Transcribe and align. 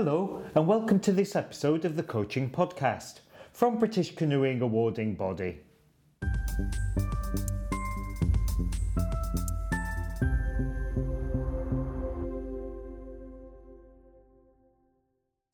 Hello, 0.00 0.44
and 0.54 0.68
welcome 0.68 1.00
to 1.00 1.10
this 1.10 1.34
episode 1.34 1.84
of 1.84 1.96
the 1.96 2.04
Coaching 2.04 2.48
Podcast 2.48 3.18
from 3.52 3.80
British 3.80 4.14
Canoeing 4.14 4.60
Awarding 4.60 5.16
Body. 5.16 5.58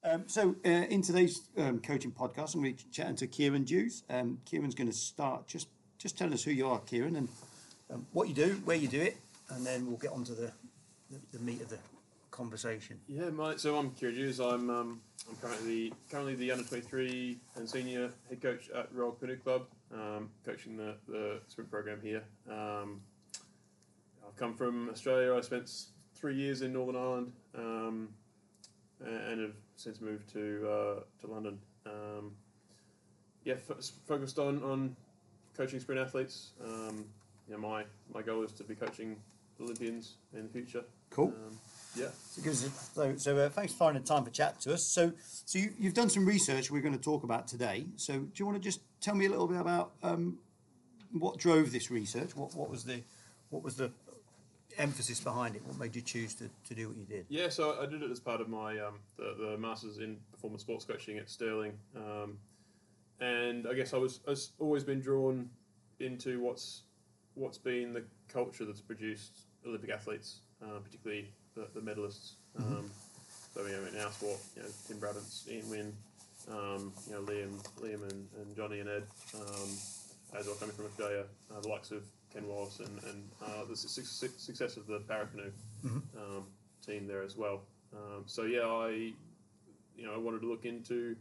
Um, 0.05 0.25
so, 0.27 0.57
uh, 0.63 0.69
in 0.69 1.01
today's 1.01 1.49
um, 1.57 1.79
coaching 1.79 2.13
podcast, 2.13 2.55
I'm 2.55 2.61
going 2.61 2.77
to 2.77 2.85
be 2.85 2.91
chatting 2.91 3.17
to 3.17 3.27
Kieran 3.27 3.65
Dews. 3.65 4.03
Um, 4.11 4.41
Kieran's 4.45 4.75
going 4.75 4.91
to 4.91 4.97
start 4.97 5.47
just 5.47 5.69
just 5.97 6.19
telling 6.19 6.35
us 6.35 6.45
who 6.45 6.51
you 6.51 6.69
are, 6.69 6.81
Kieran, 6.81 7.17
and 7.17 7.29
um, 7.91 8.07
what 8.13 8.29
you 8.29 8.35
do, 8.35 8.61
where 8.67 8.77
you 8.77 8.89
do 8.89 9.01
it, 9.01 9.17
and 9.49 9.65
then 9.65 9.87
we'll 9.87 9.97
get 9.97 10.13
on 10.13 10.23
to 10.25 10.35
the, 10.35 10.53
the, 11.11 11.19
the 11.33 11.39
meat 11.39 11.63
of 11.63 11.71
the 11.71 11.79
conversation. 12.35 12.99
Yeah, 13.09 13.31
mate. 13.31 13.61
So 13.61 13.77
I'm 13.79 13.91
Kieran 13.93 14.17
Hughes. 14.17 14.41
I'm 14.41 14.69
um, 14.69 15.01
I'm 15.29 15.37
currently 15.37 15.93
currently 16.11 16.35
the 16.35 16.51
under 16.51 16.65
23 16.65 17.39
and 17.57 17.69
senior 17.69 18.11
head 18.29 18.43
coach 18.43 18.69
at 18.71 18.93
Royal 18.93 19.13
Canoe 19.13 19.37
Club, 19.37 19.67
um, 19.93 20.29
coaching 20.45 20.77
the, 20.77 20.97
the 21.09 21.41
sprint 21.47 21.71
program 21.71 22.01
here. 22.03 22.25
Um, 22.51 23.01
I've 24.27 24.37
come 24.37 24.55
from 24.55 24.91
Australia. 24.91 25.35
I 25.35 25.41
spent 25.43 25.71
three 26.15 26.35
years 26.35 26.63
in 26.63 26.73
Northern 26.73 26.97
Ireland, 26.97 27.33
um, 27.57 28.09
and 29.05 29.41
have 29.41 29.55
since 29.77 30.01
moved 30.01 30.29
to 30.33 30.69
uh, 30.69 31.01
to 31.21 31.33
London. 31.33 31.59
Um, 31.87 32.33
yeah, 33.45 33.55
f- 33.55 33.93
focused 34.09 34.41
on 34.41 34.61
on 34.65 34.97
coaching 35.57 35.79
sprint 35.79 36.01
athletes. 36.01 36.51
Um, 36.63 37.05
yeah, 37.49 37.57
my 37.59 37.85
my 38.13 38.23
goal 38.23 38.43
is 38.43 38.51
to 38.53 38.65
be 38.65 38.75
coaching 38.75 39.17
Olympians 39.61 40.15
in 40.35 40.43
the 40.43 40.49
future. 40.49 40.83
Cool. 41.11 41.29
Um, 41.29 41.57
yeah. 41.95 42.07
So, 42.31 42.53
so, 42.53 43.17
so 43.17 43.37
uh, 43.37 43.49
thanks 43.49 43.73
for 43.73 43.79
finding 43.79 44.03
time 44.03 44.25
for 44.25 44.31
chat 44.31 44.61
to 44.63 44.75
us. 44.75 44.85
So, 44.85 45.13
so 45.45 45.59
you, 45.59 45.73
you've 45.79 45.95
done 45.95 46.11
some 46.11 46.27
research 46.27 46.71
we're 46.71 46.83
going 46.83 46.97
to 46.97 47.03
talk 47.03 47.23
about 47.23 47.47
today. 47.47 47.87
So, 47.97 48.19
do 48.19 48.33
you 48.37 48.47
want 48.47 48.57
to 48.57 48.63
just 48.63 48.81
tell 49.01 49.15
me 49.15 49.27
a 49.27 49.31
little 49.31 49.47
bit 49.47 49.61
about 49.61 49.93
um, 50.03 50.39
what 51.13 51.39
drove 51.39 51.73
this 51.73 51.91
research? 51.91 52.37
What, 52.37 52.55
what 52.55 52.71
was 52.71 52.85
the 52.85 53.03
what 53.51 53.63
was 53.63 53.77
the 53.77 53.93
emphasis 54.79 55.21
behind 55.21 55.55
it? 55.55 55.65
What 55.65 55.79
made 55.79 55.95
you 55.95 56.03
choose 56.03 56.35
to, 56.35 56.51
to 56.69 56.75
do 56.75 56.89
what 56.89 56.97
you 56.97 57.05
did? 57.05 57.27
Yeah, 57.29 57.49
so 57.49 57.81
I 57.81 57.87
did 57.87 58.03
it 58.03 58.11
as 58.11 58.21
part 58.21 58.41
of 58.41 58.49
my 58.49 58.79
um, 58.79 58.99
the, 59.17 59.37
the 59.39 59.59
masters 59.59 59.99
in 59.99 60.17
performance 60.33 60.63
sports 60.63 60.85
coaching 60.85 61.19
at 61.19 61.31
Stirling, 61.31 61.73
um, 61.97 62.39
and 63.21 63.67
I 63.69 63.75
guess 63.75 63.95
I 63.95 63.99
was 63.99 64.21
I've 64.29 64.39
always 64.59 64.85
been 64.85 65.01
drawn 65.01 65.49
into 66.01 66.41
what's 66.41 66.83
what's 67.35 67.59
been 67.59 67.93
the 67.93 68.05
culture 68.29 68.65
that's 68.65 68.81
produced 68.81 69.43
Olympic 69.67 69.91
athletes, 69.91 70.41
uh, 70.63 70.79
particularly 70.83 71.33
the, 71.55 71.67
the 71.75 71.81
medalists. 71.81 72.33
Um, 72.59 72.91
so 73.55 73.65
you 73.67 73.73
know 73.73 73.85
in 73.93 73.97
our 74.05 74.11
sport, 74.13 74.39
you 74.57 74.63
know 74.63 74.69
Tim 74.87 74.99
Brabants, 74.99 75.49
Ian 75.51 75.71
Wynn, 75.71 75.93
um, 76.51 76.93
you 77.07 77.13
know 77.15 77.23
Liam, 77.23 77.53
Liam 77.81 78.03
and, 78.11 78.27
and 78.41 78.57
Johnny 78.57 78.81
and 78.81 78.89
Ed, 78.89 79.05
um, 79.35 79.69
as 80.39 80.47
well 80.47 80.57
coming 80.57 80.75
from 80.75 80.87
Australia, 80.87 81.25
uh, 81.55 81.61
the 81.61 81.69
likes 81.69 81.91
of 81.91 82.03
Ken 82.33 82.47
Wallace 82.47 82.81
and, 82.81 82.99
and 83.05 83.31
uh, 83.45 83.65
the 83.69 83.77
su- 83.77 84.03
su- 84.03 84.29
success 84.37 84.77
of 84.77 84.87
the 84.87 84.99
Paracanoe 85.01 85.53
um, 85.85 86.45
team 86.85 87.07
there 87.07 87.23
as 87.23 87.37
well. 87.37 87.63
Um, 87.95 88.25
so 88.27 88.43
yeah, 88.45 88.63
I 88.67 88.89
you 89.97 90.05
know 90.05 90.15
I 90.15 90.19
wanted 90.19 90.41
to 90.41 90.49
look 90.49 90.65
into 90.65 91.15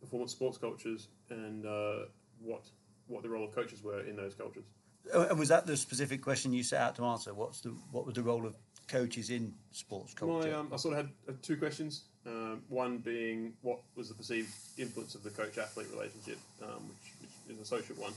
performance 0.00 0.32
sports 0.32 0.58
cultures 0.58 1.08
and 1.30 1.66
uh, 1.66 2.06
what 2.40 2.62
what 3.08 3.22
the 3.22 3.28
role 3.28 3.44
of 3.44 3.54
coaches 3.54 3.82
were 3.82 4.00
in 4.00 4.16
those 4.16 4.34
cultures. 4.34 4.64
Uh, 5.12 5.26
And 5.28 5.38
was 5.38 5.48
that 5.48 5.66
the 5.66 5.76
specific 5.76 6.22
question 6.22 6.52
you 6.52 6.62
set 6.62 6.80
out 6.80 6.96
to 6.96 7.04
answer? 7.04 7.34
What's 7.34 7.60
the 7.60 7.70
what 7.90 8.06
was 8.06 8.14
the 8.14 8.22
role 8.22 8.46
of 8.46 8.54
coaches 8.88 9.30
in 9.30 9.54
sports 9.70 10.14
culture? 10.14 10.48
My, 10.48 10.52
um, 10.54 10.68
I 10.72 10.76
sort 10.76 10.98
of 10.98 11.06
had 11.06 11.12
uh, 11.28 11.32
two 11.42 11.56
questions. 11.56 12.04
Um, 12.26 12.62
one 12.68 12.98
being 12.98 13.52
what 13.62 13.80
was 13.96 14.08
the 14.08 14.14
perceived 14.14 14.52
influence 14.78 15.14
of 15.14 15.22
the 15.24 15.30
coach-athlete 15.30 15.88
relationship, 15.92 16.38
um, 16.62 16.88
which, 16.88 17.30
which 17.48 17.56
is 17.56 17.60
a 17.60 17.64
social 17.64 17.96
one, 17.96 18.12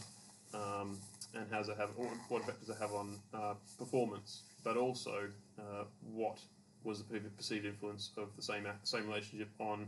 um, 0.54 0.98
and 1.34 1.46
how 1.50 1.58
does 1.58 1.70
it 1.70 1.78
have 1.78 1.90
what 2.30 2.42
effect 2.42 2.60
does 2.60 2.70
it 2.70 2.78
have 2.80 2.94
on 2.94 3.18
uh, 3.34 3.54
performance? 3.80 4.44
But 4.64 4.78
also, 4.78 5.28
uh, 5.60 5.86
what 6.14 6.38
was 6.84 7.02
the 7.04 7.20
perceived 7.20 7.66
influence 7.66 8.12
of 8.18 8.28
the 8.36 8.44
same 8.44 8.68
same 8.84 9.08
relationship 9.08 9.50
on 9.60 9.88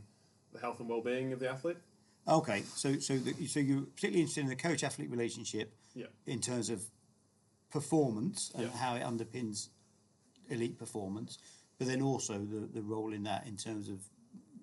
the 0.51 0.59
health 0.59 0.79
and 0.79 0.89
well-being 0.89 1.31
of 1.33 1.39
the 1.39 1.49
athlete? 1.49 1.77
Okay, 2.27 2.63
so 2.75 2.97
so 2.99 3.17
the, 3.19 3.45
so 3.45 3.59
you're 3.59 3.81
particularly 3.83 4.21
interested 4.21 4.41
in 4.41 4.47
the 4.47 4.55
coach 4.55 4.83
athlete 4.83 5.11
relationship 5.11 5.73
Yeah. 5.93 6.07
in 6.25 6.41
terms 6.41 6.69
of 6.69 6.81
performance 7.71 8.51
and 8.55 8.63
Yeah. 8.63 8.77
how 8.77 8.95
it 8.95 9.03
underpins 9.03 9.69
elite 10.49 10.77
performance, 10.77 11.37
but 11.77 11.87
then 11.87 12.01
also 12.01 12.33
the, 12.39 12.67
the 12.73 12.81
role 12.81 13.13
in 13.13 13.23
that 13.23 13.45
in 13.47 13.55
terms 13.57 13.89
of 13.89 13.99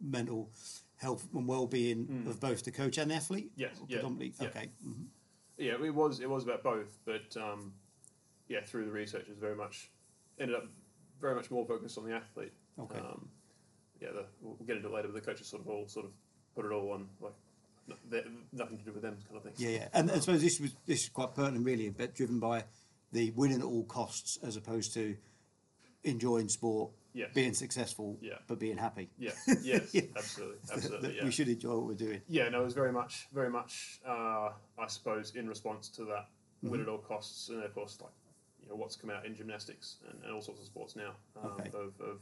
mental 0.00 0.50
health 0.97 1.27
and 1.34 1.47
well 1.47 1.67
being 1.67 2.25
of 2.28 2.41
both 2.41 2.65
the 2.65 2.71
coach 2.71 2.99
and 2.99 3.11
the 3.11 3.15
athlete. 3.15 3.50
Mm. 3.56 3.61
Yes, 3.61 3.77
yeah, 3.89 3.97
predominantly. 3.97 4.34
yeah. 4.41 4.49
Okay. 4.49 4.71
mhm. 4.87 5.06
Yeah, 5.56 5.75
it 5.84 5.95
was 5.95 6.21
it 6.21 6.28
was 6.28 6.43
about 6.45 6.62
both, 6.62 6.99
but 7.05 7.37
um, 7.37 7.72
yeah, 8.49 8.61
through 8.65 8.87
the 8.87 8.91
research, 8.91 9.22
it 9.22 9.31
was 9.31 9.39
very 9.39 9.55
much 9.56 9.91
ended 10.39 10.56
up 10.56 10.65
very 11.21 11.34
much 11.34 11.50
more 11.50 11.65
focused 11.65 11.97
on 11.97 12.05
the 12.05 12.12
athlete. 12.12 12.53
Okay. 12.78 12.99
Um, 12.99 13.28
yeah, 14.01 14.09
the, 14.12 14.25
we'll 14.43 14.56
get 14.66 14.77
into 14.77 14.89
it 14.89 14.95
later, 14.95 15.09
but 15.09 15.15
the 15.15 15.21
coaches 15.21 15.47
sort 15.47 15.62
of 15.62 15.69
all 15.69 15.87
sort 15.89 16.06
of 16.06 16.12
put 16.56 16.65
it 16.65 16.72
all 16.72 16.91
on 16.91 17.06
like 17.21 17.33
no- 18.11 18.21
nothing 18.53 18.78
to 18.78 18.84
do 18.84 18.93
with 18.93 19.03
them 19.03 19.16
kind 19.28 19.37
of 19.37 19.43
thing. 19.45 19.53
Yeah, 19.56 19.78
yeah, 19.78 19.89
and 19.93 20.11
I 20.11 20.19
suppose 20.19 20.43
this 20.43 20.59
was 20.61 20.75
this 20.87 21.05
is 21.05 21.09
quite 21.09 21.34
pertinent, 21.34 21.65
really, 21.65 21.89
but 21.91 22.15
driven 22.15 22.41
by 22.41 22.65
the 23.12 23.31
winning 23.33 23.61
at 23.61 23.65
all 23.65 23.84
costs 23.84 24.39
as 24.43 24.56
opposed 24.56 24.93
to 24.95 25.16
enjoying 26.04 26.48
sport, 26.48 26.91
Yes. 27.12 27.31
being 27.32 27.54
successful, 27.54 28.19
Yeah. 28.20 28.38
but 28.48 28.59
being 28.59 28.76
happy. 28.76 29.09
Yeah. 29.19 29.31
Yes. 29.62 29.94
Yeah. 29.94 30.03
Absolutely. 30.16 30.56
Absolutely. 30.72 31.16
Yeah. 31.16 31.25
We 31.25 31.31
should 31.31 31.48
enjoy 31.48 31.75
what 31.76 31.87
we're 31.87 31.94
doing. 31.94 32.20
Yeah. 32.28 32.48
No, 32.48 32.60
it 32.62 32.65
was 32.65 32.75
very 32.75 32.92
much, 32.92 33.28
very 33.32 33.50
much. 33.50 34.00
Uh, 34.06 34.50
I 34.78 34.87
suppose 34.88 35.34
in 35.37 35.48
response 35.48 35.88
to 35.91 36.04
that, 36.06 36.28
Mm-hmm. 36.62 36.70
win 36.70 36.81
at 36.81 36.88
all 36.88 36.97
costs, 36.98 37.50
and 37.50 37.62
of 37.62 37.75
course, 37.75 37.98
like 38.00 38.10
you 38.62 38.69
know, 38.70 38.75
what's 38.76 38.97
come 38.97 39.10
out 39.10 39.26
in 39.26 39.34
gymnastics 39.37 39.97
and, 40.09 40.19
and 40.25 40.32
all 40.32 40.41
sorts 40.41 40.60
of 40.60 40.66
sports 40.66 40.97
now 40.97 41.10
um, 41.37 41.50
Okay. 41.50 41.69
of, 41.75 41.92
of 42.00 42.21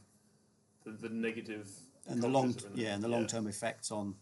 the, 0.85 0.91
the 1.09 1.15
negative 1.15 1.69
and 2.09 2.21
the 2.21 2.29
cultures 2.29 2.33
long 2.35 2.53
that 2.53 2.65
are 2.65 2.69
in 2.73 2.77
yeah 2.77 2.95
and 2.95 3.05
the 3.05 3.09
long 3.09 3.27
term 3.29 3.47
effects 3.47 3.93
on 3.93 4.17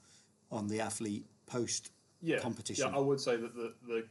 on 0.53 0.67
the 0.69 0.79
athlete 0.79 1.25
post 1.47 1.91
yeah, 2.21 2.39
competition. 2.39 2.87
Yeah, 2.91 2.97
I 2.97 3.01
would 3.01 3.19
say 3.19 3.37
that 3.37 3.55
the, 3.55 3.73
the 3.89 4.05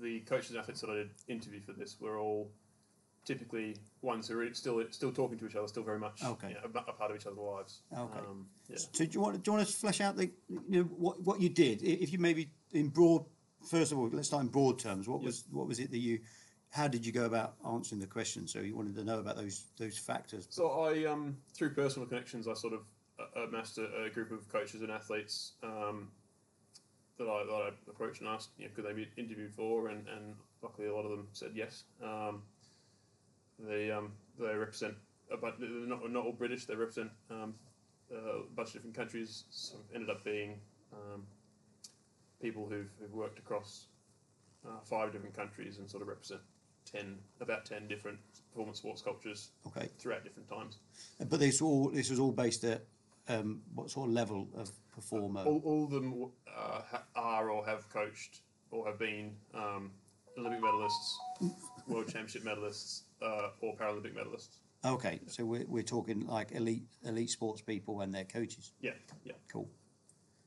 the 0.00 0.20
coaches 0.20 0.50
and 0.50 0.58
athletes 0.58 0.80
that 0.80 0.90
I 0.90 0.94
did 0.94 1.10
interview 1.28 1.60
for 1.60 1.72
this 1.72 2.00
were 2.00 2.18
all 2.18 2.50
typically 3.24 3.76
ones 4.02 4.28
who 4.28 4.38
are 4.40 4.52
still 4.54 4.82
still 4.90 5.12
talking 5.12 5.38
to 5.38 5.46
each 5.46 5.56
other, 5.56 5.66
still 5.68 5.82
very 5.82 5.98
much 5.98 6.22
Okay. 6.22 6.48
you 6.48 6.54
know, 6.54 6.60
a, 6.86 6.90
a 6.90 6.92
part 6.92 7.10
of 7.10 7.16
each 7.16 7.26
other's 7.26 7.38
lives. 7.38 7.80
Okay. 7.92 8.18
Um, 8.18 8.46
yeah. 8.68 8.76
So 8.78 9.04
do 9.04 9.10
you 9.10 9.20
want 9.20 9.42
do 9.42 9.50
you 9.50 9.56
want 9.56 9.66
to 9.66 9.72
flesh 9.74 10.00
out 10.00 10.16
the 10.16 10.30
you 10.48 10.82
know 10.82 10.84
what 10.84 11.20
what 11.22 11.40
you 11.40 11.48
did 11.48 11.82
if 11.82 12.12
you 12.12 12.18
maybe 12.18 12.50
in 12.72 12.88
broad 12.88 13.24
first 13.68 13.92
of 13.92 13.98
all 13.98 14.08
let's 14.12 14.28
start 14.28 14.42
in 14.42 14.48
broad 14.48 14.78
terms 14.78 15.08
what 15.08 15.22
was 15.22 15.44
what 15.50 15.66
was 15.66 15.80
it 15.80 15.90
that 15.90 15.98
you 15.98 16.18
how 16.70 16.86
did 16.88 17.06
you 17.06 17.12
go 17.12 17.24
about 17.24 17.54
answering 17.66 18.00
the 18.00 18.06
question 18.06 18.46
so 18.46 18.58
you 18.58 18.76
wanted 18.76 18.94
to 18.94 19.04
know 19.04 19.18
about 19.20 19.36
those 19.36 19.64
those 19.78 19.96
factors 19.96 20.46
So 20.50 20.68
I, 20.70 21.04
um, 21.04 21.36
through 21.54 21.70
personal 21.74 22.06
connections, 22.08 22.46
I 22.48 22.54
sort 22.54 22.74
of 22.74 22.80
uh, 23.18 23.42
amassed 23.42 23.78
a, 23.78 24.04
a 24.04 24.10
group 24.10 24.32
of 24.32 24.48
coaches 24.48 24.82
and 24.82 24.90
athletes 24.90 25.52
um, 25.62 26.08
that, 27.18 27.28
I, 27.28 27.44
that 27.44 27.52
I 27.52 27.70
approached 27.88 28.20
and 28.20 28.28
asked, 28.28 28.50
you 28.58 28.64
know, 28.64 28.72
could 28.74 28.84
they 28.84 28.92
be 28.92 29.08
interviewed 29.16 29.54
for, 29.54 29.88
and, 29.88 30.04
and 30.08 30.34
luckily 30.62 30.88
a 30.88 30.94
lot 30.94 31.04
of 31.04 31.10
them 31.12 31.28
said 31.32 31.52
yes. 31.54 31.84
Um, 32.02 32.42
they 33.58 33.90
um, 33.90 34.12
they 34.38 34.54
represent, 34.54 34.94
a 35.32 35.36
bunch, 35.36 35.54
they're 35.58 35.68
not 35.68 36.10
not 36.10 36.24
all 36.24 36.32
British. 36.32 36.66
They 36.66 36.74
represent 36.74 37.10
um, 37.30 37.54
a 38.10 38.42
bunch 38.54 38.68
of 38.68 38.74
different 38.74 38.96
countries. 38.96 39.44
Sort 39.50 39.82
of 39.82 39.94
ended 39.94 40.10
up 40.10 40.24
being 40.24 40.60
um, 40.92 41.22
people 42.40 42.66
who've, 42.68 42.90
who've 43.00 43.12
worked 43.12 43.38
across 43.38 43.86
uh, 44.66 44.80
five 44.84 45.12
different 45.12 45.34
countries 45.34 45.78
and 45.78 45.88
sort 45.90 46.02
of 46.02 46.08
represent 46.08 46.40
ten 46.84 47.18
about 47.40 47.64
ten 47.64 47.88
different 47.88 48.18
performance 48.52 48.78
sports 48.78 49.02
cultures 49.02 49.50
okay 49.66 49.88
throughout 49.98 50.22
different 50.24 50.48
times. 50.48 50.78
but 51.28 51.40
this 51.40 51.60
all 51.62 51.90
this 51.90 52.10
was 52.10 52.20
all 52.20 52.32
based 52.32 52.64
at 52.64 52.84
um, 53.28 53.62
what 53.74 53.90
sort 53.90 54.08
of 54.08 54.14
level 54.14 54.46
of 54.56 54.70
performer 54.92 55.40
All, 55.42 55.62
all 55.64 55.84
of 55.84 55.90
them 55.90 56.26
uh, 56.54 56.82
are 57.16 57.50
or 57.50 57.64
have 57.64 57.88
coached 57.90 58.40
or 58.70 58.86
have 58.86 58.98
been 58.98 59.34
um, 59.54 59.90
Olympic 60.38 60.60
medalists, 60.60 61.14
World 61.88 62.06
Championship 62.06 62.42
medalists, 62.44 63.02
uh, 63.22 63.48
or 63.60 63.76
Paralympic 63.76 64.14
medalists. 64.14 64.56
okay 64.84 65.20
so 65.26 65.44
we're, 65.44 65.64
we're 65.66 65.82
talking 65.82 66.26
like 66.26 66.52
elite 66.52 66.84
elite 67.04 67.30
sports 67.30 67.60
people 67.62 68.00
and 68.02 68.14
their 68.14 68.24
coaches 68.24 68.72
Yeah, 68.80 68.92
yeah. 69.24 69.32
cool 69.50 69.68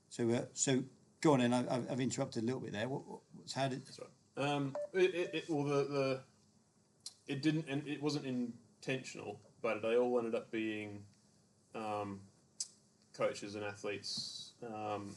so 0.10 0.30
uh, 0.30 0.46
so 0.54 0.84
go 1.22 1.34
on 1.34 1.42
I, 1.54 1.60
I've 1.60 1.92
I've 1.92 2.00
interrupted 2.00 2.44
a 2.44 2.46
little 2.46 2.62
bit 2.62 2.72
there 2.74 2.88
what, 2.88 3.02
what's 3.36 3.54
how 3.54 3.68
did 3.68 3.86
That's 3.86 4.00
right. 4.00 4.10
Um, 4.48 4.76
it, 4.94 5.16
it, 5.16 5.30
it, 5.34 5.44
well, 5.50 5.64
the, 5.64 5.84
the 5.86 6.22
it 7.28 7.42
didn't 7.42 7.66
and 7.68 7.88
it 7.88 8.02
wasn't 8.02 8.26
intentional, 8.26 9.40
but 9.64 9.82
they 9.82 9.98
all 9.98 10.18
ended 10.20 10.36
up 10.36 10.52
being 10.52 11.02
um, 11.74 12.20
coaches 13.18 13.56
and 13.56 13.64
athletes 13.66 14.52
um, 14.64 15.16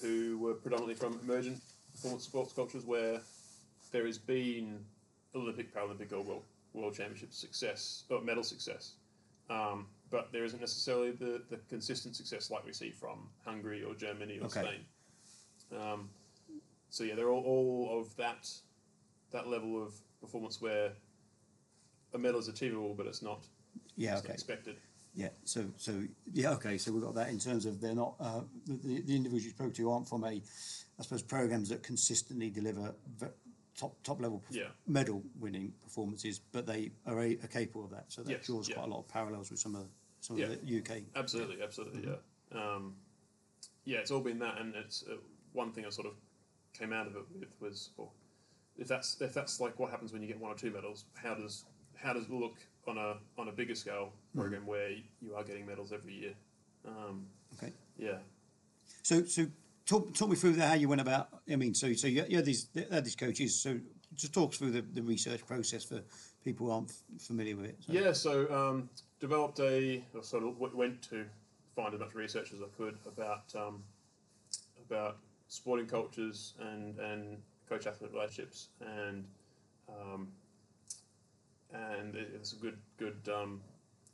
who 0.00 0.38
were 0.38 0.54
predominantly 0.54 0.94
from 0.94 1.18
emergent 1.24 1.60
performance 1.92 2.22
sports 2.24 2.52
cultures 2.52 2.84
where 2.86 3.20
there 3.90 4.06
has 4.06 4.16
been 4.18 4.84
Olympic, 5.34 5.74
Paralympic, 5.74 6.12
or 6.12 6.22
World, 6.22 6.42
World 6.74 6.94
Championship 6.94 7.32
success 7.32 8.04
or 8.10 8.20
medal 8.20 8.42
success, 8.42 8.92
um, 9.50 9.86
but 10.10 10.30
there 10.32 10.44
isn't 10.44 10.60
necessarily 10.60 11.10
the, 11.12 11.42
the 11.50 11.56
consistent 11.68 12.16
success 12.16 12.50
like 12.50 12.64
we 12.64 12.72
see 12.72 12.90
from 12.90 13.28
Hungary 13.44 13.82
or 13.82 13.94
Germany 13.94 14.38
or 14.38 14.46
Okay. 14.46 14.60
Spain. 14.62 15.80
Um, 15.80 16.10
so 16.90 17.04
yeah, 17.04 17.14
they're 17.14 17.30
all, 17.30 17.42
all 17.44 18.00
of 18.00 18.14
that 18.16 18.48
that 19.30 19.48
level 19.48 19.82
of 19.82 19.94
performance 20.20 20.60
where 20.60 20.92
a 22.12 22.18
medal 22.18 22.38
is 22.38 22.48
achievable, 22.48 22.92
but 22.94 23.06
it's 23.06 23.22
not, 23.22 23.46
Yeah, 23.96 24.12
it's 24.12 24.22
not 24.22 24.24
okay. 24.26 24.34
expected. 24.34 24.76
Yeah, 25.14 25.28
so 25.44 25.64
so 25.76 26.02
yeah, 26.32 26.52
okay. 26.52 26.78
So 26.78 26.92
we've 26.92 27.02
got 27.02 27.14
that 27.14 27.28
in 27.28 27.38
terms 27.38 27.66
of 27.66 27.80
they're 27.80 27.94
not 27.94 28.14
uh, 28.20 28.40
the, 28.66 29.02
the 29.02 29.16
individuals 29.16 29.44
you 29.44 29.50
spoke 29.50 29.74
to 29.74 29.90
aren't 29.90 30.08
from 30.08 30.24
a, 30.24 30.28
I 30.28 31.02
suppose, 31.02 31.22
programs 31.22 31.68
that 31.68 31.82
consistently 31.82 32.48
deliver 32.50 32.94
ve- 33.18 33.26
top 33.76 34.00
top 34.02 34.20
level 34.20 34.40
perf- 34.40 34.54
Yeah. 34.56 34.68
medal 34.86 35.22
winning 35.40 35.72
performances, 35.82 36.38
but 36.52 36.66
they 36.66 36.90
are, 37.06 37.18
a, 37.20 37.34
are 37.42 37.48
capable 37.48 37.84
of 37.84 37.90
that. 37.90 38.06
So 38.12 38.22
that 38.22 38.30
Yes, 38.30 38.46
draws 38.46 38.68
yeah. 38.68 38.74
quite 38.76 38.86
a 38.86 38.90
lot 38.90 39.00
of 39.00 39.08
parallels 39.08 39.50
with 39.50 39.58
some 39.60 39.74
of 39.74 39.86
some 40.20 40.36
Yeah. 40.38 40.46
of 40.46 40.66
the 40.66 40.78
UK. 40.78 41.02
Absolutely, 41.16 41.62
absolutely, 41.62 42.04
yeah. 42.08 42.16
Um, 42.58 42.94
yeah, 43.84 43.98
it's 43.98 44.10
all 44.10 44.20
been 44.20 44.38
that, 44.38 44.58
and 44.60 44.74
it's 44.76 45.02
uh, 45.10 45.16
one 45.52 45.72
thing 45.72 45.84
I 45.86 45.90
sort 45.90 46.06
of 46.06 46.14
came 46.74 46.92
out 46.92 47.06
of 47.06 47.16
it 47.16 47.24
with 47.38 47.60
was, 47.60 47.90
well, 47.96 48.12
if 48.78 48.86
that's 48.88 49.20
if 49.20 49.34
that's 49.34 49.60
like 49.60 49.78
what 49.78 49.90
happens 49.90 50.12
when 50.12 50.22
you 50.22 50.28
get 50.28 50.38
one 50.38 50.50
or 50.52 50.54
two 50.54 50.70
medals, 50.70 51.04
how 51.14 51.34
does 51.34 51.64
how 51.96 52.12
does 52.12 52.24
it 52.24 52.30
look 52.30 52.56
on 52.86 52.98
a 52.98 53.18
on 53.38 53.48
a 53.48 53.52
bigger 53.52 53.74
scale 53.74 54.12
program 54.34 54.66
where 54.66 54.90
you 55.20 55.34
are 55.34 55.44
getting 55.44 55.66
medals 55.66 55.92
every 55.92 56.12
year? 56.14 56.34
Um, 56.86 57.26
Okay. 57.54 57.72
yeah, 57.98 58.18
So 59.02 59.24
so 59.24 59.46
talk 59.92 60.14
talk 60.14 60.28
me 60.30 60.36
through 60.36 60.58
how 60.58 60.74
you 60.74 60.88
went 60.88 61.00
about. 61.00 61.28
I 61.50 61.56
mean, 61.56 61.74
so 61.74 61.92
so 61.92 62.06
you, 62.06 62.24
you 62.28 62.36
had 62.36 62.44
these 62.44 62.68
you 62.74 62.86
had 62.90 63.04
these 63.04 63.16
coaches. 63.16 63.60
So 63.60 63.78
just 64.14 64.34
talk 64.34 64.54
through 64.54 64.70
the, 64.72 64.82
the 64.82 65.02
research 65.02 65.46
process 65.46 65.84
for 65.84 66.02
people 66.44 66.66
who 66.66 66.72
aren't 66.72 66.90
f- 66.90 67.20
familiar 67.20 67.56
with 67.56 67.66
it. 67.66 67.76
So, 67.80 67.92
yeah. 67.92 68.12
So 68.12 68.52
um, 68.52 68.88
developed 69.20 69.60
a 69.60 70.02
sort 70.22 70.44
of 70.44 70.58
went 70.58 71.02
to 71.10 71.26
find 71.76 71.94
as 71.94 72.00
much 72.00 72.14
research 72.14 72.52
as 72.52 72.60
I 72.60 72.66
could 72.76 72.96
about 73.06 73.52
um, 73.56 73.82
about 74.88 75.18
sporting 75.48 75.86
cultures 75.86 76.54
and 76.60 76.98
and 76.98 77.38
coach 77.68 77.86
athlete 77.86 78.12
relationships 78.12 78.68
and 78.80 79.24
um, 79.88 80.28
and 81.72 82.14
it's 82.16 82.52
a 82.52 82.56
good 82.56 82.78
good 82.98 83.28
um, 83.34 83.60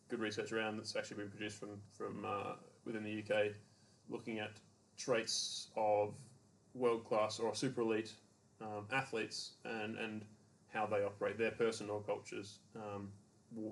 good 0.09 0.21
research 0.21 0.53
around 0.53 0.77
that's 0.77 0.97
actually 0.97 1.19
been 1.19 1.31
produced 1.31 1.59
from 1.59 1.81
from 1.97 2.25
uh, 2.25 2.55
within 2.85 3.05
the 3.05 3.23
UK, 3.23 3.53
looking 4.09 4.39
at 4.39 4.53
traits 4.99 5.69
of 5.77 6.15
world 6.75 7.05
class 7.05 7.39
or 7.39 7.55
super 7.55 7.81
elite 7.81 8.13
um, 8.61 8.87
athletes 8.93 9.53
and 9.65 9.97
and 9.97 10.25
how 10.73 10.87
they 10.87 11.03
operate 11.03 11.39
their 11.39 11.53
personal 11.53 12.01
cultures, 12.01 12.59
um, 12.77 13.11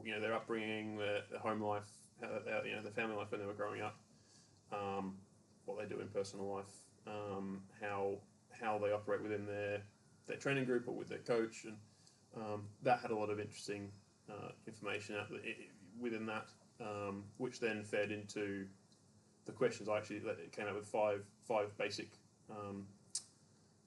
you 0.04 0.12
know 0.12 0.20
their 0.20 0.32
upbringing, 0.34 0.96
their, 0.96 1.20
their 1.30 1.40
home 1.40 1.60
life, 1.60 1.88
how, 2.20 2.28
how, 2.50 2.62
you 2.64 2.74
know 2.74 2.82
their 2.82 2.92
family 2.92 3.16
life 3.16 3.30
when 3.30 3.40
they 3.40 3.46
were 3.46 3.52
growing 3.52 3.82
up, 3.82 3.98
um, 4.72 5.14
what 5.66 5.78
they 5.78 5.94
do 5.94 6.00
in 6.00 6.08
personal 6.08 6.46
life, 6.54 6.82
um, 7.06 7.60
how 7.80 8.16
how 8.50 8.78
they 8.78 8.92
operate 8.92 9.22
within 9.22 9.46
their 9.46 9.82
their 10.26 10.36
training 10.38 10.64
group 10.64 10.88
or 10.88 10.94
with 10.94 11.08
their 11.08 11.18
coach, 11.18 11.64
and 11.64 11.76
um, 12.36 12.62
that 12.82 13.00
had 13.00 13.10
a 13.10 13.16
lot 13.16 13.30
of 13.30 13.38
interesting 13.38 13.90
uh, 14.30 14.50
information 14.66 15.16
within 16.00 16.26
that, 16.26 16.48
um, 16.80 17.24
which 17.38 17.60
then 17.60 17.82
fed 17.82 18.10
into 18.10 18.66
the 19.46 19.52
questions. 19.52 19.88
I 19.88 19.96
actually 19.96 20.16
it 20.16 20.52
came 20.52 20.66
out 20.66 20.74
with 20.74 20.86
five 20.86 21.24
five 21.46 21.76
basic 21.78 22.08
um, 22.50 22.86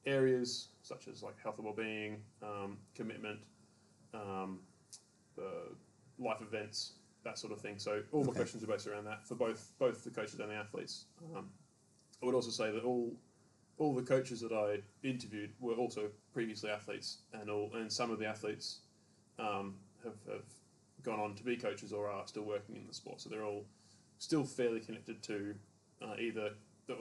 areas 0.05 0.69
such 0.81 1.07
as 1.07 1.21
like 1.21 1.39
health 1.41 1.57
and 1.57 1.65
well-being, 1.65 2.17
um, 2.41 2.77
commitment, 2.95 3.39
um, 4.13 4.59
uh, 5.37 5.73
life 6.17 6.41
events, 6.41 6.93
that 7.23 7.37
sort 7.37 7.53
of 7.53 7.59
thing. 7.59 7.77
So 7.77 8.01
all 8.11 8.23
my 8.23 8.33
questions 8.33 8.63
are 8.63 8.67
based 8.67 8.87
around 8.87 9.05
that 9.05 9.27
for 9.27 9.35
both 9.35 9.73
both 9.77 10.03
the 10.03 10.09
coaches 10.09 10.39
and 10.39 10.49
the 10.49 10.55
athletes. 10.55 11.05
Um, 11.35 11.49
I 12.21 12.25
would 12.25 12.35
also 12.35 12.51
say 12.51 12.71
that 12.71 12.83
all 12.83 13.13
all 13.77 13.93
the 13.93 14.01
coaches 14.01 14.41
that 14.41 14.51
I 14.51 14.79
interviewed 15.07 15.51
were 15.59 15.73
also 15.73 16.09
previously 16.33 16.69
athletes, 16.69 17.19
and 17.33 17.49
all 17.49 17.71
and 17.75 17.91
some 17.91 18.11
of 18.11 18.19
the 18.19 18.25
athletes 18.25 18.79
um, 19.37 19.75
have, 20.03 20.15
have 20.31 20.43
gone 21.03 21.19
on 21.19 21.33
to 21.35 21.43
be 21.43 21.55
coaches 21.55 21.93
or 21.93 22.09
are 22.09 22.27
still 22.27 22.43
working 22.43 22.75
in 22.75 22.87
the 22.87 22.93
sport. 22.93 23.21
So 23.21 23.29
they're 23.29 23.45
all 23.45 23.65
still 24.19 24.43
fairly 24.43 24.79
connected 24.81 25.23
to 25.23 25.55
uh, 26.01 26.13
either 26.19 26.51
the, 26.87 26.95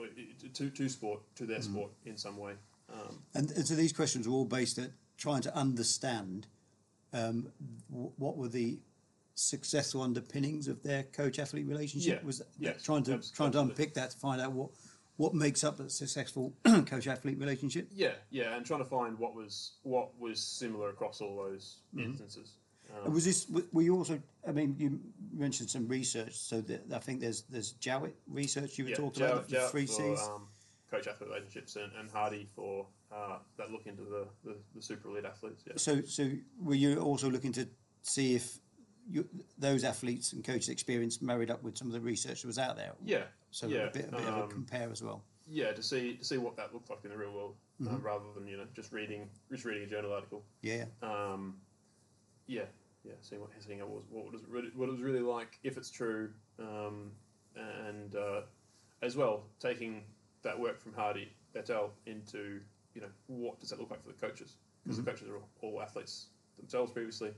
to, 0.53 0.69
to 0.69 0.89
sport 0.89 1.19
to 1.35 1.45
their 1.45 1.61
sport 1.61 1.91
in 2.05 2.17
some 2.17 2.37
way. 2.37 2.53
Um, 2.91 3.19
And, 3.35 3.51
and 3.51 3.67
so 3.67 3.75
these 3.75 3.93
questions 3.93 4.27
were 4.27 4.33
all 4.33 4.45
based 4.45 4.79
at 4.79 4.89
trying 5.17 5.41
to 5.43 5.55
understand 5.55 6.47
um, 7.13 7.51
w- 7.91 8.11
what 8.17 8.37
were 8.37 8.47
the 8.47 8.79
successful 9.35 10.01
underpinnings 10.01 10.67
of 10.67 10.81
their 10.83 11.03
coach-athlete 11.03 11.65
relationship. 11.67 12.19
Yeah, 12.21 12.25
Was 12.25 12.39
that, 12.39 12.47
yes, 12.59 12.83
trying 12.83 13.03
to 13.03 13.13
abs- 13.15 13.31
trying 13.31 13.51
to 13.51 13.61
unpick 13.61 13.93
that 13.95 14.11
to 14.11 14.17
find 14.17 14.41
out 14.41 14.51
what 14.53 14.69
what 15.17 15.33
makes 15.33 15.65
up 15.65 15.81
a 15.81 15.89
successful 15.89 16.53
coach-athlete 16.85 17.37
relationship. 17.37 17.89
yeah, 17.91 18.13
yeah, 18.31 18.55
and 18.55 18.65
trying 18.65 18.79
to 18.79 18.85
find 18.89 19.19
what 19.19 19.35
was 19.35 19.73
what 19.83 20.17
was 20.19 20.41
similar 20.41 20.89
across 20.89 21.19
all 21.21 21.35
those 21.35 21.77
instances. 21.97 22.53
Um, 23.05 23.13
was 23.13 23.25
this? 23.25 23.47
Were 23.71 23.81
you 23.81 23.95
also? 23.95 24.19
I 24.47 24.51
mean, 24.51 24.75
you 24.77 24.99
mentioned 25.33 25.69
some 25.69 25.87
research. 25.87 26.35
So 26.35 26.61
that, 26.61 26.85
I 26.93 26.99
think 26.99 27.21
there's 27.21 27.43
there's 27.43 27.71
Jowett 27.73 28.15
research 28.27 28.77
you 28.77 28.85
were 28.85 28.91
talking 28.91 29.23
about 29.23 29.47
the 29.47 29.55
Jowett 29.55 29.71
three 29.71 29.85
for, 29.85 29.93
Cs. 29.93 30.27
um, 30.27 30.47
coach 30.89 31.07
athlete 31.07 31.29
relationships 31.29 31.75
and, 31.75 31.91
and 31.99 32.09
Hardy 32.09 32.47
for 32.55 32.87
uh, 33.11 33.37
that 33.57 33.71
look 33.71 33.85
into 33.85 34.03
the, 34.03 34.25
the, 34.43 34.55
the 34.75 34.81
super 34.81 35.09
elite 35.09 35.25
athletes. 35.25 35.63
Yeah. 35.67 35.73
So, 35.77 36.01
so 36.01 36.29
were 36.61 36.75
you 36.75 36.99
also 36.99 37.29
looking 37.29 37.51
to 37.53 37.67
see 38.01 38.35
if 38.35 38.57
you, 39.09 39.27
those 39.57 39.83
athletes 39.83 40.33
and 40.33 40.43
coaches' 40.43 40.69
experience 40.69 41.21
married 41.21 41.51
up 41.51 41.61
with 41.63 41.77
some 41.77 41.87
of 41.87 41.93
the 41.93 41.99
research 42.01 42.41
that 42.41 42.47
was 42.47 42.57
out 42.59 42.75
there? 42.75 42.93
Yeah. 43.05 43.23
So 43.51 43.67
yeah. 43.67 43.81
a 43.81 43.91
bit, 43.91 44.07
a 44.07 44.11
bit 44.15 44.21
of 44.27 44.37
a 44.37 44.43
um, 44.43 44.49
compare 44.49 44.89
as 44.91 45.01
well. 45.03 45.23
yeah, 45.47 45.71
to 45.73 45.81
see 45.83 46.13
to 46.15 46.25
see 46.25 46.37
what 46.37 46.55
that 46.57 46.73
looked 46.73 46.89
like 46.89 46.99
in 47.03 47.11
the 47.11 47.17
real 47.17 47.33
world, 47.33 47.55
uh, 47.55 47.89
Mm-hmm. 47.89 48.05
rather 48.05 48.25
than 48.35 48.45
you 48.47 48.57
know 48.57 48.65
just 48.75 48.91
reading 48.91 49.29
just 49.51 49.65
reading 49.65 49.83
a 49.83 49.87
journal 49.87 50.11
article. 50.13 50.43
Yeah. 50.61 50.85
Um, 51.01 51.55
yeah, 52.47 52.63
yeah, 53.03 53.13
seeing 53.21 53.41
what 53.41 53.49
seeing 53.59 53.79
what 53.79 53.89
was 53.89 54.03
what 54.09 54.31
was 54.31 54.41
really, 54.47 54.69
what 54.75 54.89
it 54.89 54.91
was 54.91 55.01
really 55.01 55.21
like 55.21 55.59
if 55.63 55.77
it's 55.77 55.89
true, 55.89 56.29
um, 56.59 57.11
and 57.55 58.15
uh, 58.15 58.41
as 59.01 59.15
well 59.15 59.43
taking 59.59 60.03
that 60.43 60.59
work 60.59 60.79
from 60.79 60.93
Hardy 60.93 61.29
et 61.55 61.69
al. 61.69 61.91
into 62.05 62.59
you 62.93 63.01
know 63.01 63.07
what 63.27 63.59
does 63.59 63.69
that 63.69 63.79
look 63.79 63.91
like 63.91 64.01
for 64.01 64.09
the 64.09 64.27
coaches 64.27 64.55
because 64.83 64.97
the 64.97 65.03
coaches 65.03 65.27
are 65.29 65.35
all, 65.35 65.49
all 65.61 65.81
athletes 65.81 66.27
themselves 66.57 66.91
previously, 66.91 67.31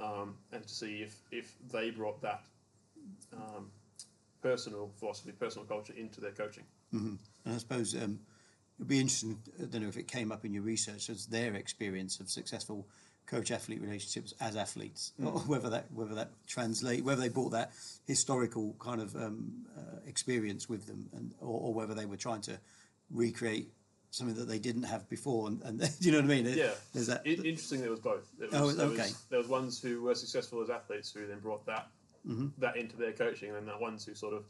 um, 0.00 0.36
and 0.52 0.62
to 0.62 0.74
see 0.74 1.02
if 1.02 1.16
if 1.30 1.54
they 1.70 1.90
brought 1.90 2.20
that 2.22 2.44
um, 3.32 3.70
personal 4.42 4.90
philosophy, 4.96 5.32
personal 5.32 5.66
culture 5.66 5.94
into 5.96 6.20
their 6.20 6.32
coaching. 6.32 6.64
And 7.44 7.54
I 7.54 7.58
suppose 7.58 7.94
um, 7.94 8.20
it'd 8.78 8.88
be 8.88 9.00
interesting. 9.00 9.38
I 9.60 9.64
don't 9.64 9.82
know 9.82 9.88
if 9.88 9.96
it 9.96 10.06
came 10.06 10.30
up 10.30 10.44
in 10.44 10.52
your 10.52 10.62
research 10.62 11.10
as 11.10 11.26
their 11.26 11.54
experience 11.54 12.20
of 12.20 12.30
successful 12.30 12.86
coach-athlete 13.26 13.80
relationships 13.80 14.34
as 14.40 14.56
athletes, 14.56 15.12
or 15.22 15.32
whether 15.46 15.70
that 15.70 15.86
whether 15.92 16.14
that 16.14 16.30
translate, 16.46 17.04
whether 17.04 17.20
they 17.20 17.28
brought 17.28 17.50
that 17.52 17.72
historical 18.06 18.74
kind 18.78 19.00
of 19.00 19.14
um, 19.16 19.52
uh, 19.76 19.80
experience 20.06 20.68
with 20.68 20.86
them, 20.86 21.08
and 21.16 21.34
or, 21.40 21.60
or 21.68 21.74
whether 21.74 21.94
they 21.94 22.06
were 22.06 22.16
trying 22.16 22.40
to 22.42 22.58
recreate 23.10 23.68
something 24.10 24.36
that 24.36 24.46
they 24.48 24.58
didn't 24.58 24.84
have 24.84 25.08
before. 25.08 25.48
And, 25.48 25.60
and 25.62 25.80
do 25.80 25.88
you 26.00 26.12
know 26.12 26.18
what 26.18 26.24
I 26.24 26.28
mean? 26.28 26.44
There- 26.44 26.56
Yeah, 26.56 26.70
There's 26.92 27.06
that. 27.08 27.22
I- 27.26 27.30
interesting. 27.30 27.80
There 27.80 27.90
was 27.90 28.00
both. 28.00 28.30
There 28.38 28.48
was, 28.48 28.60
Oh, 28.60 28.72
there 28.72 28.86
okay. 28.88 29.02
Was, 29.02 29.24
there 29.30 29.38
was 29.38 29.48
ones 29.48 29.80
who 29.80 30.02
were 30.02 30.14
successful 30.14 30.62
as 30.62 30.70
athletes 30.70 31.12
who 31.12 31.26
then 31.26 31.40
brought 31.40 31.64
that 31.66 31.88
Mm-hmm. 32.26 32.46
that 32.56 32.78
into 32.78 32.96
their 32.96 33.12
coaching, 33.12 33.48
and 33.50 33.58
then 33.58 33.66
that 33.66 33.78
ones 33.78 34.02
who 34.06 34.14
sort 34.14 34.32
of, 34.32 34.44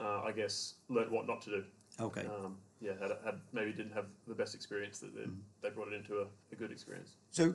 uh, 0.00 0.22
I 0.24 0.32
guess, 0.32 0.74
learned 0.88 1.12
what 1.12 1.28
not 1.28 1.40
to 1.42 1.50
do. 1.50 1.64
okay. 2.00 2.22
Um, 2.26 2.56
yeah, 2.80 2.94
had, 3.00 3.12
had 3.24 3.40
maybe 3.52 3.72
didn't 3.72 3.92
have 3.92 4.06
the 4.26 4.34
best 4.34 4.52
experience 4.56 4.98
that 4.98 5.14
they, 5.14 5.20
Mm. 5.22 5.36
they 5.62 5.70
brought 5.70 5.86
it 5.86 5.94
into 5.94 6.18
a, 6.18 6.26
a 6.50 6.56
good 6.56 6.72
experience. 6.72 7.10
So 7.30 7.54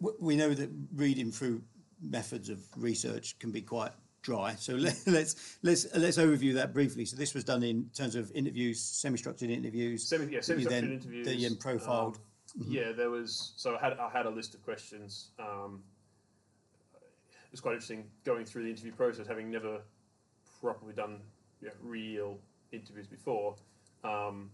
we 0.00 0.36
know 0.36 0.54
that 0.54 0.70
reading 0.94 1.30
through 1.30 1.62
methods 2.02 2.48
of 2.48 2.60
research 2.76 3.38
can 3.38 3.50
be 3.50 3.62
quite 3.62 3.92
dry. 4.22 4.54
So 4.58 4.74
let, 4.86 4.96
let's 5.06 5.58
let's 5.62 5.86
let's 5.94 6.18
overview 6.18 6.54
that 6.54 6.74
briefly. 6.74 7.04
So 7.04 7.16
this 7.16 7.34
was 7.34 7.44
done 7.44 7.62
in 7.62 7.88
terms 7.94 8.14
of 8.14 8.30
interviews, 8.34 8.80
semi-structured 8.80 9.50
interviews. 9.50 10.06
Semi, 10.06 10.32
yeah, 10.32 10.40
semi-structured 10.40 10.84
then, 10.84 10.92
interviews. 10.92 11.26
That 11.26 11.36
you 11.36 11.48
then 11.48 11.58
profiled. 11.58 12.16
um, 12.16 12.66
Yeah, 12.68 12.92
there 12.92 13.10
was. 13.10 13.52
So 13.56 13.76
I 13.76 13.80
had 13.80 13.98
I 13.98 14.10
had 14.10 14.26
a 14.26 14.30
list 14.30 14.54
of 14.54 14.62
questions. 14.64 15.30
Um, 15.38 15.82
it 16.94 17.52
was 17.52 17.60
quite 17.60 17.72
interesting 17.72 18.04
going 18.24 18.44
through 18.44 18.64
the 18.64 18.70
interview 18.70 18.92
process, 18.92 19.26
having 19.26 19.50
never 19.50 19.80
properly 20.60 20.92
done 20.92 21.20
you 21.62 21.68
know, 21.68 21.74
real 21.82 22.38
interviews 22.72 23.06
before. 23.06 23.54
Um, 24.04 24.50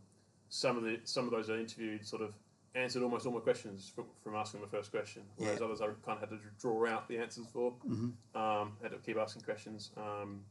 some 0.51 0.77
of 0.77 0.83
the 0.85 1.01
some 1.05 1.25
of 1.25 1.31
those 1.31 1.49
I 1.51 1.55
interviewed 1.55 2.07
sort 2.07 2.23
of 2.23 2.35
answered 2.75 3.03
almost 3.03 3.27
all 3.27 3.33
my 3.33 3.41
questions 3.41 3.91
from, 3.95 4.05
from 4.23 4.35
asking 4.35 4.61
the 4.61 4.67
first 4.67 4.91
question, 4.91 5.23
whereas 5.37 5.59
Yeah. 5.61 5.67
others 5.67 5.81
I 5.81 5.87
kind 6.05 6.23
of 6.23 6.29
had 6.29 6.31
to 6.31 6.39
draw 6.59 6.87
out 6.87 7.09
the 7.09 7.19
answers 7.19 7.47
for. 7.53 7.73
Mm-hmm. 7.87 8.39
Um, 8.41 8.73
had 8.83 8.93
to 8.93 8.99
keep 8.99 9.17
asking 9.19 9.43
questions. 9.43 9.91
Um, 9.97 10.45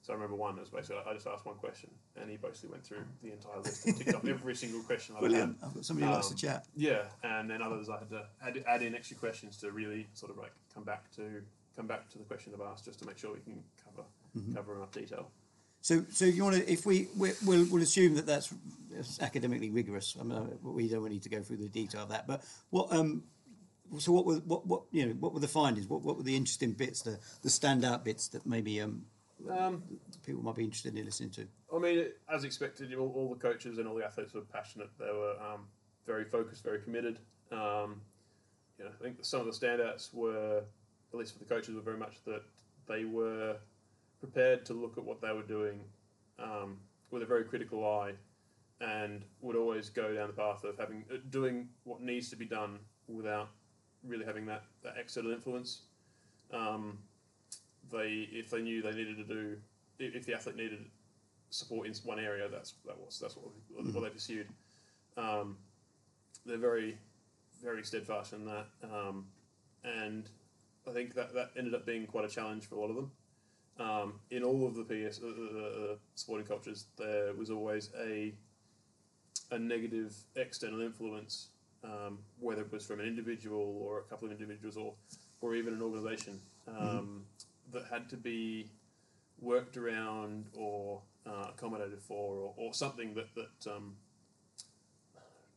so 0.00 0.12
I 0.12 0.16
remember 0.16 0.36
one 0.36 0.54
that 0.54 0.62
was 0.62 0.70
basically 0.70 1.02
I 1.06 1.12
just 1.12 1.26
asked 1.26 1.44
one 1.44 1.56
question, 1.56 1.90
and 2.16 2.30
he 2.30 2.38
basically 2.38 2.70
went 2.70 2.84
through 2.84 3.04
the 3.22 3.32
entire 3.32 3.58
list 3.60 3.86
and 3.86 3.96
ticked 3.98 4.14
off 4.14 4.24
every 4.28 4.54
single 4.54 4.80
question 4.82 5.14
I 5.14 5.20
had. 5.20 5.28
Brilliant. 5.28 5.56
I've 5.62 5.74
got 5.74 5.84
somebody 5.84 6.06
who 6.06 6.12
likes 6.14 6.28
to 6.28 6.32
Um, 6.34 6.38
chat. 6.38 6.66
Yeah, 6.74 7.02
and 7.22 7.50
then 7.50 7.60
others 7.60 7.90
I 7.90 7.98
had 7.98 8.08
to 8.10 8.26
add, 8.42 8.64
add 8.66 8.82
in 8.82 8.94
extra 8.94 9.16
questions 9.18 9.58
to 9.58 9.70
really 9.70 10.06
sort 10.14 10.32
of 10.32 10.38
like 10.38 10.52
come 10.72 10.84
back 10.84 11.10
to 11.16 11.42
come 11.76 11.86
back 11.86 12.08
to 12.10 12.18
the 12.18 12.24
question 12.24 12.52
I've 12.54 12.66
asked 12.66 12.86
just 12.86 12.98
to 13.00 13.06
make 13.06 13.18
sure 13.18 13.32
we 13.34 13.40
can 13.40 13.62
cover 13.84 14.06
cover 14.54 14.76
enough 14.76 14.92
detail. 14.92 15.30
So, 15.80 16.04
so 16.10 16.24
you 16.24 16.44
want 16.44 16.56
to, 16.56 16.70
if 16.70 16.84
we, 16.84 17.08
we 17.16 17.32
we'll, 17.44 17.66
we'll 17.70 17.82
assume 17.82 18.14
that 18.16 18.26
that's, 18.26 18.52
that's 18.90 19.20
academically 19.20 19.70
rigorous. 19.70 20.16
I 20.20 20.24
mean, 20.24 20.58
we 20.62 20.88
don't 20.88 21.08
need 21.08 21.22
to 21.22 21.28
go 21.28 21.42
through 21.42 21.58
the 21.58 21.68
detail 21.68 22.02
of 22.02 22.08
that. 22.08 22.26
But 22.26 22.44
what, 22.70 22.92
um, 22.92 23.24
so 23.98 24.12
what 24.12 24.26
were 24.26 24.36
what 24.36 24.66
what 24.66 24.82
you 24.90 25.06
know 25.06 25.12
what 25.14 25.32
were 25.32 25.40
the 25.40 25.48
findings? 25.48 25.86
What 25.86 26.02
what 26.02 26.16
were 26.18 26.22
the 26.22 26.36
interesting 26.36 26.72
bits, 26.72 27.02
the 27.02 27.18
the 27.42 27.48
standout 27.48 28.04
bits 28.04 28.28
that 28.28 28.44
maybe 28.44 28.82
um, 28.82 29.06
Um, 29.48 29.82
people 30.26 30.42
might 30.42 30.56
be 30.56 30.64
interested 30.64 30.96
in 30.96 31.04
listening 31.04 31.30
to? 31.30 31.46
I 31.74 31.78
mean, 31.78 32.06
as 32.28 32.44
expected, 32.44 32.92
all, 32.94 33.12
all 33.14 33.28
the 33.28 33.40
coaches 33.40 33.78
and 33.78 33.86
all 33.86 33.94
the 33.94 34.04
athletes 34.04 34.34
were 34.34 34.42
passionate. 34.42 34.90
They 34.98 35.06
were 35.06 35.36
um, 35.40 35.68
very 36.06 36.24
focused, 36.24 36.64
very 36.64 36.80
committed. 36.80 37.20
Um, 37.52 38.02
you 38.78 38.84
know, 38.84 38.90
I 38.90 39.02
think 39.02 39.18
some 39.22 39.40
of 39.40 39.46
the 39.46 39.52
standouts 39.52 40.12
were, 40.12 40.64
at 41.12 41.18
least 41.18 41.32
for 41.34 41.38
the 41.38 41.44
coaches, 41.44 41.74
were 41.74 41.82
very 41.82 41.98
much 41.98 42.16
that 42.24 42.42
they 42.86 43.04
were 43.04 43.56
prepared 44.20 44.64
to 44.66 44.72
look 44.74 44.98
at 44.98 45.04
what 45.04 45.20
they 45.20 45.32
were 45.32 45.42
doing 45.42 45.80
um, 46.38 46.78
with 47.10 47.22
a 47.22 47.26
very 47.26 47.44
critical 47.44 47.86
eye, 47.86 48.12
and 48.80 49.24
would 49.40 49.56
always 49.56 49.88
go 49.88 50.14
down 50.14 50.28
the 50.28 50.32
path 50.32 50.64
of 50.64 50.78
having 50.78 51.04
uh, 51.12 51.16
doing 51.30 51.68
what 51.84 52.00
needs 52.00 52.30
to 52.30 52.36
be 52.36 52.44
done 52.44 52.78
without 53.08 53.48
really 54.06 54.24
having 54.24 54.46
that, 54.46 54.64
that 54.82 54.94
external 54.98 55.32
influence. 55.32 55.82
Um, 56.52 56.98
they, 57.90 58.28
if 58.30 58.50
they 58.50 58.62
knew 58.62 58.82
they 58.82 58.92
needed 58.92 59.16
to 59.16 59.24
do, 59.24 59.56
if 59.98 60.26
the 60.26 60.34
athlete 60.34 60.56
needed 60.56 60.84
support 61.50 61.86
in 61.86 61.94
one 62.04 62.18
area, 62.18 62.48
that's 62.48 62.74
that 62.86 62.98
was 62.98 63.18
that's 63.18 63.36
what 63.36 63.46
what 63.92 64.02
they 64.02 64.10
pursued. 64.10 64.48
Um, 65.16 65.56
they're 66.44 66.58
very 66.58 66.98
very 67.62 67.82
steadfast 67.82 68.32
in 68.32 68.44
that, 68.44 68.66
um, 68.84 69.26
and 69.82 70.28
I 70.88 70.92
think 70.92 71.14
that 71.14 71.34
that 71.34 71.50
ended 71.56 71.74
up 71.74 71.84
being 71.84 72.06
quite 72.06 72.24
a 72.24 72.28
challenge 72.28 72.64
for 72.66 72.76
a 72.76 72.80
lot 72.80 72.90
of 72.90 72.96
them. 72.96 73.10
Um, 73.78 74.14
in 74.30 74.42
all 74.42 74.66
of 74.66 74.74
the 74.74 74.82
PS 74.82 75.20
uh, 75.22 75.28
uh, 75.28 75.94
sporting 76.16 76.46
cultures, 76.46 76.86
there 76.96 77.32
was 77.34 77.50
always 77.50 77.90
a 78.00 78.34
a 79.50 79.58
negative 79.58 80.14
external 80.36 80.80
influence, 80.82 81.48
um, 81.84 82.18
whether 82.38 82.62
it 82.62 82.72
was 82.72 82.84
from 82.84 83.00
an 83.00 83.06
individual 83.06 83.78
or 83.80 84.00
a 84.00 84.02
couple 84.02 84.26
of 84.26 84.32
individuals 84.32 84.76
or 84.76 84.94
or 85.40 85.54
even 85.54 85.74
an 85.74 85.82
organisation 85.82 86.40
um, 86.66 87.24
that 87.72 87.84
had 87.90 88.08
to 88.08 88.16
be 88.16 88.70
worked 89.40 89.76
around 89.76 90.46
or 90.54 91.00
uh, 91.24 91.46
accommodated 91.50 92.00
for, 92.02 92.34
or, 92.34 92.54
or 92.56 92.74
something 92.74 93.14
that 93.14 93.28
that 93.34 93.72
um, 93.72 93.94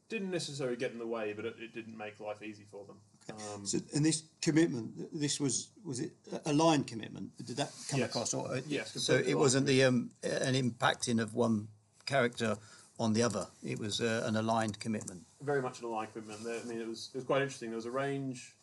didn't 0.09 0.29
necessarily 0.31 0.75
get 0.75 0.91
in 0.91 0.99
the 0.99 1.07
way, 1.07 1.33
but 1.33 1.45
it, 1.45 1.55
it 1.59 1.73
didn't 1.73 1.97
make 1.97 2.19
life 2.19 2.43
easy 2.43 2.65
for 2.69 2.85
them. 2.85 2.97
Um, 3.29 3.65
So, 3.65 3.77
and 3.95 4.03
this 4.05 4.23
commitment, 4.41 4.93
this 5.19 5.39
was 5.39 5.69
was 5.85 5.99
it 5.99 6.11
a 6.45 6.51
aligned 6.51 6.87
commitment? 6.87 7.31
Did 7.45 7.55
that 7.57 7.71
come 7.89 7.99
Yes. 7.99 8.09
across? 8.09 8.33
Or, 8.33 8.47
uh, 8.55 8.61
Yes, 8.67 8.91
So 9.03 9.13
it 9.15 9.35
wasn't 9.37 9.65
the 9.67 9.83
um, 9.83 10.11
an 10.23 10.55
impacting 10.55 11.21
of 11.21 11.33
one 11.33 11.67
character 12.05 12.57
on 12.99 13.13
the 13.13 13.23
other. 13.23 13.47
It 13.63 13.79
was 13.79 13.99
uh, 14.01 14.23
an 14.27 14.35
aligned 14.35 14.79
commitment. 14.79 15.25
very 15.41 15.61
much 15.61 15.79
an 15.79 15.85
aligned 15.85 16.13
commitment. 16.13 16.63
I 16.63 16.67
mean, 16.67 16.81
it 16.81 16.87
was 16.87 17.09
it 17.13 17.17
was 17.17 17.25
quite 17.25 17.41
interesting. 17.41 17.69
There 17.69 17.77
was 17.77 17.85
a 17.85 17.91
range 17.91 18.55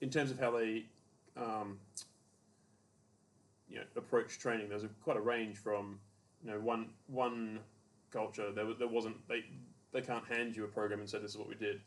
in 0.00 0.10
terms 0.10 0.30
of 0.30 0.38
how 0.38 0.50
they, 0.58 0.86
um, 1.36 1.78
you 3.68 3.76
know, 3.78 3.84
approach 3.96 4.38
training. 4.38 4.68
There 4.68 4.76
was 4.76 4.84
a, 4.84 4.88
quite 5.04 5.16
a 5.16 5.20
range 5.20 5.56
from, 5.58 5.98
you 6.44 6.50
know, 6.50 6.60
one 6.60 6.90
one 7.06 7.60
culture. 8.10 8.52
There, 8.52 8.66
wa- 8.66 8.74
there 8.78 8.88
wasn't 8.88 9.16
they 9.28 9.44
they 9.92 10.02
can't 10.02 10.24
hand 10.26 10.56
you 10.56 10.64
a 10.64 10.68
program 10.68 11.00
and 11.00 11.08
say 11.08 11.18
this 11.18 11.30
is 11.32 11.36
what 11.38 11.48
we 11.48 11.54
did, 11.56 11.80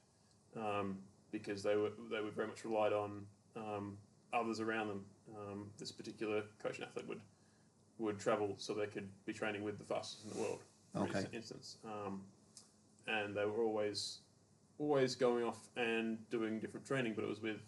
um, 0.57 0.97
because 1.33 1.63
they 1.63 1.75
were 1.75 1.89
they 2.09 2.21
were 2.21 2.31
very 2.31 2.47
much 2.47 2.63
relied 2.63 2.93
on 2.93 3.25
um, 3.57 3.97
others 4.31 4.61
around 4.61 4.87
them. 4.87 5.05
Um, 5.35 5.69
this 5.77 5.91
particular 5.91 6.43
coach 6.61 6.77
and 6.77 6.87
athlete 6.87 7.07
would 7.09 7.19
would 7.97 8.19
travel 8.19 8.53
so 8.57 8.73
they 8.73 8.85
could 8.87 9.09
be 9.25 9.33
training 9.33 9.63
with 9.63 9.77
the 9.77 9.83
fastest 9.83 10.23
in 10.23 10.29
the 10.31 10.37
world. 10.37 10.59
For 10.93 11.01
Okay. 11.03 11.25
instance, 11.33 11.77
um, 11.85 12.21
and 13.07 13.35
they 13.35 13.45
were 13.45 13.63
always 13.63 14.19
always 14.79 15.15
going 15.15 15.43
off 15.43 15.69
and 15.75 16.17
doing 16.29 16.59
different 16.59 16.85
training, 16.85 17.13
but 17.15 17.23
it 17.25 17.29
was 17.29 17.41
with 17.41 17.59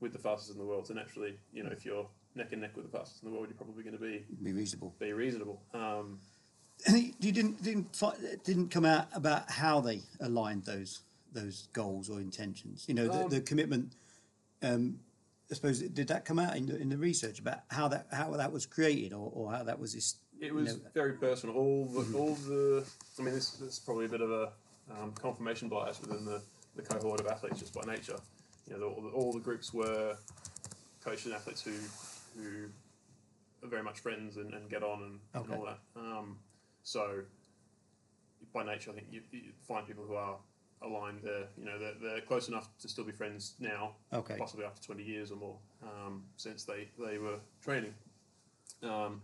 with 0.00 0.12
the 0.12 0.18
fastest 0.18 0.50
in 0.52 0.58
the 0.58 0.64
world. 0.64 0.86
So 0.88 0.94
naturally, 0.94 1.38
you 1.52 1.62
know, 1.62 1.70
if 1.70 1.84
you're 1.84 2.06
neck 2.34 2.52
and 2.52 2.60
neck 2.62 2.76
with 2.76 2.90
the 2.90 2.98
fastest 2.98 3.22
in 3.22 3.28
the 3.30 3.34
world, 3.34 3.48
you're 3.48 3.56
probably 3.56 3.82
going 3.84 3.96
to 3.96 4.02
be 4.02 4.24
Be 4.42 4.52
reasonable. 4.52 4.94
be 4.98 5.12
reasonable. 5.12 5.62
Um, 5.74 6.18
you 7.20 7.32
didn't 7.32 7.62
didn't 7.62 8.02
didn't 8.44 8.68
come 8.70 8.84
out 8.86 9.08
about 9.14 9.50
how 9.50 9.80
they 9.80 10.00
aligned 10.20 10.64
those 10.64 11.00
those 11.36 11.68
goals 11.72 12.10
or 12.10 12.20
intentions. 12.20 12.84
You 12.88 12.94
know, 12.94 13.06
the, 13.06 13.24
Um, 13.24 13.28
the 13.30 13.40
commitment. 13.40 13.92
Um, 14.62 15.00
I 15.50 15.54
suppose 15.54 15.78
did 15.80 16.08
that 16.08 16.24
come 16.24 16.40
out 16.40 16.56
in 16.56 16.66
the, 16.66 16.76
in 16.76 16.88
the 16.88 16.96
research 16.98 17.38
about 17.38 17.60
how 17.68 17.86
that 17.88 18.08
how 18.10 18.30
that 18.32 18.50
was 18.52 18.66
created 18.66 19.12
or, 19.12 19.30
or 19.32 19.52
how 19.52 19.62
that 19.62 19.78
was 19.78 19.94
this? 19.94 20.16
it 20.40 20.46
you 20.46 20.54
was 20.54 20.74
know, 20.74 20.90
very 20.92 21.12
personal. 21.12 21.54
All 21.54 21.84
the 21.86 22.18
all 22.18 22.34
the. 22.34 22.84
I 23.18 23.22
mean, 23.22 23.34
this, 23.34 23.50
this 23.52 23.74
is 23.74 23.78
probably 23.78 24.06
a 24.06 24.08
bit 24.08 24.20
of 24.22 24.30
a 24.32 24.52
um, 24.90 25.12
confirmation 25.12 25.68
bias 25.68 26.00
within 26.00 26.24
the, 26.24 26.42
the 26.74 26.82
cohort 26.82 27.20
of 27.20 27.26
athletes 27.28 27.60
just 27.60 27.74
by 27.74 27.82
nature. 27.82 28.16
You 28.66 28.72
know, 28.74 28.80
the, 28.80 28.86
all, 28.86 29.00
the, 29.02 29.08
all 29.10 29.32
the 29.32 29.40
groups 29.40 29.72
were 29.72 30.16
coaches 31.04 31.26
and 31.26 31.34
athletes 31.34 31.62
who 31.62 31.74
who 32.36 32.68
are 33.62 33.68
very 33.68 33.82
much 33.84 34.00
friends 34.00 34.36
and, 34.36 34.52
and 34.52 34.68
get 34.68 34.82
on 34.82 35.02
and, 35.02 35.20
Okay. 35.34 35.52
and 35.52 35.60
all 35.60 35.66
that. 35.66 35.78
Um, 35.96 36.38
so 36.82 37.20
by 38.52 38.64
nature, 38.64 38.90
I 38.90 38.94
think 38.94 39.06
you, 39.10 39.22
you 39.30 39.52
find 39.68 39.86
people 39.86 40.04
who 40.04 40.14
are 40.14 40.36
aligned 40.82 41.20
there. 41.22 41.44
You 41.58 41.64
know, 41.64 41.78
they're, 41.78 41.94
they're 42.00 42.20
close 42.20 42.48
enough 42.48 42.68
to 42.80 42.88
still 42.88 43.04
be 43.04 43.12
friends 43.12 43.54
now, 43.60 43.92
Okay. 44.12 44.36
possibly 44.38 44.64
after 44.64 44.82
20 44.82 45.02
years 45.02 45.30
or 45.30 45.36
more 45.36 45.56
um, 45.82 46.24
since 46.36 46.64
they, 46.64 46.88
they 46.98 47.18
were 47.18 47.38
training. 47.62 47.94
Um, 48.82 49.22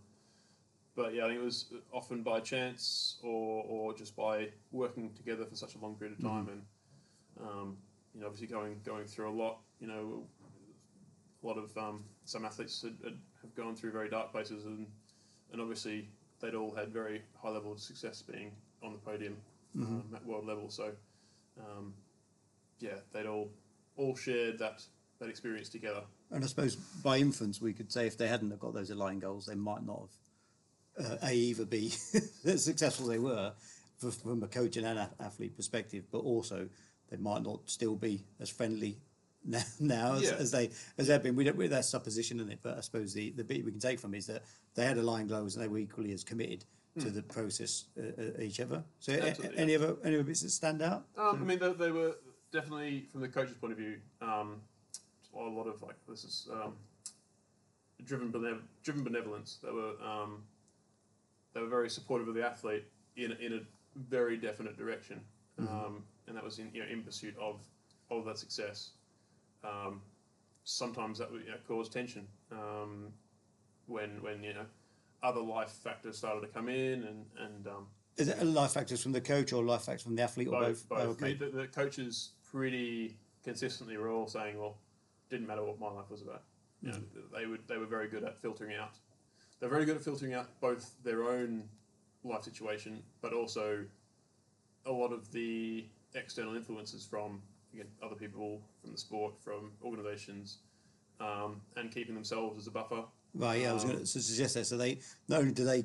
but 0.96 1.14
yeah, 1.14 1.24
I 1.24 1.28
think 1.28 1.40
it 1.40 1.44
was 1.44 1.72
often 1.92 2.22
by 2.22 2.40
chance 2.40 3.18
or, 3.22 3.64
or 3.64 3.94
just 3.94 4.14
by 4.16 4.48
working 4.72 5.12
together 5.14 5.44
for 5.46 5.56
such 5.56 5.74
a 5.74 5.78
long 5.78 5.94
period 5.94 6.18
of 6.18 6.24
time 6.24 6.48
and 6.48 6.62
um, 7.40 7.76
you 8.14 8.20
know 8.20 8.26
obviously 8.26 8.46
going 8.46 8.78
going 8.84 9.06
through 9.06 9.30
a 9.30 9.36
lot. 9.36 9.58
You 9.80 9.86
know, 9.88 10.22
a 11.42 11.46
lot 11.46 11.56
of 11.58 11.76
um, 11.78 12.04
some 12.24 12.44
athletes 12.44 12.82
had, 12.82 12.94
had, 13.02 13.18
have 13.40 13.54
gone 13.54 13.74
through 13.74 13.92
very 13.92 14.08
dark 14.10 14.32
places 14.32 14.64
and 14.66 14.86
and 15.52 15.60
obviously 15.60 16.08
they'd 16.40 16.54
all 16.54 16.74
had 16.74 16.88
very 16.88 17.22
high 17.42 17.50
level 17.50 17.72
of 17.72 17.80
success 17.80 18.20
being 18.22 18.52
on 18.82 18.92
the 18.92 18.98
podium 18.98 19.36
um, 19.76 20.04
at 20.14 20.24
world 20.26 20.46
level. 20.46 20.68
So 20.68 20.92
um, 21.58 21.94
yeah, 22.78 22.96
they'd 23.12 23.26
all 23.26 23.50
all 23.96 24.16
shared 24.16 24.58
that 24.58 24.82
that 25.18 25.28
experience 25.28 25.68
together. 25.68 26.02
And 26.30 26.42
I 26.42 26.46
suppose 26.46 26.76
by 26.76 27.18
inference, 27.18 27.60
we 27.60 27.72
could 27.72 27.92
say 27.92 28.06
if 28.06 28.16
they 28.18 28.26
hadn't 28.28 28.50
have 28.50 28.58
got 28.60 28.74
those 28.74 28.90
aligned 28.90 29.20
goals, 29.22 29.46
they 29.46 29.54
might 29.54 29.84
not 29.84 30.08
have 30.98 31.12
uh, 31.12 31.16
a 31.26 31.32
either 31.32 31.64
be 31.64 31.92
as 32.44 32.64
successful 32.64 33.06
as 33.06 33.10
they 33.10 33.18
were 33.18 33.52
f- 34.04 34.14
from 34.14 34.42
a 34.42 34.48
coach 34.48 34.76
and 34.76 34.86
an 34.86 35.06
athlete 35.20 35.54
perspective, 35.56 36.04
but 36.10 36.18
also 36.18 36.68
they 37.10 37.16
might 37.18 37.42
not 37.42 37.60
still 37.66 37.94
be 37.94 38.24
as 38.40 38.48
friendly 38.50 38.98
now, 39.44 39.62
now 39.80 40.14
as, 40.14 40.22
Yeah. 40.22 40.34
as 40.38 40.50
they 40.50 40.70
as 40.98 41.06
they've 41.08 41.22
been. 41.22 41.36
We 41.36 41.44
don't, 41.44 41.58
that's 41.70 41.88
supposition 41.88 42.40
in 42.40 42.50
it, 42.50 42.60
but 42.62 42.78
I 42.78 42.80
suppose 42.80 43.12
the 43.14 43.30
the 43.32 43.44
bit 43.44 43.64
we 43.64 43.70
can 43.70 43.80
take 43.80 44.00
from 44.00 44.14
it 44.14 44.18
is 44.18 44.26
that 44.26 44.42
they 44.74 44.84
had 44.86 44.98
aligned 44.98 45.28
goals 45.28 45.54
and 45.54 45.62
they 45.64 45.68
were 45.68 45.78
equally 45.78 46.12
as 46.12 46.24
committed 46.24 46.64
to 46.98 47.10
the 47.10 47.22
process 47.22 47.84
uh, 47.98 48.02
uh, 48.22 48.42
each 48.42 48.60
other. 48.60 48.82
So, 49.00 49.12
Absolutely, 49.12 49.58
any 49.58 49.74
other 49.74 49.96
any 50.04 50.16
other 50.16 50.24
bits 50.24 50.42
that 50.42 50.50
stand 50.50 50.82
out? 50.82 51.06
Um, 51.16 51.38
I 51.40 51.44
mean, 51.44 51.58
they, 51.58 51.72
they 51.72 51.90
were 51.90 52.16
definitely, 52.52 53.06
from 53.10 53.22
the 53.22 53.28
coach's 53.28 53.56
point 53.56 53.72
of 53.72 53.78
view, 53.78 53.96
um, 54.20 54.60
a 55.34 55.38
lot 55.38 55.66
of 55.66 55.82
like 55.82 55.96
this 56.08 56.24
is 56.24 56.48
um, 56.52 56.74
driven 58.04 58.30
benev- 58.30 58.62
driven 58.82 59.02
benevolence. 59.02 59.58
They 59.62 59.70
were 59.70 59.94
um, 60.04 60.42
they 61.54 61.60
were 61.60 61.68
very 61.68 61.88
supportive 61.88 62.28
of 62.28 62.34
the 62.34 62.44
athlete 62.44 62.84
in 63.16 63.32
a, 63.32 63.34
in 63.36 63.52
a 63.54 63.60
very 64.08 64.36
definite 64.36 64.76
direction, 64.76 65.20
um, 65.58 66.02
and 66.26 66.36
that 66.36 66.44
was 66.44 66.58
in 66.58 66.70
you 66.74 66.82
know 66.82 66.90
in 66.90 67.02
pursuit 67.02 67.34
of 67.40 67.60
of 68.10 68.26
that 68.26 68.38
success. 68.38 68.90
Um, 69.64 70.02
sometimes 70.64 71.18
that 71.18 71.30
would 71.32 71.42
you 71.42 71.50
know, 71.50 71.56
cause 71.66 71.88
tension 71.88 72.26
um, 72.50 73.08
when 73.86 74.22
when 74.22 74.42
you 74.42 74.52
know 74.52 74.66
other 75.22 75.40
life 75.40 75.70
factors 75.70 76.18
started 76.18 76.40
to 76.40 76.48
come 76.48 76.68
in 76.68 77.04
and 77.04 77.24
and 77.38 77.66
um, 77.66 77.86
Is 78.16 78.28
it 78.28 78.42
life 78.44 78.72
factors 78.72 79.02
from 79.02 79.12
the 79.12 79.20
coach 79.20 79.52
or 79.52 79.62
life 79.62 79.82
factors 79.82 80.02
from 80.02 80.16
the 80.16 80.22
athlete 80.22 80.48
or 80.48 80.60
both? 80.60 80.88
both. 80.88 80.88
both. 80.88 81.06
Oh, 81.06 81.10
okay. 81.10 81.34
The, 81.34 81.46
the 81.46 81.66
coaches 81.66 82.30
pretty 82.50 83.16
consistently 83.44 83.96
were 83.96 84.10
all 84.10 84.26
saying, 84.26 84.58
"Well, 84.58 84.76
didn't 85.30 85.46
matter 85.46 85.64
what 85.64 85.78
my 85.78 85.90
life 85.90 86.10
was 86.10 86.22
about." 86.22 86.42
You 86.82 86.90
know, 86.90 86.98
they 87.34 87.46
would 87.46 87.66
they 87.68 87.78
were 87.78 87.86
very 87.86 88.08
good 88.08 88.24
at 88.24 88.40
filtering 88.40 88.74
out. 88.76 88.96
They're 89.60 89.70
very 89.70 89.84
good 89.84 89.96
at 89.96 90.02
filtering 90.02 90.34
out 90.34 90.48
both 90.60 90.92
their 91.04 91.22
own 91.22 91.68
life 92.24 92.42
situation, 92.42 93.02
but 93.20 93.32
also 93.32 93.84
a 94.86 94.90
lot 94.90 95.12
of 95.12 95.30
the 95.30 95.86
external 96.14 96.56
influences 96.56 97.04
from 97.04 97.40
again 97.72 97.86
other 98.02 98.16
people, 98.16 98.60
from 98.80 98.92
the 98.92 98.98
sport, 98.98 99.34
from 99.40 99.70
organisations, 99.84 100.58
um, 101.20 101.60
and 101.76 101.92
keeping 101.92 102.14
themselves 102.14 102.58
as 102.58 102.66
a 102.66 102.70
buffer. 102.70 103.04
Right, 103.34 103.62
yeah, 103.62 103.70
I 103.70 103.74
was 103.74 103.84
Um, 103.84 103.90
going 103.92 104.00
to 104.04 104.06
suggest 104.06 104.54
that. 104.54 104.66
So 104.66 104.76
they 104.76 104.98
not 105.28 105.40
only 105.40 105.52
do 105.52 105.64
they 105.64 105.84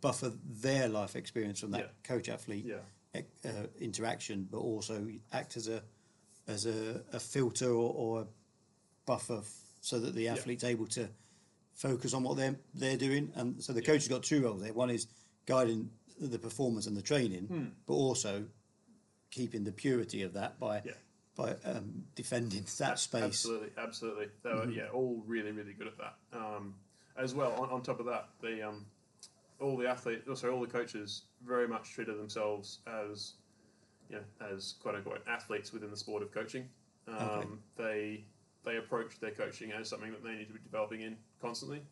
buffer 0.00 0.32
their 0.44 0.88
life 0.88 1.16
experience 1.16 1.60
from 1.60 1.70
that 1.72 1.80
Yeah. 1.80 1.90
coach 2.02 2.28
athlete 2.28 2.64
Yeah. 2.66 2.80
uh, 3.44 3.66
interaction, 3.80 4.44
but 4.50 4.58
also 4.58 5.08
act 5.32 5.56
as 5.56 5.68
a 5.68 5.82
as 6.48 6.64
a, 6.66 7.02
a 7.12 7.18
filter 7.18 7.70
or, 7.70 7.92
or 7.94 8.20
a 8.22 8.26
buffer 9.04 9.42
so 9.80 9.98
that 9.98 10.14
the 10.14 10.28
athlete's 10.28 10.62
able 10.64 10.86
to 10.86 11.08
focus 11.72 12.12
on 12.14 12.22
what 12.22 12.36
they're 12.36 12.56
they're 12.74 12.96
doing, 12.96 13.32
and 13.36 13.62
so 13.62 13.72
the 13.72 13.82
coach 13.82 14.02
has 14.02 14.08
got 14.08 14.22
two 14.22 14.42
roles 14.42 14.60
there. 14.62 14.72
One 14.72 14.90
is 14.90 15.06
guiding 15.46 15.90
the 16.20 16.38
performance 16.38 16.86
and 16.86 16.96
the 16.96 17.02
training, 17.02 17.74
but 17.86 17.94
also 17.94 18.46
keeping 19.30 19.64
the 19.64 19.72
purity 19.72 20.22
of 20.22 20.32
that 20.34 20.58
by 20.60 20.82
Yeah. 20.84 20.92
By 21.36 21.54
um, 21.64 22.04
defending 22.14 22.64
that 22.78 22.98
space. 22.98 23.22
Absolutely, 23.22 23.68
absolutely. 23.78 24.26
They 24.42 24.52
were, 24.54 24.70
yeah, 24.70 24.88
all 24.92 25.22
really, 25.26 25.52
really 25.52 25.72
good 25.74 25.86
at 25.88 25.98
that. 25.98 26.14
Um, 26.32 26.74
as 27.16 27.34
well, 27.34 27.52
on, 27.52 27.70
on 27.70 27.82
top 27.82 28.00
of 28.00 28.06
that, 28.06 28.28
the 28.40 28.66
um, 28.68 28.86
all 29.60 29.76
the 29.76 29.88
athletes, 29.88 30.28
also 30.28 30.52
all 30.52 30.60
the 30.60 30.66
coaches, 30.66 31.22
very 31.46 31.68
much 31.68 31.92
treated 31.92 32.18
themselves 32.18 32.80
as, 32.86 33.34
you 34.10 34.16
know, 34.16 34.22
as 34.52 34.74
quote 34.82 34.94
unquote 34.96 35.22
athletes 35.28 35.72
within 35.72 35.90
the 35.90 35.96
sport 35.96 36.22
of 36.22 36.32
coaching. 36.32 36.68
Um, 37.08 37.16
Okay. 37.18 37.48
They 37.76 38.24
they 38.64 38.76
approached 38.78 39.20
their 39.20 39.30
coaching 39.30 39.72
as 39.72 39.88
something 39.88 40.10
that 40.10 40.24
they 40.24 40.32
need 40.34 40.48
to 40.48 40.52
be 40.52 40.58
developing 40.64 41.02
in 41.02 41.16
constantly. 41.40 41.82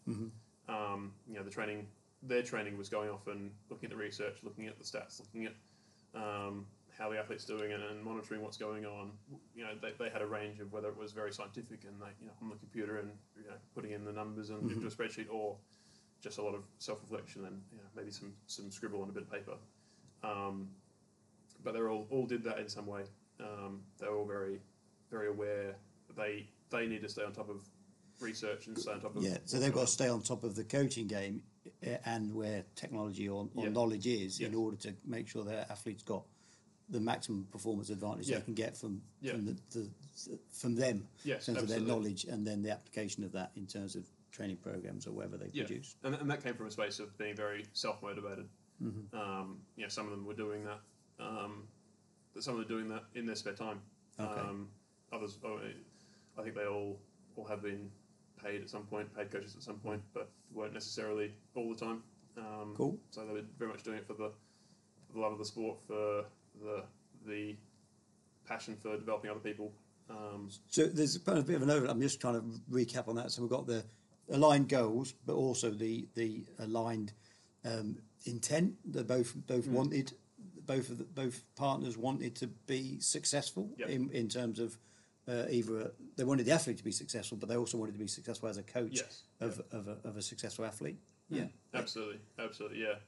Um, 0.68 1.12
you 1.28 1.36
know, 1.36 1.42
the 1.44 1.50
training, 1.50 1.86
their 2.22 2.42
training 2.42 2.76
was 2.78 2.88
going 2.88 3.10
off 3.10 3.26
and 3.28 3.50
looking 3.70 3.86
at 3.86 3.90
the 3.90 3.96
research, 3.96 4.38
looking 4.42 4.66
at 4.66 4.76
the 4.78 4.84
stats, 4.84 5.20
looking 5.20 5.46
at 5.46 5.54
um, 6.14 6.66
how 6.98 7.10
the 7.10 7.18
athlete's 7.18 7.44
doing 7.44 7.72
and, 7.72 7.82
and 7.82 8.02
monitoring 8.02 8.40
what's 8.42 8.56
going 8.56 8.86
on. 8.86 9.10
You 9.54 9.64
know, 9.64 9.70
they, 9.80 9.92
they 9.98 10.10
had 10.10 10.22
a 10.22 10.26
range 10.26 10.60
of 10.60 10.72
whether 10.72 10.88
it 10.88 10.96
was 10.96 11.12
very 11.12 11.32
scientific 11.32 11.80
and 11.84 12.00
like 12.00 12.14
you 12.20 12.26
know 12.26 12.32
on 12.42 12.50
the 12.50 12.56
computer 12.56 12.98
and 12.98 13.10
you 13.36 13.48
know 13.48 13.56
putting 13.74 13.92
in 13.92 14.04
the 14.04 14.12
numbers 14.12 14.50
and 14.50 14.70
into 14.70 14.86
a 14.86 14.90
spreadsheet, 14.90 15.26
or 15.30 15.56
just 16.22 16.38
a 16.38 16.42
lot 16.42 16.54
of 16.54 16.62
self 16.78 17.00
reflection 17.02 17.44
and 17.46 17.60
you 17.72 17.78
know, 17.78 17.88
maybe 17.96 18.10
some 18.10 18.32
some 18.46 18.70
scribble 18.70 19.02
on 19.02 19.08
a 19.08 19.12
bit 19.12 19.24
of 19.24 19.32
paper. 19.32 19.56
Um, 20.22 20.68
but 21.62 21.74
they 21.74 21.80
all 21.80 22.06
all 22.10 22.26
did 22.26 22.44
that 22.44 22.58
in 22.58 22.68
some 22.68 22.86
way. 22.86 23.02
Um, 23.40 23.80
they 23.98 24.06
were 24.06 24.16
all 24.18 24.26
very 24.26 24.60
very 25.10 25.28
aware 25.28 25.74
that 26.08 26.16
they 26.16 26.46
they 26.70 26.86
need 26.86 27.02
to 27.02 27.08
stay 27.08 27.24
on 27.24 27.32
top 27.32 27.50
of 27.50 27.68
research 28.20 28.68
and 28.68 28.78
stay 28.78 28.92
on 28.92 29.00
top 29.00 29.16
of 29.16 29.22
Yeah, 29.22 29.38
so 29.44 29.58
they've 29.58 29.72
got 29.72 29.82
to 29.82 29.86
stay 29.86 30.08
on 30.08 30.22
top 30.22 30.44
of 30.44 30.54
the 30.54 30.64
coaching 30.64 31.08
game 31.08 31.42
uh, 31.84 31.96
and 32.06 32.32
where 32.32 32.64
technology 32.76 33.28
or, 33.28 33.48
or 33.54 33.64
Yeah. 33.64 33.70
knowledge 33.70 34.06
is 34.06 34.40
in 34.40 34.54
order 34.54 34.76
to 34.78 34.94
make 35.04 35.28
sure 35.28 35.44
their 35.44 35.66
athletes 35.68 36.02
got 36.02 36.24
the 36.88 37.00
maximum 37.00 37.46
performance 37.50 37.90
advantage 37.90 38.28
Yeah. 38.28 38.38
they 38.38 38.44
can 38.44 38.54
get 38.54 38.76
from 38.76 39.02
Yeah. 39.20 39.32
from 39.32 39.46
the, 39.46 39.56
the 39.70 39.90
from 40.50 40.74
them 40.74 41.08
Yes, 41.24 41.48
in 41.48 41.54
terms 41.54 41.62
of 41.64 41.68
their 41.68 41.78
absolutely. 41.78 41.86
knowledge 42.10 42.24
and 42.24 42.46
then 42.46 42.62
the 42.62 42.70
application 42.70 43.24
of 43.24 43.32
that 43.32 43.52
in 43.56 43.66
terms 43.66 43.96
of 43.96 44.04
training 44.32 44.56
programs 44.58 45.06
or 45.06 45.12
whatever 45.12 45.36
they 45.36 45.48
Yeah, 45.52 45.64
produce. 45.64 45.96
and, 46.02 46.14
and 46.14 46.30
that 46.30 46.42
came 46.42 46.54
from 46.54 46.66
a 46.66 46.70
space 46.70 46.98
of 46.98 47.16
being 47.18 47.36
very 47.36 47.64
self 47.72 48.02
motivated. 48.02 48.48
Um, 49.12 49.60
you 49.76 49.84
know, 49.84 49.88
some 49.88 50.04
of 50.04 50.10
them 50.10 50.26
were 50.26 50.34
doing 50.34 50.64
that. 50.64 50.80
Um, 51.18 51.66
but 52.34 52.42
some 52.42 52.58
of 52.58 52.58
them 52.58 52.76
were 52.76 52.82
doing 52.82 52.88
that 52.90 53.04
in 53.14 53.24
their 53.24 53.36
spare 53.36 53.54
time. 53.54 53.80
Okay. 54.20 54.40
Um, 54.40 54.68
others, 55.12 55.38
oh, 55.44 55.58
I 56.38 56.42
think 56.42 56.54
they 56.54 56.66
all 56.66 56.98
all 57.36 57.44
have 57.46 57.62
been 57.62 57.90
paid 58.42 58.60
at 58.62 58.68
some 58.68 58.82
point, 58.84 59.12
paid 59.16 59.30
coaches 59.30 59.54
at 59.56 59.62
some 59.62 59.78
point, 59.78 60.02
but 60.12 60.28
weren't 60.52 60.74
necessarily 60.74 61.32
all 61.54 61.72
the 61.72 61.78
time. 61.80 62.02
Um, 62.36 62.74
Cool. 62.76 62.98
So 63.10 63.24
they 63.24 63.32
were 63.32 63.42
very 63.58 63.70
much 63.70 63.82
doing 63.84 63.98
it 63.98 64.06
for 64.06 64.12
the, 64.14 64.30
for 65.06 65.12
the 65.14 65.20
love 65.20 65.32
of 65.32 65.38
the 65.38 65.44
sport, 65.44 65.78
for 65.86 66.24
the 66.60 66.84
the 67.26 67.56
passion 68.46 68.76
for 68.76 68.96
developing 68.96 69.30
other 69.30 69.40
people. 69.40 69.72
Um, 70.10 70.50
So 70.70 70.86
there's 70.86 71.16
kind 71.18 71.38
of 71.38 71.44
a 71.44 71.46
bit 71.46 71.56
of 71.56 71.62
an 71.62 71.70
overlap. 71.70 71.94
I'm 71.96 72.02
just 72.02 72.20
trying 72.20 72.34
to 72.34 72.60
recap 72.70 73.08
on 73.08 73.16
that. 73.16 73.30
So 73.30 73.42
we've 73.42 73.50
got 73.50 73.66
the 73.66 73.84
aligned 74.30 74.68
goals, 74.68 75.14
but 75.26 75.34
also 75.34 75.70
the 75.70 76.06
the 76.14 76.44
aligned 76.58 77.12
um, 77.64 77.96
intent. 78.26 78.74
That 78.92 79.06
both 79.06 79.34
both 79.46 79.66
Mm. 79.66 79.72
wanted, 79.72 80.12
both 80.66 80.90
of 80.90 80.98
the, 80.98 81.04
both 81.04 81.42
partners 81.56 81.96
wanted 81.96 82.34
to 82.36 82.46
be 82.66 82.98
successful 83.00 83.70
Yep. 83.78 83.88
in 83.88 84.10
in 84.10 84.28
terms 84.28 84.58
of 84.58 84.78
uh, 85.26 85.46
either 85.50 85.92
they 86.16 86.24
wanted 86.24 86.44
the 86.44 86.52
athlete 86.52 86.76
to 86.76 86.84
be 86.84 86.92
successful, 86.92 87.38
but 87.38 87.48
they 87.48 87.56
also 87.56 87.78
wanted 87.78 87.92
to 87.92 87.98
be 87.98 88.06
successful 88.06 88.48
as 88.48 88.58
a 88.58 88.62
coach 88.62 88.96
Yes, 88.96 89.22
of, 89.40 89.58
of, 89.72 89.88
a, 89.88 89.96
of 90.06 90.16
a 90.18 90.22
successful 90.22 90.66
athlete. 90.66 90.98
Yeah. 91.30 91.46
Absolutely, 91.72 92.20
absolutely, 92.38 92.82
yeah, 92.82 92.98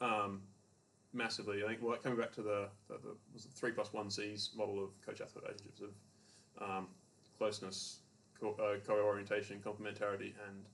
um, 0.00 0.42
massively. 1.16 1.64
I 1.64 1.68
think 1.68 1.82
well, 1.82 1.96
coming 1.96 2.18
back 2.18 2.32
to 2.34 2.42
the, 2.42 2.68
the, 2.88 2.94
the 2.94 3.16
was 3.32 3.46
it 3.46 3.52
three 3.54 3.72
plus 3.72 3.92
one 3.92 4.10
C's 4.10 4.50
model 4.56 4.82
of 4.84 4.90
coach 5.04 5.20
athlete 5.20 5.44
relationships 5.44 5.80
of 5.80 6.62
um, 6.62 6.86
closeness, 7.38 8.00
co- 8.40 8.56
uh, 8.60 8.78
co-orientation, 8.86 9.60
complementarity, 9.64 10.32
and 10.46 10.64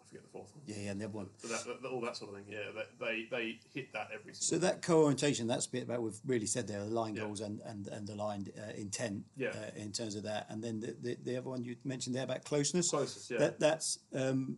I 0.00 0.06
forget 0.06 0.22
the 0.22 0.28
fourth 0.28 0.54
one. 0.54 0.64
Yeah, 0.66 0.76
yeah, 0.78 0.90
and 0.92 1.00
the 1.00 1.04
other 1.06 1.16
one. 1.16 1.28
So 1.38 1.48
that, 1.48 1.82
that, 1.82 1.88
all 1.88 2.00
that 2.00 2.16
sort 2.16 2.30
of 2.30 2.36
thing. 2.36 2.46
Yeah, 2.48 2.72
that, 2.74 2.88
they 2.98 3.26
they 3.30 3.58
hit 3.72 3.92
that 3.92 4.08
every 4.14 4.34
So 4.34 4.58
that 4.58 4.82
co-orientation, 4.82 5.46
that's 5.46 5.66
a 5.66 5.70
bit 5.70 5.84
about 5.84 6.02
we've 6.02 6.18
really 6.26 6.46
said 6.46 6.66
there, 6.66 6.80
aligned 6.80 7.16
Yeah. 7.16 7.24
goals 7.24 7.40
and 7.40 7.60
and, 7.66 7.86
and 7.88 8.06
the 8.06 8.14
aligned 8.14 8.52
uh, 8.58 8.72
intent 8.76 9.24
Yeah. 9.36 9.48
uh, 9.50 9.76
in 9.76 9.92
terms 9.92 10.14
of 10.14 10.22
that. 10.24 10.46
And 10.48 10.62
then 10.62 10.80
the, 10.80 10.96
the, 11.00 11.16
the 11.22 11.36
other 11.36 11.50
one 11.50 11.64
you 11.64 11.76
mentioned 11.84 12.16
there 12.16 12.24
about 12.24 12.44
closeness. 12.44 12.90
Closest, 12.90 13.30
yeah. 13.30 13.38
That, 13.38 13.60
that's 13.60 13.98
um, 14.14 14.56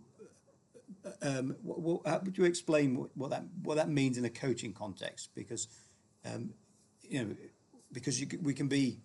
um, 1.22 1.56
what, 1.62 1.80
what, 1.80 2.00
how 2.06 2.20
would 2.24 2.36
you 2.38 2.44
explain 2.44 2.96
what, 2.96 3.10
what 3.16 3.30
that 3.30 3.44
what 3.62 3.76
that 3.76 3.88
means 3.88 4.18
in 4.18 4.24
a 4.24 4.30
coaching 4.30 4.72
context? 4.72 5.30
Because 5.34 5.68
um, 6.24 6.50
you 7.02 7.24
know, 7.24 7.34
because 7.92 8.20
you, 8.20 8.26
we 8.42 8.54
can 8.54 8.68
be 8.68 9.00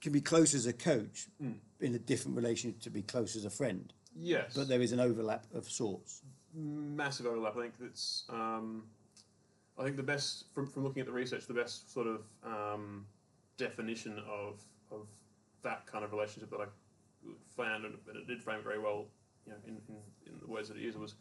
can 0.00 0.12
be 0.12 0.20
close 0.20 0.54
as 0.54 0.66
a 0.66 0.72
coach 0.72 1.26
Hmm. 1.40 1.52
in 1.80 1.94
a 1.94 1.98
different 1.98 2.36
relationship 2.36 2.80
to 2.82 2.90
be 2.90 3.02
close 3.02 3.34
as 3.36 3.44
a 3.44 3.50
friend, 3.50 3.92
yes, 4.14 4.54
but 4.54 4.68
there 4.68 4.80
is 4.82 4.92
an 4.92 5.00
overlap 5.00 5.44
of 5.54 5.68
sorts. 5.68 6.22
massive 6.54 7.26
overlap. 7.26 7.56
I 7.56 7.62
think 7.62 7.74
that's. 7.78 8.24
Um, 8.28 8.84
I 9.78 9.84
think 9.84 9.96
the 9.96 10.02
best 10.02 10.46
from, 10.54 10.66
from 10.68 10.84
looking 10.84 11.00
at 11.00 11.06
the 11.06 11.12
research, 11.12 11.46
the 11.46 11.52
best 11.52 11.92
sort 11.92 12.06
of 12.06 12.22
um, 12.44 13.04
definition 13.58 14.18
of 14.26 14.62
of 14.90 15.06
that 15.62 15.84
kind 15.86 16.04
of 16.04 16.12
relationship 16.12 16.50
that 16.50 16.60
I 16.60 16.66
found, 17.56 17.84
and 17.84 17.94
it 18.14 18.26
did 18.26 18.40
frame 18.42 18.60
very 18.62 18.78
well, 18.78 19.06
you 19.46 19.52
know, 19.52 19.58
in, 19.66 19.76
in, 19.88 19.96
in 20.26 20.40
the 20.40 20.46
words 20.46 20.68
that 20.68 20.76
it 20.76 20.82
used, 20.82 20.96
it 20.96 21.00
was 21.00 21.14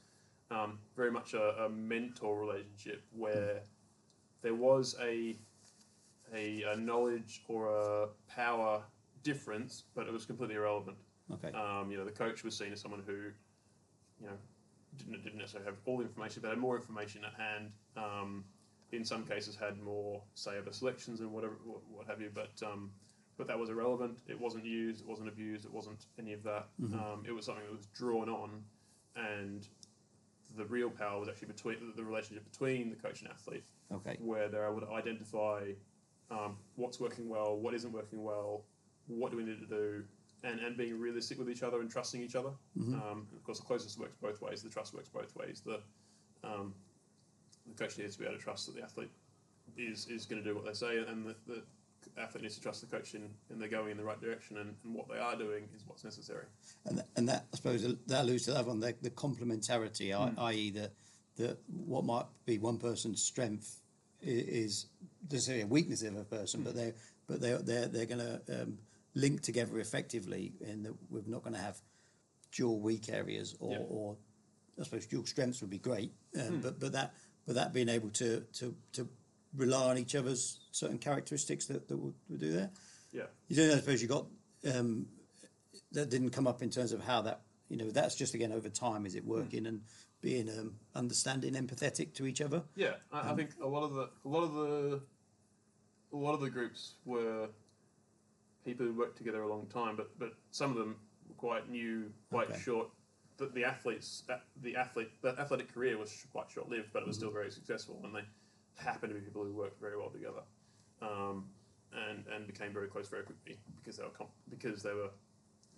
um, 0.52 0.80
very 0.96 1.12
much 1.12 1.34
a, 1.34 1.66
a 1.66 1.70
mentor 1.70 2.40
relationship 2.40 3.04
where 3.16 3.62
there 4.42 4.56
was 4.56 4.96
a, 5.02 5.36
a 6.34 6.64
a 6.64 6.76
knowledge 6.78 7.44
or 7.48 7.70
a 7.70 8.08
power 8.28 8.84
difference, 9.24 9.84
but 9.96 10.08
it 10.08 10.14
was 10.14 10.26
completely 10.26 10.56
irrelevant. 10.56 10.98
Okay. 11.34 11.52
Um, 11.58 11.90
you 11.92 11.98
know, 11.98 12.06
the 12.06 12.12
coach 12.12 12.44
was 12.44 12.56
seen 12.58 12.72
as 12.72 12.80
someone 12.80 13.02
who, 13.06 13.14
you 14.22 14.28
know, 14.28 14.38
didn't, 14.98 15.24
didn't 15.24 15.40
necessarily 15.40 15.66
have 15.66 15.78
all 15.86 15.98
the 15.98 16.04
information, 16.04 16.42
but 16.42 16.50
had 16.50 16.60
more 16.60 16.76
information 16.76 17.24
at 17.26 17.34
hand. 17.34 17.72
Um, 17.98 18.46
in 18.92 19.04
some 19.04 19.26
cases, 19.26 19.56
had 19.56 19.82
more 19.82 20.22
say 20.36 20.58
over 20.58 20.72
selections 20.72 21.20
and 21.22 21.32
whatever, 21.32 21.56
what, 21.66 21.82
what 21.90 22.08
have 22.08 22.22
you. 22.22 22.30
But 22.34 22.52
um, 22.64 22.92
but 23.38 23.48
that 23.48 23.58
was 23.60 23.70
irrelevant. 23.70 24.20
It 24.28 24.40
wasn't 24.40 24.66
used. 24.66 25.02
It 25.02 25.08
wasn't 25.08 25.28
abused. 25.30 25.66
It 25.66 25.74
wasn't 25.74 26.06
any 26.20 26.34
of 26.34 26.44
that. 26.44 26.68
Um, 26.94 27.24
it 27.28 27.32
was 27.32 27.46
something 27.46 27.64
that 27.66 27.76
was 27.76 27.88
drawn 27.88 28.30
on, 28.30 28.64
and 29.16 29.68
the 30.58 30.66
real 30.66 30.90
power 30.90 31.20
was 31.20 31.28
actually 31.30 31.48
between 31.50 31.78
the 31.96 32.04
relationship 32.04 32.50
between 32.50 32.90
the 32.90 32.96
coach 32.96 33.22
and 33.22 33.30
athlete 33.30 33.64
Okay. 33.94 34.16
where 34.20 34.48
they're 34.48 34.68
able 34.70 34.82
to 34.82 34.92
identify 34.94 35.72
um, 36.32 36.56
what's 36.76 37.00
working 37.00 37.28
well, 37.30 37.56
what 37.58 37.74
isn't 37.74 37.92
working 37.92 38.24
well, 38.24 38.64
what 39.08 39.32
do 39.32 39.38
we 39.38 39.44
need 39.44 39.60
to 39.60 39.68
do, 39.68 40.04
and, 40.44 40.60
and 40.60 40.76
being 40.78 41.00
realistic 41.00 41.38
with 41.38 41.50
each 41.50 41.62
other 41.62 41.82
and 41.82 41.90
trusting 41.90 42.22
each 42.22 42.36
other. 42.36 42.50
Um, 42.96 43.28
of 43.36 43.44
course, 43.44 43.60
the 43.60 43.66
closest 43.66 44.00
works 44.00 44.16
both 44.22 44.42
ways. 44.42 44.64
The 44.64 44.70
trust 44.70 44.94
works 44.94 45.10
both 45.10 45.36
ways. 45.36 45.62
The 45.66 45.82
um, 46.44 46.74
the 47.68 47.74
coach 47.84 47.98
needs 47.98 48.14
to 48.16 48.20
be 48.22 48.26
able 48.28 48.38
to 48.38 48.44
trust 48.44 48.66
that 48.68 48.76
the 48.76 48.82
athlete 48.84 49.12
is 49.78 50.08
is 50.08 50.26
going 50.26 50.42
to 50.42 50.48
do 50.48 50.56
what 50.56 50.66
they 50.66 50.74
say, 50.74 50.98
and 50.98 51.26
the, 51.26 51.36
the 51.48 51.64
athlete 52.18 52.44
needs 52.44 52.56
to 52.56 52.62
trust 52.62 52.82
the 52.82 52.88
coach 52.88 53.14
in, 53.16 53.30
and 53.50 53.62
they're 53.62 53.68
going 53.70 53.92
in 53.92 53.98
the 53.98 54.04
right 54.04 54.20
direction, 54.20 54.58
and, 54.58 54.76
and 54.84 54.94
what 54.94 55.08
they 55.10 55.18
are 55.18 55.36
doing 55.36 55.64
is 55.76 55.84
what's 55.86 56.04
necessary. 56.04 56.46
And, 56.86 56.98
th- 56.98 57.08
and 57.16 57.30
that, 57.30 57.46
I 57.54 57.56
suppose, 57.56 57.84
that 58.08 58.22
alludes 58.24 58.46
to 58.46 58.54
that 58.54 58.66
one, 58.66 58.80
the, 58.80 58.96
the 59.02 59.10
complementarity, 59.12 60.14
i- 60.14 60.34
i.e., 60.52 60.70
that 60.72 60.92
the, 61.38 61.58
what 61.68 62.04
might 62.06 62.26
be 62.46 62.58
one 62.58 62.78
person's 62.78 63.22
strength 63.22 63.82
is, 64.22 64.88
necessarily 65.32 65.64
a 65.64 65.68
weakness 65.68 66.02
of 66.04 66.16
a 66.16 66.24
person, 66.24 66.64
but 66.64 66.76
they're, 66.76 66.94
but 67.28 67.42
they're, 67.42 67.58
they're, 67.60 67.88
they're 67.88 68.06
going 68.06 68.20
to 68.20 68.62
um, 68.62 68.78
link 69.16 69.42
together 69.42 69.80
effectively, 69.80 70.54
and 70.66 70.86
that 70.86 70.94
we're 71.10 71.24
not 71.28 71.44
going 71.44 71.54
to 71.56 71.62
have 71.62 71.78
dual 72.52 72.80
weak 72.80 73.10
areas 73.10 73.56
or, 73.60 73.72
Yeah. 73.74 73.80
or 73.90 74.16
I 74.80 74.84
suppose 74.84 75.06
dual 75.06 75.26
strengths 75.26 75.62
would 75.62 75.70
be 75.70 75.78
great, 75.80 76.12
um, 76.40 76.60
but, 76.62 76.80
but 76.80 76.92
that, 76.94 77.14
but 77.46 77.56
that 77.56 77.74
being 77.74 77.90
able 77.90 78.10
to, 78.12 78.42
to, 78.54 78.76
to 78.94 79.08
rely 79.58 79.90
on 79.90 79.98
each 79.98 80.16
other's 80.16 80.60
certain 80.72 80.98
characteristics 80.98 81.66
that, 81.68 81.88
that 81.88 81.98
would, 81.98 82.14
would 82.30 82.40
do 82.40 82.52
that. 82.54 82.72
Yeah. 83.12 83.24
You 83.48 83.56
don't 83.56 83.68
know, 83.70 83.74
I 83.76 83.78
suppose 83.78 84.02
you 84.02 84.08
got 84.08 84.26
um, 84.74 85.08
that 85.92 86.10
didn't 86.10 86.32
come 86.32 86.48
up 86.48 86.62
in 86.62 86.70
terms 86.70 86.92
of 86.92 87.04
how 87.04 87.22
that 87.22 87.42
you 87.70 87.78
know 87.78 87.90
that's 87.90 88.16
just 88.16 88.34
again 88.34 88.52
over 88.52 88.70
time 88.70 89.06
is 89.06 89.16
it 89.16 89.26
working 89.26 89.66
and 89.66 89.82
being 90.22 90.50
um, 90.50 90.76
understanding 90.96 91.54
empathetic 91.54 92.14
to 92.16 92.26
each 92.26 92.42
other 92.42 92.64
Yeah, 92.76 92.94
I, 93.12 93.32
I 93.32 93.36
think 93.36 93.52
a 93.62 93.68
lot 93.68 93.84
of 93.84 93.94
the 93.94 94.10
a 94.26 94.28
lot 94.28 94.44
of 94.44 94.54
the 94.54 95.02
a 96.14 96.16
lot 96.16 96.34
of 96.34 96.42
the 96.42 96.50
groups 96.50 96.96
were 97.06 97.50
people 98.64 98.86
who 98.86 98.94
worked 98.94 99.18
together 99.18 99.42
a 99.44 99.48
long 99.48 99.68
time, 99.68 99.96
but 99.96 100.18
but 100.20 100.34
some 100.52 100.72
of 100.72 100.78
them 100.78 100.96
were 101.28 101.36
quite 101.36 101.70
new, 101.70 102.12
quite 102.30 102.50
Okay. 102.50 102.60
short. 102.60 102.90
The, 103.38 103.48
the 103.48 103.66
athletes, 103.66 104.24
the 104.62 104.76
athlete, 104.78 105.10
the 105.22 105.38
athletic 105.40 105.74
career 105.74 105.98
was 105.98 106.26
quite 106.32 106.50
short 106.50 106.70
lived, 106.70 106.90
but 106.94 107.02
it 107.02 107.08
was 107.08 107.18
still 107.18 107.32
very 107.32 107.52
successful, 107.52 108.00
and 108.06 108.16
they 108.16 108.24
happened 108.78 109.14
to 109.14 109.20
be 109.20 109.26
people 109.26 109.44
who 109.44 109.54
worked 109.54 109.80
very 109.80 109.98
well 109.98 110.10
together, 110.10 110.42
um, 111.02 111.46
and 111.94 112.26
and 112.34 112.48
became 112.48 112.74
very 112.74 112.88
close 112.88 113.08
very 113.08 113.24
quickly 113.24 113.58
because 113.78 113.98
they 113.98 114.04
were 114.04 114.10
com- 114.10 114.28
because 114.50 114.84
they 114.84 114.94
were 114.94 115.10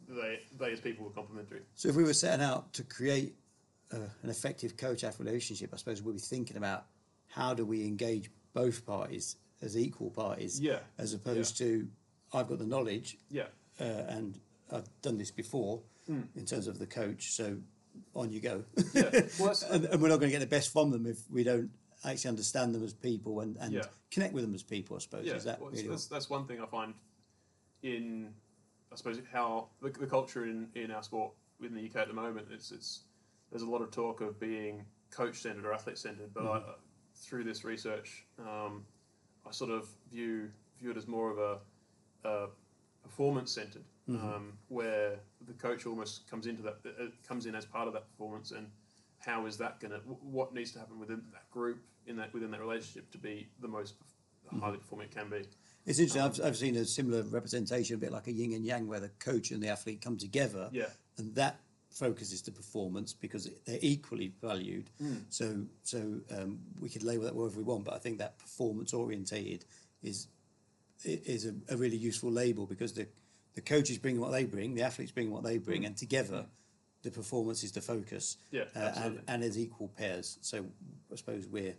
they 0.08 0.40
they 0.60 0.72
as 0.72 0.80
people 0.80 1.06
were 1.06 1.12
complementary. 1.12 1.62
so 1.76 1.90
if 1.90 1.96
we 1.96 2.04
were 2.04 2.14
setting 2.14 2.44
out 2.46 2.72
to 2.74 2.84
create 2.84 3.36
uh, 3.94 3.98
an 4.24 4.30
effective 4.30 4.78
coach-athlete 4.78 5.28
relationship, 5.28 5.72
I 5.74 5.78
suppose 5.78 6.02
we'll 6.02 6.14
be 6.14 6.20
thinking 6.20 6.58
about 6.58 6.86
how 7.28 7.54
do 7.54 7.66
we 7.66 7.84
engage 7.86 8.30
both 8.54 8.86
parties 8.86 9.36
as 9.62 9.78
equal 9.78 10.10
parties, 10.12 10.60
Yeah, 10.60 10.80
as 10.98 11.14
opposed 11.14 11.58
to 11.58 11.88
I've 12.34 12.48
got 12.48 12.60
the 12.60 12.66
knowledge 12.66 13.18
Yeah, 13.30 13.48
uh, 13.80 13.84
and 13.84 14.40
I've 14.72 14.88
done 15.02 15.18
this 15.18 15.32
before 15.32 15.82
in 16.08 16.46
terms 16.46 16.68
of 16.68 16.80
the 16.80 16.86
coach, 16.88 17.32
so 17.34 17.58
on 18.16 18.32
you 18.32 18.40
go. 18.40 18.64
yeah. 18.94 19.22
Well, 19.40 19.54
and, 19.70 19.86
and 19.86 20.02
we're 20.02 20.08
not 20.10 20.20
going 20.22 20.32
to 20.32 20.38
get 20.38 20.40
the 20.40 20.46
best 20.48 20.72
from 20.72 20.90
them 20.92 21.06
if 21.06 21.18
we 21.30 21.44
don't 21.44 21.70
actually 22.06 22.30
understand 22.30 22.76
them 22.76 22.84
as 22.84 22.94
people 22.94 23.40
and, 23.42 23.58
and 23.58 23.74
Yeah. 23.74 23.86
connect 24.12 24.34
with 24.34 24.44
them 24.44 24.54
as 24.54 24.64
people. 24.64 24.96
I 24.96 25.00
suppose 25.00 25.26
yeah. 25.26 25.36
is 25.36 25.44
that 25.46 25.60
well, 25.60 25.72
really 25.72 25.88
that's, 25.88 26.08
that's 26.08 26.30
one 26.30 26.46
thing 26.46 26.62
I 26.62 26.66
find 26.66 26.94
in, 27.84 28.34
I 28.92 28.96
suppose, 28.96 29.20
how 29.32 29.70
the, 29.82 29.90
the 29.90 30.08
culture 30.08 30.46
in, 30.46 30.70
in 30.76 30.92
our 30.92 31.04
sport 31.04 31.34
within 31.60 31.78
the 31.78 31.86
UK 31.86 31.96
at 31.98 32.08
the 32.08 32.14
moment. 32.14 32.48
It's 32.52 32.72
it's 32.72 33.02
there's 33.52 33.64
a 33.64 33.70
lot 33.70 33.82
of 33.82 33.92
talk 33.92 34.22
of 34.22 34.40
being 34.40 34.86
coach 35.10 35.38
centered 35.38 35.66
or 35.66 35.74
athlete 35.74 35.98
centered, 35.98 36.34
but 36.34 36.46
I, 36.46 36.62
through 37.16 37.44
this 37.46 37.64
research, 37.64 38.26
um, 38.40 38.86
I 39.46 39.52
sort 39.52 39.72
of 39.72 39.88
view 40.12 40.50
view 40.80 40.92
it 40.92 40.98
as 40.98 41.08
more 41.08 41.32
of 41.32 41.38
a, 41.40 41.58
a 42.28 42.48
performance 43.04 43.52
centered, 43.52 43.86
um, 44.10 44.54
where 44.68 45.20
the 45.48 45.54
coach 45.54 45.86
almost 45.86 46.30
comes 46.30 46.46
into 46.46 46.62
that 46.62 46.78
uh, 46.86 47.06
comes 47.28 47.46
in 47.46 47.56
as 47.56 47.66
part 47.66 47.88
of 47.88 47.94
that 47.94 48.08
performance, 48.12 48.52
and 48.52 48.68
how 49.20 49.46
is 49.46 49.58
that 49.58 49.80
going 49.80 49.92
to 49.92 50.00
what 50.00 50.54
needs 50.54 50.72
to 50.72 50.80
happen 50.80 51.00
within 51.00 51.22
that 51.34 51.50
group 51.52 51.80
in 52.06 52.18
that 52.18 52.34
within 52.34 52.52
that 52.52 52.60
relationship 52.60 53.12
to 53.12 53.18
be 53.18 53.48
the 53.60 53.68
most 53.68 53.96
mm-hmm. 54.48 54.60
highly 54.60 54.78
performing 54.78 55.08
it 55.08 55.16
can 55.16 55.30
be. 55.30 55.44
It's 55.86 56.00
interesting. 56.00 56.22
Um, 56.22 56.32
I've, 56.32 56.46
I've 56.46 56.58
seen 56.58 56.76
a 56.76 56.86
similar 56.86 57.24
representation, 57.24 57.96
a 57.96 57.98
bit 57.98 58.12
like 58.12 58.28
a 58.28 58.32
yin 58.32 58.54
and 58.54 58.66
yang, 58.66 58.88
where 58.88 59.00
the 59.00 59.10
coach 59.20 59.52
and 59.52 59.64
the 59.64 59.70
athlete 59.70 60.02
come 60.02 60.18
together, 60.18 60.70
Yeah. 60.72 60.90
and 61.18 61.34
that 61.36 61.60
focuses 61.90 62.42
the 62.42 62.52
performance 62.52 63.14
because 63.14 63.50
they're 63.66 63.80
equally 63.82 64.34
valued. 64.42 64.90
Mm. 65.02 65.24
So, 65.30 65.66
so 65.84 66.20
um, 66.38 66.60
we 66.80 66.90
could 66.90 67.04
label 67.04 67.24
that 67.24 67.36
whatever 67.36 67.58
we 67.58 67.64
want, 67.64 67.86
but 67.86 67.94
I 67.94 68.00
think 68.00 68.20
that 68.20 68.38
performance 68.38 68.94
orientated 68.94 69.66
is 70.04 70.28
is 71.04 71.46
a, 71.46 71.54
a 71.70 71.78
really 71.78 71.98
useful 71.98 72.32
label 72.32 72.66
because 72.66 72.94
the 72.94 73.08
the 73.54 73.62
coaches 73.62 73.98
bring 73.98 74.20
what 74.20 74.32
they 74.32 74.46
bring, 74.46 74.76
the 74.76 74.84
athletes 74.84 75.12
bring 75.12 75.32
what 75.32 75.44
they 75.44 75.58
bring, 75.58 75.84
mm. 75.84 75.88
and 75.88 75.98
together 75.98 76.46
mm. 76.46 76.48
The 77.04 77.12
performance 77.12 77.64
is 77.64 77.72
the 77.72 77.82
focus. 77.82 78.38
Yeah, 78.52 78.64
uh, 78.76 78.92
and, 78.98 79.22
and 79.28 79.44
as 79.44 79.58
equal 79.58 79.90
pairs. 79.90 80.38
So 80.42 80.66
I 81.12 81.16
suppose 81.16 81.48
we're 81.48 81.76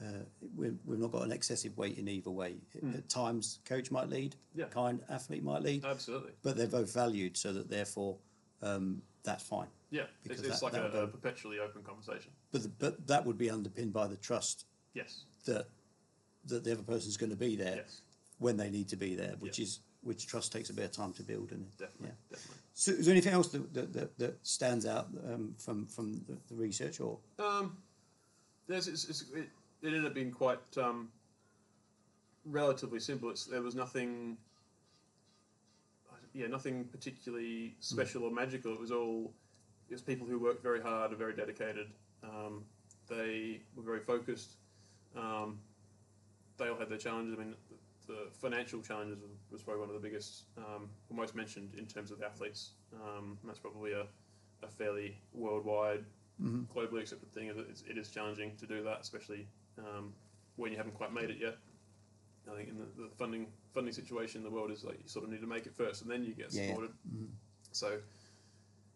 uh, 0.00 0.24
we're, 0.56 0.74
we've 0.84 0.98
not 0.98 1.12
got 1.12 1.22
an 1.22 1.30
excessive 1.32 1.76
weight 1.78 1.96
in 1.98 2.08
either 2.08 2.30
way. 2.30 2.56
At 2.94 3.08
times, 3.08 3.60
coach 3.64 3.90
might 3.90 4.08
lead. 4.08 4.34
Yeah. 4.54 4.64
kind 4.66 5.00
athlete 5.08 5.44
might 5.44 5.62
lead, 5.62 5.84
Absolutely. 5.84 6.32
but 6.42 6.56
they're 6.56 6.66
both 6.66 6.92
valued, 6.92 7.36
so 7.36 7.52
that 7.52 7.70
therefore 7.70 8.16
um, 8.62 9.02
that's 9.22 9.44
fine. 9.44 9.68
Yeah, 9.90 10.02
Because 10.24 10.40
it's, 10.40 10.48
it's 10.48 10.58
that- 10.60 10.64
like 10.64 10.72
that'll 10.72 11.00
a, 11.00 11.04
a 11.04 11.06
perpetually 11.06 11.60
open 11.60 11.82
conversation. 11.82 12.32
But 12.50 12.62
the, 12.64 12.68
but 12.70 13.06
that 13.06 13.24
would 13.24 13.38
be 13.38 13.48
underpinned 13.50 13.92
by 13.92 14.08
the 14.08 14.16
trust 14.16 14.64
Yes. 14.94 15.24
that 15.44 15.68
that 16.46 16.64
the 16.64 16.72
other 16.72 16.82
person's 16.82 17.16
going 17.16 17.30
to 17.30 17.36
be 17.36 17.54
there 17.56 17.76
Yes. 17.76 18.00
when 18.38 18.56
they 18.56 18.70
need 18.70 18.88
to 18.88 18.96
be 18.96 19.14
there, 19.14 19.34
which 19.38 19.58
Yeah. 19.60 19.64
is 19.64 19.80
which 20.06 20.26
trust 20.26 20.52
takes 20.52 20.70
a 20.70 20.72
bit 20.72 20.84
of 20.84 20.92
time 20.92 21.12
to 21.14 21.22
build. 21.22 21.50
And 21.50 21.70
Definitely. 21.76 22.08
yeah. 22.08 22.36
Definitely. 22.36 22.56
So, 22.74 22.92
is 22.92 23.06
there 23.06 23.12
anything 23.12 23.32
else 23.32 23.48
that 23.48 23.74
that, 23.74 23.92
that, 23.92 24.18
that 24.18 24.46
stands 24.46 24.86
out 24.86 25.08
um, 25.32 25.54
from 25.58 25.86
from 25.86 26.22
the, 26.28 26.36
the 26.48 26.54
research 26.54 27.00
or? 27.00 27.18
Um, 27.38 27.76
there's 28.68 28.88
it's, 28.88 29.08
it's, 29.08 29.22
it, 29.34 29.48
it 29.82 29.86
ended 29.86 30.06
up 30.06 30.14
being 30.14 30.30
quite 30.30 30.60
um, 30.76 31.08
relatively 32.44 33.00
simple. 33.00 33.30
It's, 33.30 33.44
there 33.46 33.62
was 33.62 33.74
nothing, 33.74 34.36
yeah, 36.32 36.46
nothing 36.46 36.84
particularly 36.84 37.74
special 37.80 38.24
or 38.24 38.30
magical. 38.30 38.72
It 38.72 38.80
was 38.80 38.92
all 38.92 39.32
it 39.88 39.94
was 39.94 40.02
people 40.02 40.26
who 40.26 40.38
worked 40.38 40.62
very 40.62 40.80
hard 40.80 41.10
and 41.10 41.18
very 41.18 41.34
dedicated. 41.34 41.88
Um, 42.22 42.64
they 43.08 43.60
were 43.76 43.82
very 43.82 44.00
focused. 44.00 44.56
Um, 45.16 45.58
they 46.58 46.68
all 46.68 46.76
had 46.76 46.88
their 46.88 46.98
challenges. 46.98 47.34
I 47.38 47.42
mean, 47.42 47.54
the, 48.06 48.28
financial 48.32 48.80
challenges 48.80 49.18
was, 49.50 49.62
probably 49.62 49.80
one 49.80 49.88
of 49.88 49.94
the 49.94 50.08
biggest, 50.08 50.44
um, 50.58 50.88
or 51.10 51.16
most 51.16 51.34
mentioned 51.34 51.74
in 51.76 51.86
terms 51.86 52.10
of 52.10 52.22
athletes. 52.22 52.72
Um, 52.94 53.38
and 53.40 53.48
that's 53.48 53.58
probably 53.58 53.92
a, 53.92 54.06
a 54.62 54.68
fairly 54.68 55.16
worldwide 55.32 56.04
globally 56.74 57.00
accepted 57.00 57.32
thing. 57.32 57.48
It 57.48 57.56
is, 57.70 57.84
it 57.88 57.98
is 57.98 58.10
challenging 58.10 58.52
to 58.58 58.66
do 58.66 58.82
that, 58.82 59.00
especially 59.00 59.46
um, 59.78 60.12
when 60.56 60.70
you 60.70 60.76
haven't 60.76 60.94
quite 60.94 61.12
made 61.12 61.30
it 61.30 61.38
yet. 61.40 61.56
I 62.50 62.56
think 62.56 62.68
in 62.68 62.76
the, 62.76 62.84
the 63.02 63.08
funding 63.16 63.48
funding 63.74 63.92
situation 63.92 64.38
in 64.38 64.44
the 64.44 64.50
world 64.50 64.70
is 64.70 64.84
like 64.84 64.98
you 65.02 65.08
sort 65.08 65.24
of 65.24 65.30
need 65.30 65.40
to 65.40 65.46
make 65.46 65.66
it 65.66 65.74
first, 65.74 66.02
and 66.02 66.10
then 66.10 66.22
you 66.22 66.32
get 66.32 66.52
Yeah, 66.52 66.68
supported. 66.68 66.92
So 67.72 67.98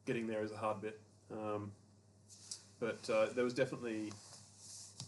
getting 0.07 0.27
there 0.27 0.43
is 0.43 0.53
a 0.53 0.57
hard 0.57 0.81
bit, 0.81 1.01
um, 1.33 1.73
but 2.79 3.09
uh, 3.11 3.27
there 3.35 3.43
was 3.43 3.55
definitely 3.55 4.13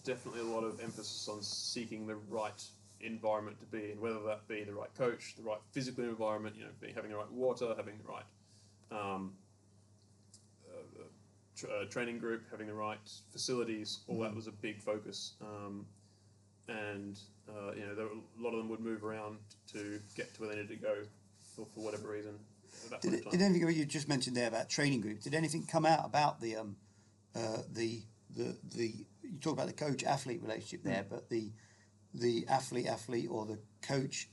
definitely 0.05 0.41
a 0.41 0.45
lot 0.45 0.65
of 0.65 0.81
emphasis 0.81 1.29
on 1.29 1.41
seeking 1.43 2.07
the 2.07 2.17
right 2.29 2.61
environment 3.03 3.59
to 3.61 3.67
be 3.67 3.93
in, 3.93 4.01
whether 4.01 4.23
that 4.23 4.47
be 4.49 4.65
the 4.65 4.73
right 4.73 4.93
coach, 4.97 5.35
the 5.37 5.43
right 5.43 5.61
physical 5.73 6.05
environment, 6.05 6.57
you 6.57 6.65
know, 6.65 6.71
being, 6.81 6.95
having 6.95 7.11
the 7.11 7.17
right 7.17 7.31
water, 7.33 7.73
having 7.77 7.95
the 7.99 8.13
right 8.13 8.25
um, 8.91 9.33
uh, 10.69 11.03
tr- 11.57 11.67
uh, 11.67 11.85
training 11.87 12.19
group, 12.19 12.43
having 12.51 12.67
the 12.67 12.75
right 12.75 13.11
facilities, 13.31 14.01
all 14.09 14.21
that 14.21 14.35
was 14.35 14.47
a 14.47 14.53
big 14.53 14.81
focus. 14.81 15.35
Um, 15.41 15.87
and 16.69 17.19
uh, 17.49 17.73
you 17.75 17.85
know, 17.87 17.95
there 17.95 18.07
were, 18.07 18.13
a 18.13 18.43
lot 18.43 18.53
of 18.53 18.59
them 18.59 18.69
would 18.69 18.81
move 18.81 19.05
around 19.05 19.39
to 19.73 20.01
get 20.17 20.33
to 20.35 20.41
where 20.41 20.51
they 20.51 20.57
needed 20.57 20.69
to 20.69 20.77
go 20.77 20.95
for, 21.57 21.67
for 21.75 21.81
whatever 21.81 22.09
reason 22.09 22.39
Did, 23.01 23.15
it, 23.15 23.31
did 23.31 23.43
anything 23.43 23.69
you 23.71 23.85
just 23.85 24.09
mentioned 24.09 24.37
there 24.37 24.49
about 24.49 24.69
training 24.69 25.01
group? 25.01 25.21
Did 25.21 25.35
anything 25.35 25.67
come 25.67 25.85
out 25.87 26.05
about 26.05 26.41
the 26.41 26.57
um, 26.57 26.77
uh, 27.35 27.59
the 27.73 28.03
the 28.37 28.57
the 28.75 28.95
you 29.23 29.39
talk 29.41 29.55
about 29.55 29.67
the 29.67 29.73
coach 29.73 30.05
athlete 30.05 30.43
relationship 30.43 30.83
there, 30.85 31.05
but 31.09 31.29
the 31.29 31.51
the 32.15 32.47
athlete 32.49 32.87
athlete 32.87 33.29
or 33.31 33.47
the 33.47 33.59
coach 33.81 34.29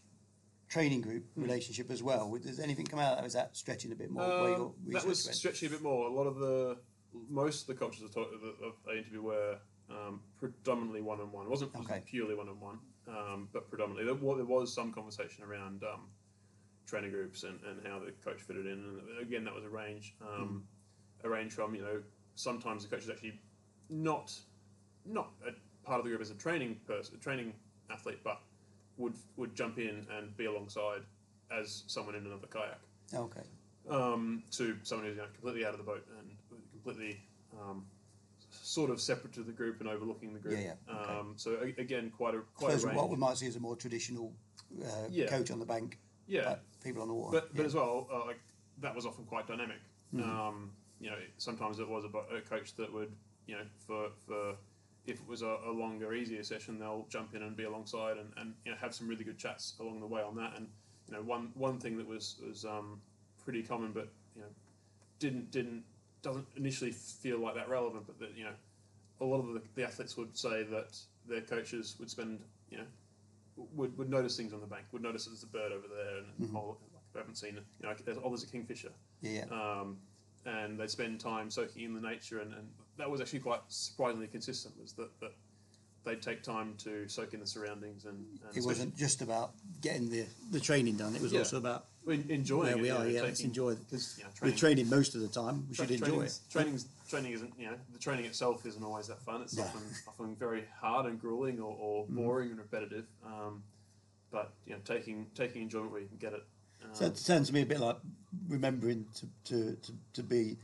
training 0.67 1.01
group 1.01 1.25
relationship 1.35 1.89
as 1.91 2.03
well? 2.03 2.37
Does 2.41 2.59
anything 2.59 2.85
come 2.85 2.99
out? 2.99 3.13
of 3.13 3.17
that? 3.19 3.25
Is 3.25 3.33
that 3.33 3.55
stretching 3.55 3.91
a 3.91 3.95
bit 3.95 4.11
more? 4.11 4.23
Um, 4.23 4.73
that 4.87 5.05
was 5.05 5.25
went? 5.25 5.35
stretching 5.35 5.67
a 5.67 5.71
bit 5.71 5.81
more. 5.81 6.07
A 6.07 6.11
lot 6.13 6.27
of 6.27 6.37
the 6.37 6.77
most 7.29 7.61
of 7.61 7.67
the 7.67 7.73
coaches 7.73 8.03
I, 8.07 8.13
talk, 8.13 8.29
I 8.87 8.97
interviewed 8.97 9.23
were 9.23 9.57
um, 9.89 10.21
predominantly 10.37 11.01
one 11.01 11.19
on 11.19 11.31
one. 11.31 11.45
It 11.45 11.49
wasn't 11.49 11.75
Okay. 11.75 12.03
purely 12.05 12.35
one 12.35 12.49
on 12.49 12.59
one, 12.59 12.79
but 13.51 13.69
predominantly 13.69 14.05
there, 14.05 14.35
there 14.35 14.45
was 14.45 14.73
some 14.73 14.91
conversation 14.93 15.43
around 15.43 15.83
um, 15.83 16.09
training 16.85 17.11
groups 17.11 17.43
and, 17.43 17.59
and 17.67 17.85
how 17.87 17.99
the 17.99 18.11
coach 18.23 18.41
fitted 18.41 18.65
in. 18.65 18.73
And 18.73 19.19
again, 19.21 19.43
that 19.45 19.55
was 19.55 19.63
a 19.63 19.69
range, 19.69 20.15
um, 20.21 20.63
a 21.23 21.29
range 21.29 21.53
from 21.53 21.73
you 21.73 21.81
know 21.81 22.01
sometimes 22.35 22.83
the 22.83 22.89
coach 22.89 23.03
is 23.03 23.09
actually 23.09 23.39
not 23.89 24.31
not 25.05 25.31
a 25.47 25.51
part 25.85 25.99
of 25.99 26.05
the 26.05 26.09
group 26.09 26.21
as 26.21 26.29
a 26.29 26.35
training 26.35 26.77
person, 26.85 27.15
a 27.15 27.19
training 27.19 27.53
athlete, 27.89 28.19
but 28.23 28.39
would 28.97 29.13
would 29.37 29.55
jump 29.55 29.77
in 29.77 30.05
and 30.17 30.35
be 30.37 30.45
alongside 30.45 31.01
as 31.51 31.83
someone 31.87 32.15
in 32.15 32.25
another 32.25 32.47
kayak 32.47 32.79
Okay. 33.13 33.41
um, 33.89 34.43
to 34.51 34.77
someone 34.83 35.07
who's 35.07 35.15
you 35.15 35.21
know, 35.23 35.27
completely 35.33 35.65
out 35.65 35.73
of 35.73 35.79
the 35.79 35.83
boat 35.83 36.05
and 36.19 36.29
completely 36.71 37.19
um, 37.59 37.85
sort 38.51 38.91
of 38.91 39.01
separate 39.01 39.33
to 39.33 39.41
the 39.41 39.51
group 39.51 39.79
and 39.79 39.89
overlooking 39.89 40.33
the 40.33 40.39
group. 40.39 40.53
Yeah, 40.59 40.75
yeah, 40.87 40.95
okay. 40.95 41.13
Um, 41.13 41.33
so 41.37 41.57
a- 41.61 41.81
again, 41.81 42.11
quite 42.15 42.35
a 42.35 42.41
quite 42.55 42.83
a 42.83 42.87
what 42.89 43.09
we 43.09 43.15
might 43.15 43.37
see 43.37 43.47
as 43.47 43.55
a 43.55 43.59
more 43.59 43.75
traditional 43.75 44.31
uh, 44.83 45.07
Yeah. 45.09 45.27
coach 45.27 45.49
on 45.49 45.59
the 45.59 45.65
bank, 45.65 45.97
yeah, 46.27 46.43
but 46.45 46.63
people 46.83 47.01
on 47.01 47.07
the 47.07 47.15
water. 47.15 47.39
but 47.39 47.55
but 47.55 47.61
yeah. 47.61 47.65
as 47.67 47.73
well, 47.73 48.07
uh, 48.13 48.25
like 48.25 48.39
that 48.81 48.93
was 48.95 49.05
often 49.05 49.25
quite 49.25 49.47
dynamic. 49.47 49.81
Mm-hmm. 50.13 50.29
Um, 50.29 50.71
you 50.99 51.09
know, 51.09 51.17
sometimes 51.37 51.79
it 51.79 51.87
was 51.89 52.03
a, 52.05 52.35
a 52.35 52.41
coach 52.41 52.75
that 52.75 52.93
would 52.93 53.11
you 53.47 53.55
know 53.55 53.65
for 53.87 54.09
for 54.27 54.55
if 55.05 55.19
it 55.19 55.27
was 55.27 55.41
a, 55.41 55.57
a 55.65 55.71
longer, 55.71 56.13
easier 56.13 56.43
session, 56.43 56.79
they'll 56.79 57.05
jump 57.09 57.35
in 57.35 57.43
and 57.43 57.55
be 57.55 57.63
alongside 57.63 58.17
and, 58.17 58.31
and 58.37 58.53
you 58.65 58.71
know 58.71 58.77
have 58.77 58.93
some 58.93 59.07
really 59.07 59.23
good 59.23 59.37
chats 59.37 59.73
along 59.79 59.99
the 59.99 60.07
way 60.07 60.21
on 60.21 60.35
that. 60.35 60.53
And 60.55 60.67
you 61.07 61.15
know, 61.15 61.21
one 61.21 61.51
one 61.55 61.79
thing 61.79 61.97
that 61.97 62.07
was 62.07 62.35
was 62.45 62.65
um, 62.65 63.01
pretty 63.43 63.63
common, 63.63 63.91
but 63.91 64.09
you 64.35 64.41
know, 64.41 64.47
didn't 65.19 65.51
didn't 65.51 65.83
doesn't 66.21 66.45
initially 66.55 66.91
feel 66.91 67.39
like 67.39 67.55
that 67.55 67.69
relevant, 67.69 68.05
but 68.05 68.19
that 68.19 68.35
you 68.35 68.43
know, 68.43 68.53
a 69.21 69.25
lot 69.25 69.39
of 69.39 69.53
the, 69.53 69.61
the 69.75 69.83
athletes 69.83 70.17
would 70.17 70.37
say 70.37 70.63
that 70.63 70.97
their 71.27 71.41
coaches 71.41 71.95
would 71.99 72.09
spend 72.09 72.39
you 72.69 72.77
know 72.77 72.85
would, 73.75 73.97
would 73.97 74.09
notice 74.09 74.37
things 74.37 74.53
on 74.53 74.61
the 74.61 74.67
bank, 74.67 74.85
would 74.91 75.01
notice 75.01 75.25
there's 75.25 75.43
a 75.43 75.47
bird 75.47 75.71
over 75.71 75.87
there, 75.87 76.17
and 76.17 76.55
oh, 76.55 76.67
look, 76.67 76.79
I 77.15 77.19
haven't 77.19 77.35
seen. 77.35 77.55
You 77.55 77.87
know, 77.87 77.95
there's, 78.05 78.17
oh, 78.23 78.29
there's 78.29 78.43
a 78.43 78.47
kingfisher, 78.47 78.91
yeah, 79.21 79.45
um, 79.51 79.97
and 80.45 80.79
they'd 80.79 80.89
spend 80.89 81.19
time 81.19 81.49
soaking 81.49 81.83
in 81.83 81.93
the 81.93 82.01
nature, 82.01 82.39
and, 82.39 82.53
and 82.53 82.67
that 82.99 83.09
was 83.09 83.21
actually 83.21 83.39
quite 83.39 83.61
surprisingly 83.69 84.27
consistent. 84.27 84.75
Was 84.79 84.93
that, 84.93 85.09
that 85.21 85.31
they'd 86.05 86.21
take 86.21 86.43
time 86.43 86.75
to 86.79 87.07
soak 87.07 87.33
in 87.33 87.39
the 87.39 87.47
surroundings, 87.47 88.05
and, 88.05 88.25
and 88.47 88.55
it 88.55 88.63
wasn't 88.63 88.95
just 88.95 89.21
about 89.21 89.53
getting 89.81 90.09
the, 90.09 90.25
the 90.51 90.59
training 90.59 90.97
done. 90.97 91.15
It 91.15 91.21
was 91.21 91.33
Yeah. 91.33 91.39
also 91.39 91.57
about 91.57 91.85
enjoying 92.07 92.67
where 92.67 92.77
it. 92.77 92.81
we 92.81 92.89
are. 92.89 93.03
know, 93.03 93.09
Yeah, 93.09 93.21
let's 93.23 93.39
enjoy 93.41 93.71
it. 93.71 93.79
because 93.79 94.17
you 94.17 94.23
know, 94.25 94.29
We're 94.29 94.51
training, 94.51 94.57
training 94.57 94.89
most 94.89 95.15
of 95.15 95.21
the 95.21 95.27
time. 95.29 95.65
We 95.69 95.75
should 95.75 95.91
enjoy 95.91 96.21
it. 96.21 96.37
Training's, 96.51 96.87
training 97.09 97.31
isn't 97.33 97.53
you 97.57 97.67
know 97.67 97.77
the 97.91 97.99
training 97.99 98.25
itself 98.25 98.65
isn't 98.65 98.83
always 98.83 99.07
that 99.07 99.21
fun. 99.21 99.41
It's 99.41 99.57
No. 99.57 99.63
often 99.63 99.81
often 100.07 100.35
very 100.35 100.65
hard 100.79 101.05
and 101.07 101.19
grueling 101.19 101.59
or, 101.59 101.75
or 101.79 102.03
Mm-hmm. 102.05 102.15
boring 102.15 102.49
and 102.51 102.59
repetitive. 102.59 103.05
Um, 103.25 103.63
but 104.31 104.53
you 104.65 104.73
know, 104.73 104.79
taking 104.85 105.27
taking 105.35 105.61
enjoyment 105.61 105.91
where 105.91 106.01
you 106.01 106.07
can 106.07 106.17
get 106.17 106.33
it. 106.33 106.43
Um, 106.83 106.89
So 106.93 107.05
it 107.05 107.17
sounds 107.17 107.47
to 107.47 107.53
me 107.53 107.61
a 107.61 107.65
bit 107.65 107.79
like 107.79 107.97
remembering 108.47 109.05
to, 109.15 109.27
to, 109.45 109.75
to, 109.75 109.91
to 110.13 110.23
be 110.23 110.57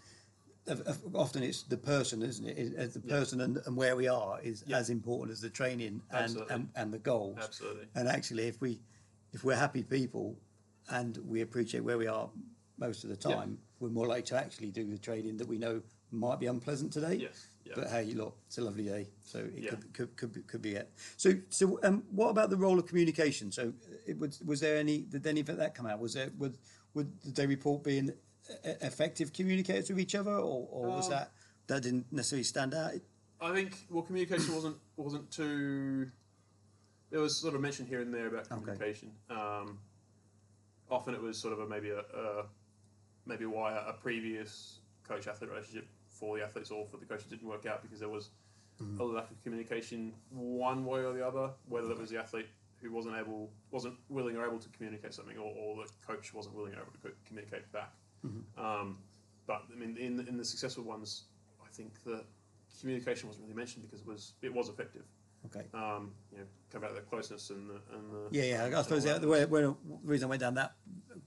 often 1.13 1.43
it's 1.43 1.63
the 1.63 1.77
person, 1.77 2.21
isn't 2.21 2.45
it? 2.47 2.57
Is- 2.57 2.93
the 2.93 2.99
person 2.99 3.41
and, 3.41 3.57
and 3.65 3.75
where 3.75 3.95
we 3.95 4.07
are 4.07 4.39
is 4.41 4.63
Yeah. 4.67 4.77
as 4.77 4.89
important 4.89 5.31
as 5.31 5.41
the 5.41 5.49
training 5.49 6.01
and, 6.11 6.37
and, 6.49 6.69
and 6.75 6.93
the 6.93 6.99
goals. 6.99 7.37
Absolutely. 7.41 7.85
And 7.95 8.07
actually, 8.07 8.47
if 8.47 8.61
we 8.61 8.79
if 9.33 9.43
we're 9.43 9.55
happy 9.55 9.83
people 9.83 10.37
and 10.89 11.17
we 11.27 11.41
appreciate 11.41 11.83
where 11.83 11.97
we 11.97 12.07
are 12.07 12.29
most 12.77 13.03
of 13.03 13.09
the 13.09 13.29
Yeah. 13.29 13.35
time, 13.35 13.57
we're 13.79 13.89
more 13.89 14.07
likely 14.07 14.23
to 14.23 14.37
actually 14.37 14.71
do 14.71 14.85
the 14.89 14.97
training 14.97 15.37
that 15.37 15.47
we 15.47 15.57
know 15.57 15.81
might 16.11 16.39
be 16.39 16.45
unpleasant 16.45 16.93
today. 16.93 17.15
Yes, 17.15 17.47
yeah. 17.65 17.73
But 17.75 17.89
hey, 17.89 18.05
look, 18.13 18.37
it's 18.47 18.57
a 18.57 18.61
lovely 18.61 18.85
day, 18.85 19.09
so 19.23 19.39
it 19.39 19.63
Yeah. 19.63 19.69
could, 19.71 19.93
could 19.93 20.15
could 20.17 20.33
be, 20.33 20.41
could 20.43 20.61
be 20.61 20.75
it. 20.75 20.89
So 21.17 21.33
so 21.49 21.79
um, 21.83 22.03
what 22.11 22.29
about 22.29 22.49
the 22.49 22.57
role 22.57 22.79
of 22.79 22.85
communication? 22.85 23.51
So 23.51 23.73
it 24.07 24.17
was 24.17 24.41
was 24.41 24.59
there 24.61 24.77
any 24.77 24.99
did 24.99 25.27
any 25.27 25.41
of 25.41 25.47
that 25.47 25.75
come 25.75 25.85
out? 25.85 25.99
Was 25.99 26.13
there 26.13 26.31
would 26.37 26.57
would 26.93 27.19
did 27.21 27.35
they 27.35 27.47
report 27.47 27.83
being 27.83 28.09
e- 28.09 28.11
effective 28.63 29.33
communicators 29.33 29.89
with 29.89 29.99
each 29.99 30.15
other, 30.15 30.31
or, 30.33 30.67
or 30.71 30.87
was 30.87 31.05
Um, 31.05 31.11
that 31.11 31.31
that 31.67 31.81
didn't 31.83 32.11
necessarily 32.11 32.43
stand 32.43 32.73
out? 32.73 32.93
I 33.41 33.53
think 33.53 33.85
well, 33.89 34.03
communication 34.03 34.53
wasn't 34.53 34.77
wasn't 34.97 35.29
too. 35.31 36.11
There 37.09 37.19
was 37.21 37.35
sort 37.37 37.55
of 37.55 37.61
mention 37.61 37.85
here 37.85 38.01
and 38.01 38.13
there 38.13 38.27
about 38.27 38.51
Okay. 38.51 38.61
communication. 38.61 39.11
Um, 39.29 39.79
often 40.89 41.13
it 41.15 41.21
was 41.21 41.37
sort 41.37 41.53
of 41.53 41.59
a 41.59 41.67
maybe 41.67 41.89
a, 41.89 41.99
a 41.99 42.45
maybe 43.25 43.45
why 43.45 43.73
a, 43.73 43.89
a 43.89 43.93
previous 43.93 44.79
coach 45.07 45.27
athlete 45.27 45.49
relationship 45.51 45.87
for 46.07 46.37
the 46.37 46.43
athletes 46.43 46.71
or 46.71 46.85
for 46.85 46.97
the 46.97 47.05
coaches 47.05 47.25
didn't 47.27 47.47
work 47.47 47.65
out 47.65 47.81
because 47.81 47.99
there 47.99 48.09
was 48.09 48.29
a 48.99 49.03
lack 49.03 49.31
of 49.31 49.41
communication 49.41 50.13
one 50.31 50.83
way 50.85 50.99
or 51.05 51.13
the 51.13 51.25
other. 51.25 51.49
Whether 51.69 51.91
it 51.91 51.97
was 51.99 52.09
the 52.09 52.19
athlete 52.19 52.47
who 52.81 52.91
wasn't 52.91 53.15
able 53.15 53.49
wasn't 53.71 53.95
willing 54.09 54.35
or 54.37 54.45
able 54.45 54.59
to 54.59 54.69
communicate 54.69 55.13
something, 55.13 55.37
or, 55.37 55.51
or 55.57 55.83
the 55.85 55.91
coach 56.05 56.33
wasn't 56.33 56.55
willing 56.55 56.73
or 56.73 56.81
able 56.81 56.91
to 56.91 56.97
co- 56.99 57.15
communicate 57.25 57.71
back. 57.71 57.93
Um, 58.57 58.97
but 59.47 59.63
I 59.71 59.75
mean, 59.79 59.97
in 59.97 60.19
in 60.27 60.37
the 60.37 60.45
successful 60.45 60.83
ones, 60.83 61.23
I 61.63 61.67
think 61.73 61.91
that 62.05 62.23
communication 62.79 63.27
wasn't 63.27 63.45
really 63.45 63.55
mentioned 63.57 63.83
because 63.85 64.01
it 64.01 64.07
was 64.07 64.33
it 64.41 64.53
was 64.53 64.69
effective. 64.69 65.03
Okay. 65.47 65.65
Um, 65.75 66.11
you 66.31 66.39
know, 66.39 66.43
come 66.71 66.81
back 66.81 66.89
to 66.89 66.95
the 66.95 67.01
closeness 67.01 67.51
and 67.51 67.69
the 67.69 67.79
and 67.95 68.11
the 68.11 68.27
Yeah, 68.31 68.67
yeah. 68.69 68.79
I 68.79 68.81
suppose 68.81 69.03
the, 69.03 69.09
that. 69.13 69.21
the, 69.21 69.27
way, 69.27 69.45
the 69.45 69.75
reason 70.03 70.25
I 70.25 70.29
went 70.29 70.41
down 70.41 70.55
that 70.55 70.73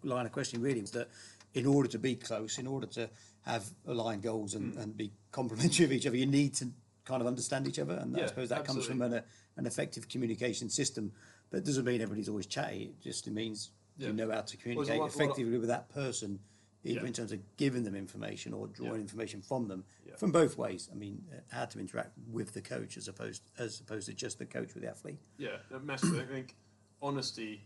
line 0.03 0.27
of 0.27 0.33
questioning 0.33 0.63
really 0.65 0.81
was 0.81 0.91
that 0.93 1.09
in 1.55 1.67
order 1.67 1.89
to 1.91 1.99
be 2.01 2.17
close, 2.17 2.59
in 2.59 2.67
order 2.67 2.87
to 2.89 3.09
have 3.43 3.65
aligned 3.87 4.23
goals 4.23 4.55
and, 4.55 4.75
Hmm. 4.75 4.81
and 4.81 4.97
be 4.97 5.13
complementary 5.31 5.85
of 5.85 5.93
each 5.93 6.07
other, 6.07 6.17
you 6.17 6.27
need 6.27 6.55
to 6.55 6.67
kind 7.05 7.21
of 7.23 7.27
understand 7.29 7.67
each 7.69 7.79
other. 7.79 7.95
And 7.95 8.17
I 8.21 8.27
suppose 8.27 8.49
that 8.49 8.65
comes 8.65 8.85
from 8.87 9.01
an, 9.03 9.23
an 9.57 9.67
effective 9.67 10.09
communication 10.09 10.69
system. 10.69 11.13
That 11.51 11.65
doesn't 11.65 11.85
mean 11.85 12.01
everybody's 12.03 12.29
always 12.29 12.47
chatty. 12.47 12.83
It 12.91 13.01
just 13.01 13.31
means 13.31 13.71
Yeah. 13.97 14.09
you 14.09 14.15
know 14.15 14.31
how 14.31 14.43
to 14.43 14.57
communicate 14.57 14.99
lot- 14.99 15.09
of- 15.09 15.15
effectively 15.15 15.59
with 15.59 15.69
that 15.69 15.89
person, 15.89 16.41
either 16.89 17.01
Yeah. 17.01 17.07
in 17.07 17.13
terms 17.13 17.33
of 17.33 17.57
giving 17.57 17.85
them 17.85 17.95
information 17.95 18.53
or 18.55 18.67
drawing 18.69 18.95
Yeah. 18.95 19.01
information 19.01 19.43
from 19.43 19.69
them, 19.69 19.85
Yeah. 20.07 20.17
from 20.17 20.33
both 20.33 20.57
ways. 20.57 20.89
I 20.91 20.95
mean, 20.95 21.27
uh, 21.33 21.41
how 21.51 21.67
to 21.67 21.79
interact 21.79 22.17
with 22.29 22.53
the 22.53 22.63
coach 22.63 22.97
as 22.97 23.09
opposed 23.09 23.43
as 23.59 23.81
opposed 23.81 24.07
to 24.07 24.15
just 24.15 24.39
the 24.39 24.47
coach 24.47 24.75
with 24.75 24.83
the 24.83 24.89
athlete. 24.89 25.19
Yeah, 25.37 25.59
massively. 25.83 26.21
I 26.23 26.27
think 26.27 26.57
honesty 27.03 27.63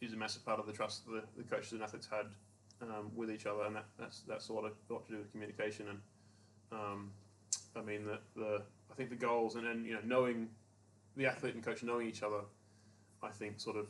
is 0.00 0.12
a 0.12 0.16
massive 0.16 0.44
part 0.44 0.58
of 0.60 0.66
the 0.66 0.72
trust 0.72 1.06
that 1.06 1.12
the, 1.12 1.42
the 1.42 1.48
coaches 1.48 1.72
and 1.72 1.82
athletes 1.82 2.06
had 2.06 2.26
um, 2.80 3.14
with 3.14 3.30
each 3.30 3.46
other, 3.46 3.62
and 3.64 3.76
that, 3.76 3.86
that's 3.96 4.20
that's 4.22 4.48
a 4.48 4.52
lot, 4.52 4.64
of, 4.64 4.72
lot 4.88 5.06
to 5.06 5.12
do 5.12 5.18
with 5.18 5.30
communication. 5.30 5.88
And 5.88 6.00
um, 6.72 7.12
I 7.76 7.82
mean, 7.82 8.04
the, 8.04 8.18
the 8.34 8.62
I 8.90 8.94
think 8.94 9.10
the 9.10 9.16
goals 9.16 9.54
and 9.54 9.64
then 9.66 9.84
you 9.84 9.94
know 9.94 10.00
knowing 10.04 10.50
the 11.16 11.26
athlete 11.26 11.54
and 11.54 11.62
coach 11.64 11.82
knowing 11.82 12.08
each 12.08 12.22
other, 12.22 12.40
I 13.22 13.30
think 13.30 13.60
sort 13.60 13.76
of 13.76 13.86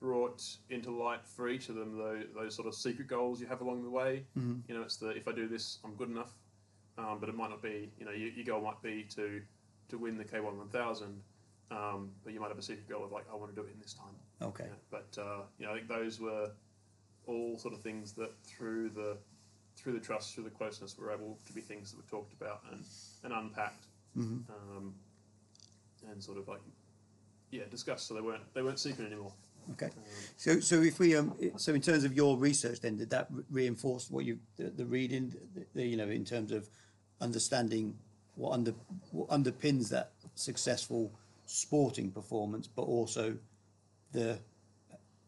brought 0.00 0.44
into 0.70 0.90
light 0.90 1.26
for 1.26 1.48
each 1.48 1.68
of 1.68 1.74
them 1.74 1.98
those, 1.98 2.24
those 2.34 2.54
sort 2.54 2.68
of 2.68 2.74
secret 2.74 3.08
goals 3.08 3.40
you 3.40 3.46
have 3.46 3.60
along 3.60 3.82
the 3.82 3.90
way. 3.90 4.24
Mm-hmm. 4.38 4.60
You 4.68 4.74
know, 4.74 4.82
it's 4.82 4.96
the 4.96 5.10
if 5.10 5.28
I 5.28 5.32
do 5.32 5.48
this, 5.48 5.78
I'm 5.84 5.94
good 5.94 6.10
enough. 6.10 6.32
Um, 6.96 7.18
but 7.20 7.28
it 7.28 7.36
might 7.36 7.50
not 7.50 7.62
be. 7.62 7.92
You 7.98 8.06
know, 8.06 8.12
your, 8.12 8.30
your 8.30 8.44
goal 8.44 8.60
might 8.60 8.82
be 8.82 9.06
to 9.14 9.40
to 9.88 9.98
win 9.98 10.16
the 10.16 10.24
K1 10.24 10.56
1000. 10.56 11.22
Um, 11.70 12.10
but 12.24 12.32
you 12.32 12.40
might 12.40 12.48
have 12.48 12.58
a 12.58 12.62
secret 12.62 12.88
goal 12.88 13.04
of 13.04 13.12
like, 13.12 13.26
I 13.30 13.36
want 13.36 13.54
to 13.54 13.60
do 13.60 13.66
it 13.66 13.72
in 13.74 13.80
this 13.80 13.92
time. 13.92 14.14
Okay. 14.40 14.68
But 14.90 15.16
uh, 15.18 15.42
you 15.58 15.66
know, 15.66 15.72
I 15.72 15.76
think 15.76 15.88
those 15.88 16.20
were 16.20 16.50
all 17.26 17.58
sort 17.58 17.74
of 17.74 17.82
things 17.82 18.12
that 18.12 18.32
through 18.42 18.90
the 18.90 19.16
through 19.76 19.92
the 19.92 20.00
trust, 20.00 20.34
through 20.34 20.44
the 20.44 20.50
closeness, 20.50 20.98
were 20.98 21.12
able 21.12 21.38
to 21.46 21.52
be 21.52 21.60
things 21.60 21.92
that 21.92 21.98
were 21.98 22.10
talked 22.10 22.32
about 22.32 22.62
and, 22.72 22.84
and 23.22 23.32
unpacked, 23.32 23.84
um, 24.50 24.94
and 26.10 26.22
sort 26.22 26.38
of 26.38 26.48
like 26.48 26.60
yeah 27.50 27.64
discussed. 27.70 28.08
So 28.08 28.14
they 28.14 28.20
weren't 28.20 28.42
they 28.54 28.62
weren't 28.62 28.80
secret 28.80 29.06
anymore. 29.06 29.32
Okay. 29.72 29.90
So, 30.36 30.60
so 30.60 30.82
if 30.82 30.98
we, 30.98 31.16
um, 31.16 31.34
so 31.56 31.74
in 31.74 31.80
terms 31.80 32.04
of 32.04 32.14
your 32.14 32.36
research, 32.38 32.80
then 32.80 32.96
did 32.96 33.10
that 33.10 33.28
reinforce 33.50 34.10
what 34.10 34.24
you, 34.24 34.38
the, 34.56 34.70
the 34.70 34.86
reading, 34.86 35.34
the, 35.54 35.66
the, 35.74 35.86
you 35.86 35.96
know, 35.96 36.08
in 36.08 36.24
terms 36.24 36.52
of 36.52 36.68
understanding 37.20 37.96
what 38.36 38.52
under 38.52 38.72
what 39.10 39.28
underpins 39.28 39.88
that 39.90 40.12
successful 40.36 41.12
sporting 41.46 42.10
performance, 42.10 42.68
but 42.68 42.82
also 42.82 43.36
the 44.12 44.38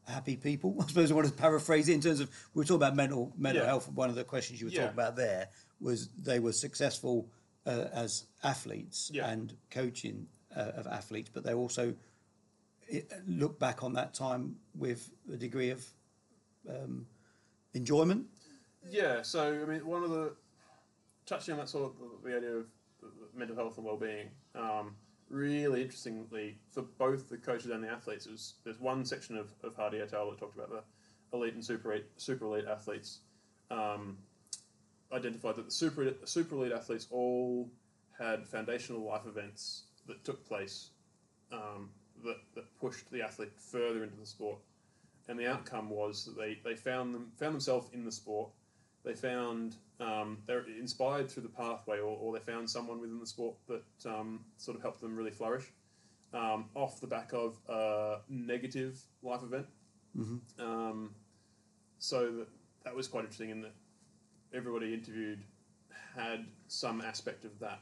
happy 0.07 0.37
people. 0.37 0.76
I 0.83 0.87
suppose 0.87 1.11
I 1.11 1.14
want 1.14 1.26
to 1.26 1.33
paraphrase 1.33 1.88
it 1.88 1.94
in 1.94 2.00
terms 2.00 2.20
of 2.20 2.31
we 2.55 2.61
were 2.61 2.64
talking 2.64 2.76
about 2.76 2.96
mental 2.96 3.33
mental 3.37 3.62
Yeah. 3.62 3.68
health. 3.68 3.88
One 3.92 4.09
of 4.09 4.14
the 4.16 4.24
questions 4.24 4.61
you 4.61 4.66
were 4.68 4.72
Yeah. 4.72 4.83
talking 4.83 4.94
about 4.94 5.16
there 5.16 5.48
was 5.81 6.09
they 6.22 6.38
were 6.38 6.53
successful 6.53 7.29
uh, 7.66 7.87
as 7.92 8.24
athletes 8.42 9.11
Yeah. 9.12 9.29
and 9.29 9.55
coaching 9.70 10.26
uh, 10.57 10.72
of 10.76 10.87
athletes, 10.87 11.31
but 11.33 11.44
they 11.44 11.53
also 11.55 11.94
look 13.26 13.59
back 13.59 13.83
on 13.83 13.92
that 13.94 14.14
time 14.14 14.57
with 14.74 15.11
a 15.33 15.37
degree 15.37 15.70
of 15.70 15.85
um, 16.68 17.07
enjoyment. 17.74 18.26
Yeah, 18.88 19.22
so 19.22 19.61
I 19.62 19.70
mean, 19.70 19.87
one 19.87 20.03
of 20.03 20.11
the 20.11 20.35
touching 21.26 21.53
on 21.53 21.61
that 21.61 21.68
sort 21.68 21.85
of 21.85 22.22
the 22.24 22.37
idea 22.37 22.57
of 22.57 22.66
mental 23.35 23.57
health 23.57 23.76
and 23.76 23.87
well-being. 23.87 24.29
Um, 24.55 24.96
really 25.29 25.83
interestingly, 25.83 26.59
for 26.72 26.83
both 26.83 27.29
the 27.29 27.37
coaches 27.37 27.70
and 27.70 27.85
the 27.85 27.88
athletes, 27.88 28.26
was, 28.26 28.55
there's 28.64 28.81
one 28.81 29.05
section 29.05 29.37
of, 29.37 29.53
of 29.62 29.76
Hardy 29.76 30.00
et 30.00 30.12
al. 30.12 30.31
that 30.31 30.40
talked 30.40 30.57
about 30.57 30.70
the 30.70 30.83
elite 31.37 31.55
and 31.55 31.64
super 31.64 31.92
elite, 31.92 32.07
super 32.16 32.46
elite 32.46 32.66
athletes. 32.68 33.20
Um, 33.70 34.18
identified 35.12 35.57
that 35.57 35.66
the 35.66 35.70
super 35.70 36.12
super 36.24 36.57
elite 36.57 36.72
athletes 36.72 37.07
all 37.11 37.70
had 38.18 38.46
foundational 38.46 39.03
life 39.03 39.26
events 39.26 39.85
that 40.07 40.22
took 40.24 40.46
place 40.46 40.90
um, 41.53 41.90
that, 42.24 42.38
that 42.54 42.64
pushed 42.80 43.11
the 43.11 43.22
athlete 43.22 43.52
further 43.56 44.04
into 44.04 44.16
the 44.16 44.26
sport 44.26 44.59
and 45.30 45.38
the 45.38 45.48
outcome 45.48 45.88
was 45.88 46.24
that 46.24 46.37
they, 46.37 46.59
they 46.64 46.74
found 46.74 47.14
them 47.14 47.30
found 47.37 47.54
themselves 47.54 47.88
in 47.92 48.04
the 48.04 48.11
sport. 48.12 48.50
They 49.04 49.14
found 49.14 49.76
um, 50.00 50.38
they're 50.46 50.64
inspired 50.78 51.30
through 51.30 51.44
the 51.44 51.48
pathway, 51.48 51.98
or, 51.98 52.18
or 52.20 52.33
they 52.33 52.40
found 52.40 52.68
someone 52.68 53.00
within 53.00 53.20
the 53.20 53.26
sport 53.26 53.54
that 53.68 54.11
um, 54.11 54.40
sort 54.56 54.76
of 54.76 54.83
helped 54.83 55.00
them 55.00 55.14
really 55.16 55.30
flourish 55.30 55.64
um, 56.35 56.66
off 56.74 57.00
the 57.00 57.06
back 57.06 57.30
of 57.33 57.56
a 57.68 58.16
negative 58.28 59.00
life 59.22 59.42
event. 59.44 59.66
Um, 60.59 61.14
so 62.00 62.33
that, 62.33 62.48
that 62.85 62.94
was 62.96 63.06
quite 63.06 63.20
interesting 63.20 63.50
in 63.50 63.62
that 63.62 63.74
everybody 64.52 64.92
interviewed 64.92 65.38
had 66.16 66.44
some 66.66 67.00
aspect 67.00 67.44
of 67.44 67.56
that, 67.61 67.80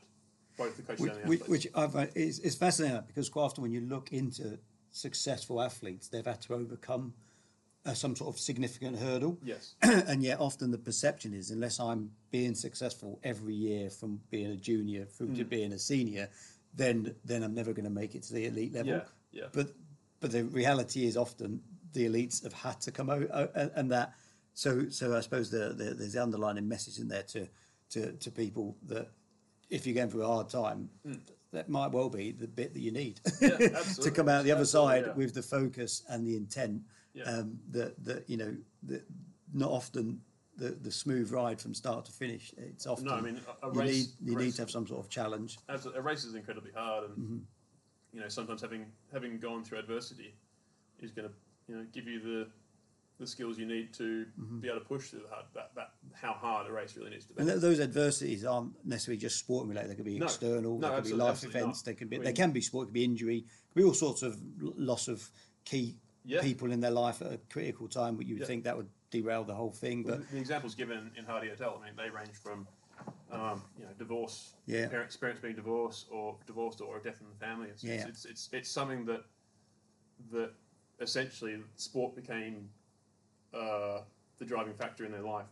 both 0.59 0.77
the 0.77 0.83
coaches 0.83 1.01
Which, 1.01 1.11
and 1.13 1.19
the 1.21 1.23
athletes. 1.25 1.49
which 1.49 1.67
find 1.93 2.11
is, 2.15 2.39
is 2.41 2.55
fascinating 2.57 3.03
because 3.07 3.29
quite 3.31 3.45
often 3.45 3.63
when 3.63 3.73
you 3.73 3.81
look 3.81 4.13
into 4.13 4.59
successful 4.91 5.63
athletes, 5.63 6.09
they've 6.09 6.27
had 6.27 6.41
to 6.43 6.55
overcome 6.55 7.15
uh, 7.87 7.95
some 7.95 8.17
sort 8.17 8.35
of 8.35 8.41
significant 8.41 8.99
hurdle. 8.99 9.39
yes, 9.43 9.75
and 9.83 10.23
yet 10.23 10.41
often 10.41 10.71
the 10.71 10.79
perception 10.79 11.33
is 11.33 11.51
unless 11.51 11.79
I'm 11.81 12.11
being 12.31 12.55
successful 12.55 13.21
every 13.23 13.55
year 13.55 13.89
from 13.89 14.21
being 14.31 14.51
a 14.51 14.57
junior 14.57 15.05
through 15.07 15.29
Mm. 15.29 15.37
to 15.39 15.45
being 15.45 15.73
a 15.73 15.79
senior, 15.79 16.29
then 16.75 17.15
then 17.25 17.43
I'm 17.43 17.55
never 17.55 17.73
going 17.73 17.85
to 17.85 17.91
make 17.91 18.15
it 18.15 18.23
to 18.25 18.35
the 18.35 18.47
elite 18.47 18.75
level. 18.75 18.93
Yeah, 18.93 19.01
yeah. 19.33 19.47
But 19.53 19.69
but 20.21 20.33
the 20.33 20.45
reality 20.45 21.07
is 21.07 21.17
often 21.17 21.63
the 21.93 22.07
elites 22.07 22.43
have 22.43 22.53
had 22.53 22.81
to 22.83 22.91
come 22.93 23.09
out, 23.09 23.27
uh, 23.33 23.47
and, 23.55 23.71
and 23.75 23.91
that. 23.93 24.13
So 24.55 24.89
so 24.91 25.17
I 25.17 25.21
suppose 25.21 25.51
the, 25.51 25.73
the, 25.73 25.95
there's 25.95 26.15
the 26.15 26.23
underlying 26.23 26.69
message 26.69 26.99
in 26.99 27.09
there 27.09 27.23
to, 27.35 27.49
to 27.91 28.13
to 28.13 28.31
people 28.31 28.77
that 28.89 29.09
if 29.71 29.87
you're 29.87 29.95
going 29.95 30.11
through 30.11 30.23
a 30.25 30.27
hard 30.27 30.49
time, 30.49 30.89
that 31.53 31.69
might 31.69 31.91
well 31.93 32.09
be 32.11 32.31
the 32.33 32.47
bit 32.47 32.75
that 32.75 32.81
you 32.81 32.91
need 32.93 33.21
Mm. 33.41 33.61
Yeah, 33.61 34.03
to 34.05 34.11
come 34.11 34.29
out 34.29 34.45
the 34.45 34.53
other 34.53 34.61
Absolutely, 34.63 35.01
side 35.01 35.07
yeah. 35.07 35.13
with 35.15 35.35
the 35.35 35.43
focus 35.43 36.03
and 36.09 36.27
the 36.27 36.37
intent 36.37 36.83
Yeah. 37.15 37.25
um, 37.25 37.59
that 37.71 38.03
that 38.05 38.29
you 38.29 38.37
know 38.37 38.55
that 38.85 39.03
not 39.53 39.71
often 39.71 40.21
the, 40.57 40.71
the 40.71 40.91
smooth 40.91 41.31
ride 41.31 41.61
from 41.61 41.73
start 41.73 42.05
to 42.07 42.13
finish. 42.13 42.53
It's 42.57 42.87
often 42.87 43.07
No, 43.07 43.15
I 43.15 43.21
mean, 43.21 43.41
a- 43.63 43.67
a 43.69 43.73
you 43.73 43.81
race- 43.81 43.91
need 44.21 44.31
you 44.31 44.37
need 44.37 44.53
to 44.55 44.63
have 44.63 44.71
some 44.71 44.87
sort 44.87 45.01
of 45.01 45.09
challenge. 45.09 45.59
Absolutely, 45.69 46.01
a 46.01 46.03
race 46.03 46.25
is 46.25 46.35
incredibly 46.35 46.73
hard, 46.73 47.11
and 47.11 47.47
you 48.13 48.21
know 48.21 48.29
sometimes 48.29 48.61
having 48.61 48.87
having 49.13 49.39
gone 49.39 49.65
through 49.65 49.79
adversity 49.79 50.35
is 51.01 51.11
going 51.13 51.29
to 51.29 51.35
you 51.69 51.77
know 51.77 51.87
give 51.93 52.07
you 52.07 52.21
the 52.21 52.49
the 53.19 53.27
skills 53.27 53.59
you 53.59 53.67
need 53.67 53.93
to 53.95 54.27
be 54.61 54.69
able 54.69 54.79
to 54.79 54.85
push 54.85 55.09
through 55.11 55.21
the 55.21 55.29
hard, 55.29 55.45
that, 55.55 55.71
that 55.75 55.91
how 56.15 56.33
hard 56.33 56.69
a 56.69 56.73
race 56.73 56.97
really 56.97 57.11
needs 57.11 57.25
to 57.27 57.35
be. 57.35 57.41
And 57.43 57.51
those 57.61 57.81
adversities 57.81 58.45
aren't 58.45 58.73
necessarily 58.87 59.19
just 59.19 59.39
sporting 59.39 59.69
related. 59.71 59.91
They 59.91 59.95
could 59.97 60.05
be 60.05 60.19
No. 60.19 60.27
external. 60.27 60.79
No, 60.79 60.89
they 60.91 60.97
could 60.97 61.05
be 61.05 61.13
life 61.15 61.43
events. 61.45 61.81
not. 61.81 61.85
They 61.85 61.95
could 61.95 62.11
be. 62.11 62.19
I 62.19 62.23
they 62.23 62.33
can 62.33 62.53
be 62.53 62.61
sport. 62.61 62.85
It 62.85 62.87
could 62.89 62.95
be 62.95 63.05
injury. 63.05 63.39
It 63.39 63.45
could 63.75 63.81
be 63.81 63.85
all 63.85 63.95
sorts 63.95 64.23
of 64.23 64.41
loss 64.61 65.09
of 65.09 65.29
key 65.65 65.97
Yeah. 66.25 66.43
people 66.43 66.71
in 66.71 66.81
their 66.81 66.93
life 66.93 67.21
at 67.23 67.33
a 67.33 67.39
critical 67.51 67.89
time. 67.89 68.17
But 68.17 68.27
you 68.27 68.35
would 68.37 68.43
Yeah. 68.43 68.47
think 68.47 68.65
that 68.65 68.77
would 68.77 68.89
derail 69.11 69.43
the 69.43 69.55
whole 69.55 69.73
thing. 69.73 70.05
But 70.05 70.21
the, 70.29 70.35
the 70.35 70.39
examples 70.39 70.75
given 70.77 71.11
in 71.17 71.25
Hardy 71.25 71.51
et 71.51 71.61
al., 71.61 71.81
I 71.83 71.87
mean, 71.87 71.97
they 71.97 72.11
range 72.11 72.35
from 72.37 72.67
um, 73.31 73.63
you 73.79 73.85
know, 73.85 73.91
divorce, 73.99 74.55
Yeah. 74.67 74.89
parents, 74.89 75.17
parents 75.17 75.41
being 75.41 75.55
divorced, 75.55 76.07
or 76.11 76.37
divorced, 76.47 76.81
or 76.81 76.99
a 76.99 77.03
death 77.03 77.21
in 77.21 77.29
the 77.29 77.45
family. 77.45 77.69
It's, 77.69 77.83
Yeah. 77.85 78.07
it's, 78.07 78.25
it's, 78.25 78.49
it's 78.53 78.69
something 78.71 79.05
that 79.07 79.25
that 80.33 80.53
essentially 81.01 81.63
sport 81.77 82.17
became 82.17 82.69
uh, 83.55 84.01
the 84.39 84.45
driving 84.45 84.75
factor 84.75 85.05
in 85.05 85.13
their 85.13 85.23
life 85.23 85.47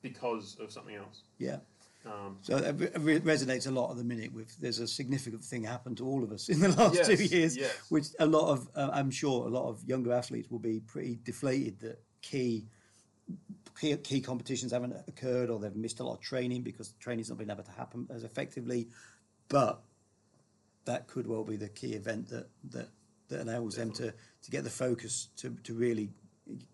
because 0.00 0.56
of 0.60 0.72
something 0.72 0.94
else. 0.96 1.22
Yeah. 1.38 1.58
Um, 2.04 2.38
So 2.42 2.56
it 2.56 2.74
re- 2.76 2.90
re- 2.98 3.20
resonates 3.20 3.68
a 3.68 3.70
lot 3.70 3.90
at 3.92 3.96
the 3.96 4.04
minute 4.04 4.32
with 4.32 4.56
there's 4.58 4.80
a 4.80 4.88
significant 4.88 5.44
thing 5.44 5.62
happened 5.62 5.98
to 5.98 6.06
all 6.06 6.24
of 6.24 6.32
us 6.32 6.48
in 6.48 6.58
the 6.60 6.68
last 6.76 6.94
Yes, 6.96 7.06
two 7.06 7.24
years, 7.24 7.56
yes. 7.56 7.72
which 7.90 8.06
a 8.18 8.26
lot 8.26 8.50
of 8.50 8.68
uh, 8.74 8.90
I'm 8.92 9.10
sure 9.10 9.46
a 9.46 9.50
lot 9.50 9.68
of 9.68 9.84
younger 9.84 10.12
athletes 10.12 10.50
will 10.50 10.58
be 10.58 10.80
pretty 10.80 11.18
deflated 11.22 11.78
that 11.80 12.02
key, 12.20 12.66
key 13.80 13.96
key 13.98 14.20
competitions 14.20 14.72
haven't 14.72 14.96
occurred 15.06 15.48
or 15.50 15.60
they've 15.60 15.76
missed 15.76 16.00
a 16.00 16.04
lot 16.04 16.14
of 16.14 16.20
training 16.20 16.62
because 16.62 16.94
training's 16.98 17.28
not 17.28 17.38
been 17.38 17.50
able 17.50 17.62
to 17.62 17.70
happen 17.72 18.08
as 18.12 18.24
effectively, 18.24 18.88
but 19.48 19.80
that 20.84 21.06
could 21.06 21.28
well 21.28 21.44
be 21.44 21.56
the 21.56 21.68
key 21.68 21.92
event 21.92 22.28
that 22.30 22.48
that, 22.70 22.88
that 23.28 23.40
enables 23.40 23.76
them 23.76 23.92
to 23.92 24.12
to 24.42 24.50
get 24.50 24.64
the 24.64 24.70
focus 24.70 25.28
to 25.36 25.56
to 25.62 25.74
really 25.74 26.10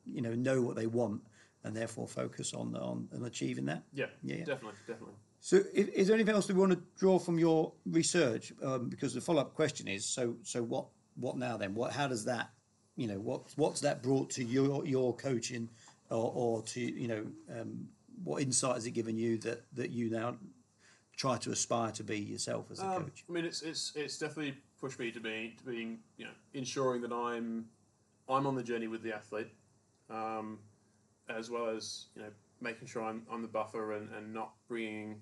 you 0.07 0.23
know 0.23 0.35
know 0.35 0.63
what 0.63 0.77
they 0.77 0.87
want 0.87 1.21
and 1.65 1.77
therefore 1.77 2.07
focus 2.09 2.55
on 2.55 2.75
on, 2.77 3.09
on 3.15 3.25
achieving 3.25 3.65
that. 3.67 3.83
yeah, 3.93 4.07
Yeah, 4.23 4.37
yeah. 4.37 4.45
definitely, 4.45 4.79
definitely. 4.87 5.15
So, 5.41 5.59
is, 5.73 5.89
is 5.89 6.07
there 6.09 6.15
anything 6.15 6.35
else 6.35 6.47
that 6.49 6.55
we 6.57 6.61
want 6.61 6.73
to 6.73 6.81
draw 6.99 7.19
from 7.19 7.39
your 7.39 7.73
research? 7.87 8.53
Um, 8.63 8.89
because 8.89 9.15
the 9.15 9.21
follow-up 9.21 9.55
question 9.55 9.87
is, 9.87 10.05
so, 10.05 10.35
so 10.43 10.63
what, 10.65 10.87
what 11.15 11.37
now 11.37 11.57
then? 11.57 11.75
What, 11.75 11.93
how 11.93 12.09
does 12.09 12.25
that, 12.25 12.51
you 12.97 13.07
know, 13.07 13.21
what, 13.21 13.43
what's 13.55 13.81
that 13.83 14.03
brought 14.03 14.31
to 14.31 14.45
your 14.45 14.85
your 14.85 15.15
coaching, 15.15 15.69
or, 16.11 16.33
or 16.35 16.63
to 16.63 16.81
you 16.81 17.07
know, 17.07 17.27
um, 17.57 17.87
what 18.25 18.43
insight 18.43 18.75
has 18.75 18.87
it 18.87 18.91
given 18.93 19.17
you 19.17 19.39
that 19.39 19.63
that 19.75 19.91
you 19.91 20.11
now 20.11 20.37
try 21.17 21.37
to 21.39 21.51
aspire 21.51 21.93
to 21.93 22.03
be 22.05 22.19
yourself 22.19 22.71
as 22.73 22.81
a 22.81 22.87
Um, 22.87 23.05
coach? 23.05 23.25
I 23.29 23.33
mean, 23.33 23.45
it's 23.45 23.63
it's 23.63 23.93
it's 23.95 24.19
definitely 24.19 24.57
pushed 24.81 24.99
me 24.99 25.13
to 25.13 25.21
be 25.21 25.55
to 25.59 25.65
being 25.65 26.01
you 26.17 26.25
know 26.25 26.33
ensuring 26.55 27.01
that 27.03 27.13
I'm 27.13 27.67
I'm 28.29 28.45
on 28.47 28.57
the 28.57 28.63
journey 28.65 28.89
with 28.89 29.03
the 29.03 29.15
athlete, 29.15 29.53
um, 30.11 30.59
as 31.29 31.51
well 31.51 31.69
as 31.69 32.07
you 32.15 32.23
know 32.23 32.31
making 32.61 32.89
sure 32.89 33.03
I'm 33.03 33.23
I'm 33.31 33.43
the 33.43 33.49
buffer 33.49 33.93
and, 33.93 34.09
and 34.15 34.33
not 34.33 34.53
bringing 34.69 35.21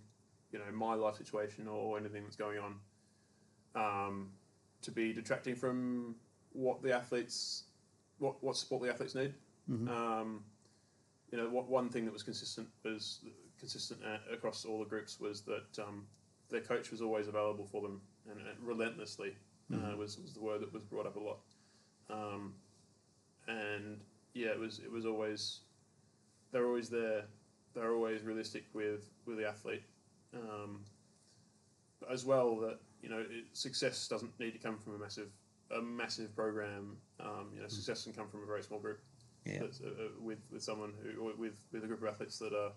you 0.53 0.59
know 0.59 0.65
my 0.73 0.95
life 0.95 1.17
situation 1.17 1.69
or 1.69 1.99
anything 1.99 2.23
that's 2.23 2.37
going 2.37 2.59
on 2.59 2.75
um, 3.75 4.31
to 4.83 4.91
be 4.91 5.13
detracting 5.13 5.55
from 5.55 6.15
what 6.53 6.83
the 6.83 6.93
athletes 6.93 7.65
what 8.19 8.43
what 8.43 8.57
support 8.57 8.83
the 8.83 8.91
athletes 8.91 9.15
need. 9.15 9.35
Um, 9.89 10.45
you 11.33 11.39
know, 11.39 11.49
what 11.49 11.69
one 11.69 11.89
thing 11.89 12.05
that 12.05 12.13
was 12.13 12.23
consistent 12.23 12.69
was 12.85 13.21
consistent 13.59 14.01
uh, 14.05 14.33
across 14.33 14.65
all 14.65 14.79
the 14.79 14.85
groups 14.85 15.19
was 15.19 15.43
that 15.43 15.83
um, 15.83 16.07
their 16.51 16.61
coach 16.61 16.91
was 16.91 17.03
always 17.03 17.27
available 17.27 17.67
for 17.67 17.83
them 17.83 18.01
and, 18.31 18.39
and 18.41 18.57
relentlessly 18.63 19.37
uh, 19.75 19.97
was, 19.97 20.19
was 20.19 20.33
the 20.35 20.41
word 20.41 20.61
that 20.61 20.73
was 20.73 20.85
brought 20.85 21.07
up 21.07 21.17
a 21.17 21.21
lot. 21.21 21.39
Um, 22.09 22.55
and 23.49 24.01
yeah, 24.37 24.49
it 24.49 24.61
was 24.61 24.81
it 24.81 24.93
was 24.93 25.07
always 25.07 25.61
they're 26.53 26.67
always 26.67 26.91
there. 26.91 27.25
They're 27.75 27.93
always 27.93 28.23
realistic 28.23 28.65
with 28.75 29.09
with 29.25 29.39
the 29.39 29.49
athlete, 29.49 29.83
um, 30.35 30.81
but 32.01 32.13
as 32.13 32.25
well 32.25 32.57
that 32.61 32.79
you 33.03 33.09
know 33.09 33.19
it, 33.19 33.45
success 33.55 34.07
doesn't 34.09 34.39
need 34.39 34.53
to 34.53 34.59
come 34.59 34.79
from 34.79 34.95
a 34.95 34.99
massive 34.99 35.31
a 35.77 35.81
massive 35.81 36.37
program. 36.37 36.99
Um, 37.19 37.49
you 37.55 37.63
know, 37.63 37.69
success 37.69 38.05
can 38.05 38.13
come 38.13 38.29
from 38.29 38.43
a 38.43 38.47
very 38.47 38.63
small 38.63 38.79
group. 38.79 39.01
Yeah, 39.47 39.63
uh, 39.63 39.89
uh, 39.89 40.09
with 40.21 40.39
with 40.53 40.63
someone 40.63 40.93
who 41.03 41.33
with 41.39 41.57
with 41.73 41.85
a 41.85 41.87
group 41.87 42.03
of 42.03 42.09
athletes 42.09 42.39
that 42.39 42.53
are 42.53 42.73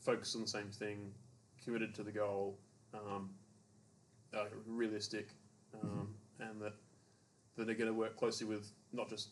focused 0.00 0.34
on 0.34 0.42
the 0.42 0.48
same 0.48 0.70
thing, 0.70 1.12
committed 1.64 1.94
to 1.94 2.02
the 2.02 2.12
goal, 2.12 2.58
um, 2.92 3.30
uh, 4.36 4.46
realistic, 4.66 5.28
um, 5.82 6.08
and 6.40 6.60
that 6.60 6.74
that 7.56 7.70
are 7.70 7.74
going 7.74 7.86
to 7.86 7.94
work 7.94 8.16
closely 8.16 8.46
with 8.46 8.72
not 8.92 9.08
just 9.08 9.28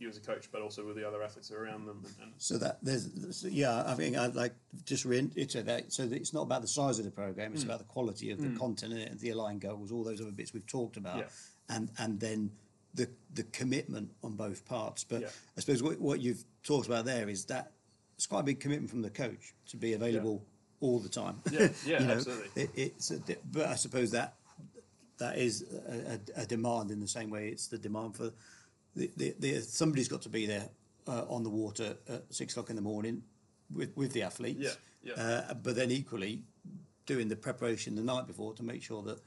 you 0.00 0.08
as 0.08 0.16
a 0.16 0.20
coach, 0.20 0.48
but 0.50 0.62
also 0.62 0.84
with 0.84 0.96
the 0.96 1.06
other 1.06 1.22
athletes 1.22 1.50
around 1.50 1.86
them. 1.86 2.02
And, 2.04 2.14
and 2.22 2.32
so 2.38 2.58
that 2.58 2.78
there's 2.82 3.08
so, 3.36 3.48
yeah, 3.48 3.84
I 3.86 3.94
think 3.94 4.16
I'd 4.16 4.34
like 4.34 4.54
just 4.84 5.04
reiterate 5.04 5.66
that. 5.66 5.92
So 5.92 6.06
that 6.06 6.16
it's 6.16 6.32
not 6.32 6.42
about 6.42 6.62
the 6.62 6.68
size 6.68 6.98
of 6.98 7.04
the 7.04 7.10
program; 7.10 7.52
it's 7.52 7.62
hmm. 7.62 7.68
about 7.68 7.78
the 7.78 7.86
quality 7.86 8.30
of 8.30 8.40
the 8.40 8.48
hmm. 8.48 8.56
content 8.56 8.92
and 8.94 9.18
the 9.20 9.30
aligned 9.30 9.60
goals, 9.60 9.92
all 9.92 10.04
those 10.04 10.20
other 10.20 10.32
bits 10.32 10.52
we've 10.52 10.66
talked 10.66 10.96
about, 10.96 11.18
Yeah. 11.18 11.26
and 11.76 11.90
and 11.98 12.20
then 12.20 12.50
the 12.94 13.08
the 13.34 13.44
commitment 13.44 14.10
on 14.22 14.36
both 14.36 14.64
parts. 14.64 15.04
But 15.04 15.22
Yeah. 15.22 15.28
I 15.56 15.60
suppose 15.60 15.82
what, 15.82 16.00
what 16.00 16.20
you've 16.20 16.44
talked 16.62 16.86
about 16.86 17.04
there 17.04 17.28
is 17.28 17.44
that 17.46 17.72
it's 18.16 18.26
quite 18.26 18.40
a 18.40 18.44
big 18.44 18.60
commitment 18.60 18.90
from 18.90 19.02
the 19.02 19.10
coach 19.10 19.54
to 19.68 19.76
be 19.76 19.94
available 19.94 20.44
all 20.80 20.98
the 20.98 21.08
time. 21.08 21.40
Yeah, 21.50 21.68
yeah, 21.86 22.00
You 22.00 22.06
know, 22.06 22.12
absolutely. 22.14 22.62
It, 22.62 22.70
it's 22.74 23.10
a, 23.10 23.20
but 23.50 23.66
I 23.66 23.74
suppose 23.76 24.10
that 24.12 24.34
that 25.18 25.38
is 25.38 25.64
a, 25.88 26.40
a, 26.40 26.42
a 26.42 26.46
demand 26.46 26.90
in 26.90 26.98
the 26.98 27.08
same 27.08 27.30
way 27.30 27.48
it's 27.48 27.68
the 27.68 27.78
demand 27.78 28.16
for 28.16 28.32
the, 28.96 29.10
the, 29.16 29.34
the 29.38 29.60
somebody's 29.60 30.08
got 30.08 30.22
to 30.22 30.28
be 30.28 30.46
there 30.46 30.68
uh, 31.06 31.24
on 31.28 31.42
the 31.42 31.50
water 31.50 31.96
at 32.08 32.24
six 32.32 32.52
o'clock 32.52 32.70
in 32.70 32.76
the 32.76 32.82
morning 32.82 33.22
with, 33.74 33.96
with 33.96 34.12
the 34.12 34.22
athletes. 34.22 34.76
Yeah, 35.02 35.14
yeah. 35.16 35.22
Uh, 35.50 35.54
but 35.54 35.76
then 35.76 35.90
equally 35.90 36.42
doing 37.06 37.28
the 37.28 37.36
preparation 37.36 37.94
the 37.94 38.02
night 38.02 38.26
before 38.26 38.54
to 38.54 38.62
make 38.62 38.82
sure 38.82 39.02
that 39.02 39.20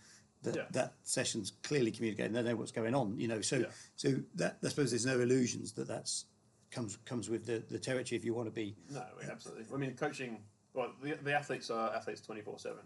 that, 0.44 0.56
Yeah. 0.56 0.64
that 0.72 0.94
session's 1.04 1.52
clearly 1.64 1.92
communicated. 1.92 2.34
They 2.34 2.44
know 2.44 2.56
what's 2.56 2.72
going 2.72 2.94
on. 2.94 3.18
You 3.20 3.28
know, 3.30 3.42
so 3.42 3.58
Yeah. 3.58 3.66
so 3.96 4.16
that 4.36 4.58
I 4.64 4.68
suppose 4.70 4.92
there's 4.92 5.06
no 5.06 5.20
illusions 5.22 5.72
that 5.74 5.88
that's 5.88 6.26
comes 6.72 6.98
comes 7.06 7.30
with 7.30 7.46
the, 7.46 7.64
the 7.70 7.80
territory 7.80 8.18
if 8.18 8.26
you 8.26 8.34
want 8.34 8.48
to 8.48 8.52
be. 8.52 8.76
no, 8.90 9.04
absolutely. 9.30 9.66
I 9.74 9.78
mean, 9.78 9.96
coaching. 9.96 10.40
Well, 10.74 10.92
the, 11.04 11.14
the 11.24 11.34
athletes 11.34 11.70
are 11.70 11.94
athletes 11.96 12.20
twenty 12.22 12.42
four 12.42 12.60
seven. 12.60 12.80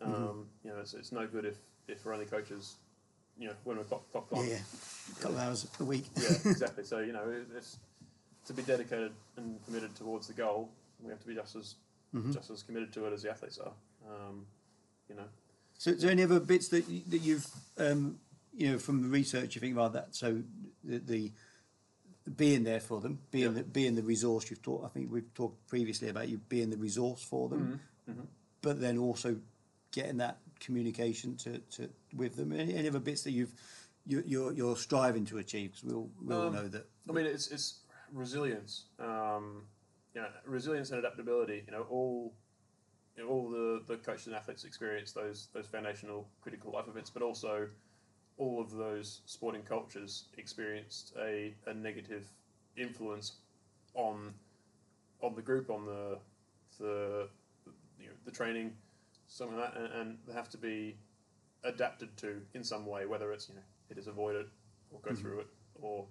Um, 0.00 0.46
You 0.64 0.70
know, 0.70 0.78
it's, 0.80 0.94
it's 0.94 1.12
no 1.12 1.26
good 1.26 1.44
if, 1.44 1.58
if 1.88 2.04
we're 2.04 2.12
only 2.14 2.26
coaches. 2.26 2.76
You 3.38 3.48
know, 3.48 3.54
when 3.64 3.76
we're 3.78 3.84
clock, 3.84 4.10
clock 4.12 4.26
on. 4.32 4.46
Yeah, 4.46 4.56
a 4.56 5.20
couple 5.20 5.38
of 5.38 5.42
hours 5.42 5.66
a 5.80 5.84
week. 5.84 6.04
yeah, 6.16 6.28
exactly. 6.50 6.84
So 6.84 6.98
you 7.00 7.12
know, 7.12 7.24
it's 7.56 7.78
to 8.46 8.52
be 8.52 8.62
dedicated 8.62 9.12
and 9.36 9.64
committed 9.64 9.94
towards 9.94 10.26
the 10.28 10.34
goal. 10.34 10.70
We 11.02 11.10
have 11.10 11.20
to 11.20 11.26
be 11.26 11.34
just 11.34 11.56
as 11.56 11.74
just 12.32 12.50
as 12.50 12.62
committed 12.62 12.92
to 12.92 13.06
it 13.06 13.12
as 13.12 13.22
the 13.22 13.30
athletes 13.30 13.58
are. 13.58 13.72
Um, 14.08 14.44
you 15.08 15.14
know, 15.16 15.24
So, 15.78 15.90
is 15.92 16.02
there 16.02 16.10
any 16.10 16.22
other 16.24 16.40
bits 16.40 16.68
that 16.68 16.86
you, 16.88 17.00
that 17.08 17.18
you've 17.22 17.46
um, 17.78 18.18
you 18.54 18.72
know 18.72 18.78
from 18.78 19.02
the 19.02 19.08
research 19.08 19.54
you 19.54 19.60
think 19.60 19.72
about 19.72 19.94
that? 19.94 20.14
So 20.14 20.42
the, 20.84 20.98
the 20.98 21.32
being 22.36 22.62
there 22.64 22.80
for 22.80 23.00
them, 23.00 23.18
being 23.30 23.44
Yeah. 23.46 23.62
the, 23.62 23.62
being 23.64 23.94
the 23.94 24.02
resource 24.02 24.50
you've 24.50 24.62
talked. 24.62 24.84
I 24.84 24.88
think 24.88 25.10
we've 25.10 25.32
talked 25.34 25.66
previously 25.66 26.08
about 26.10 26.28
you 26.28 26.38
being 26.48 26.70
the 26.70 26.76
resource 26.76 27.22
for 27.22 27.48
them, 27.48 27.80
Mm-hmm. 28.10 28.20
but 28.60 28.80
then 28.80 28.98
also 28.98 29.36
getting 29.90 30.18
that 30.18 30.38
communication 30.64 31.36
to, 31.36 31.58
to 31.58 31.88
with 32.16 32.36
them. 32.36 32.52
Any, 32.52 32.74
any 32.74 32.88
other 32.88 33.00
bits 33.00 33.22
that 33.24 33.32
you've 33.32 33.52
you, 34.06 34.22
you're 34.26 34.52
you're 34.52 34.76
striving 34.76 35.24
to 35.26 35.38
achieve? 35.38 35.72
Because 35.72 35.84
we 35.84 35.94
all 35.94 36.10
we 36.24 36.34
all 36.34 36.48
Um, 36.48 36.54
know 36.54 36.68
that. 36.68 36.86
I 37.08 37.12
mean, 37.12 37.26
it's 37.26 37.48
it's 37.50 37.80
resilience. 38.12 38.86
Um, 38.98 39.66
you 40.14 40.20
know, 40.20 40.28
resilience 40.46 40.90
and 40.90 40.98
adaptability. 40.98 41.64
You 41.66 41.72
know, 41.72 41.86
all 41.90 42.32
you 43.16 43.22
know, 43.22 43.28
all 43.28 43.50
the, 43.50 43.82
the 43.86 43.96
coaches 43.96 44.26
and 44.26 44.36
athletes 44.36 44.64
experience 44.64 45.12
those 45.12 45.48
those 45.52 45.66
foundational 45.66 46.28
critical 46.42 46.72
life 46.72 46.88
events, 46.88 47.10
but 47.10 47.22
also 47.22 47.68
all 48.38 48.60
of 48.60 48.70
those 48.72 49.20
sporting 49.26 49.62
cultures 49.62 50.24
experienced 50.38 51.12
a, 51.20 51.54
a 51.66 51.74
negative 51.74 52.24
influence 52.76 53.32
on 53.94 54.32
on 55.20 55.34
the 55.34 55.42
group, 55.42 55.70
on 55.70 55.86
the 55.86 56.18
the 56.78 57.28
you 58.00 58.06
know, 58.08 58.16
the 58.24 58.30
training, 58.30 58.72
something 59.32 59.56
like 59.58 59.72
that, 59.74 59.80
and, 59.80 59.92
and 59.94 60.18
they 60.26 60.32
have 60.32 60.48
to 60.50 60.58
be 60.58 60.96
adapted 61.64 62.16
to 62.18 62.42
in 62.54 62.64
some 62.64 62.86
way, 62.86 63.06
whether 63.06 63.32
it's 63.32 63.48
you 63.48 63.54
know 63.54 63.60
it 63.90 63.98
is 63.98 64.06
avoid 64.06 64.36
it 64.36 64.46
or 64.90 65.00
go 65.00 65.14
through 65.14 65.40
it 65.40 65.46
or 65.74 66.06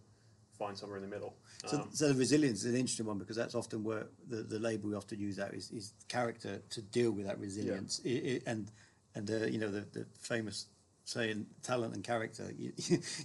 find 0.58 0.78
somewhere 0.78 0.98
in 0.98 1.04
the 1.04 1.10
middle. 1.10 1.36
So, 1.66 1.78
Um, 1.78 1.90
so 1.94 2.08
the 2.10 2.16
resilience 2.16 2.60
is 2.60 2.66
an 2.66 2.76
interesting 2.76 3.06
one 3.06 3.18
because 3.18 3.36
that's 3.36 3.56
often 3.56 3.84
where 3.84 4.08
the, 4.28 4.38
the 4.44 4.60
label 4.60 4.90
we 4.90 4.96
often 4.96 5.20
use 5.20 5.36
that 5.38 5.54
is, 5.54 5.72
is 5.72 5.93
character 6.08 6.62
to 6.70 6.82
deal 6.82 7.12
with 7.12 7.26
that 7.26 7.39
resilience 7.39 8.02
I 8.06 8.10
I 8.10 8.41
and 8.52 8.72
and 9.16 9.30
uh, 9.30 9.45
you 9.45 9.60
know 9.60 9.70
the, 9.70 9.82
the 9.91 10.06
famous 10.20 10.68
saying 11.06 11.45
talent 11.64 11.95
and 11.95 12.04
character 12.04 12.52
you, 12.58 12.72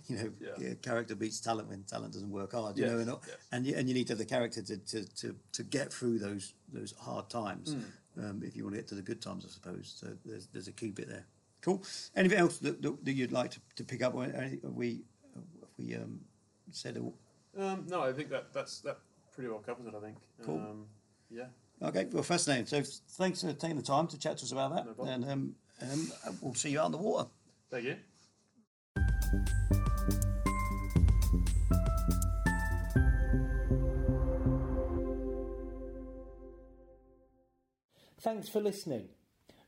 you 0.09 0.17
know 0.17 0.33
Yeah. 0.41 0.55
yeah, 0.59 0.75
character 0.83 1.15
beats 1.15 1.41
talent 1.41 1.69
when 1.69 1.83
talent 1.85 2.13
doesn't 2.15 2.31
work 2.31 2.53
hard 2.53 2.79
you 2.79 2.85
Yes, 2.85 2.93
know 2.93 2.99
and, 2.99 3.11
yes. 3.11 3.37
and 3.53 3.67
you, 3.67 3.75
and 3.77 3.89
you 3.89 3.95
need 3.95 4.07
to 4.07 4.13
have 4.15 4.19
the 4.19 4.25
character 4.25 4.63
to, 4.63 4.77
to, 4.77 5.05
to, 5.21 5.37
to 5.53 5.63
get 5.63 5.93
through 5.93 6.19
those 6.19 6.55
those 6.73 6.93
hard 6.99 7.29
times 7.31 7.75
Hmm. 7.75 7.83
Um, 8.19 8.43
if 8.45 8.57
you 8.57 8.65
want 8.65 8.75
to 8.75 8.81
get 8.81 8.89
to 8.89 8.95
the 8.95 9.03
good 9.03 9.21
times 9.21 9.45
I 9.47 9.51
suppose 9.51 9.95
so 9.99 10.09
there's, 10.25 10.47
there's 10.49 10.69
a 10.69 10.73
key 10.73 10.91
bit 10.91 11.09
there 11.09 11.27
cool 11.61 11.83
anything 12.15 12.39
else 12.39 12.59
that, 12.59 12.83
that, 12.83 13.05
that 13.05 13.13
you'd 13.13 13.33
like 13.33 13.51
to, 13.53 13.61
to 13.77 13.85
pick 13.85 14.03
up 14.03 14.15
on 14.15 14.33
Any- 14.33 14.61
have 14.63 14.75
we 14.75 15.03
have 15.35 15.45
we 15.79 15.95
um, 15.95 16.21
said 16.71 16.97
um, 17.59 17.87
no, 17.89 18.03
I 18.03 18.13
think 18.13 18.29
that 18.31 18.53
that's 18.53 18.81
that 18.81 18.99
pretty 19.33 19.49
well 19.49 19.61
covers 19.61 19.87
it. 19.87 19.95
I 19.97 20.01
think. 20.01 20.17
Cool. 20.45 20.59
Um, 20.59 20.87
yeah. 21.31 21.47
Okay, 21.83 22.07
well, 22.11 22.23
fascinating. 22.23 22.67
So 22.67 22.83
thanks 23.11 23.43
for 23.43 23.53
taking 23.53 23.77
the 23.77 23.83
time 23.83 24.07
to 24.09 24.19
chat 24.19 24.39
to 24.39 24.45
us 24.45 24.53
about 24.53 24.75
that. 24.75 24.99
No 24.99 25.05
and 25.05 25.25
um, 25.25 25.55
um, 25.83 26.11
we'll 26.41 26.55
see 26.55 26.71
you 26.71 26.81
out 26.81 26.87
on 26.87 26.93
the 26.93 26.99
water. 26.99 27.29
Thank 27.71 27.85
you. 27.85 27.97
Thanks 38.27 38.49
for 38.49 38.61
listening. 38.61 39.11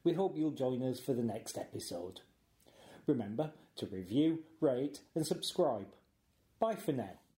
We 0.02 0.14
hope 0.14 0.36
you'll 0.36 0.50
join 0.50 0.82
us 0.82 0.98
for 0.98 1.12
the 1.12 1.22
next 1.22 1.56
episode. 1.56 2.22
Remember 3.06 3.52
to 3.76 3.86
review, 3.86 4.40
rate, 4.60 4.98
and 5.14 5.24
subscribe. 5.24 5.86
Bye 6.58 6.74
for 6.74 6.90
now. 6.90 7.20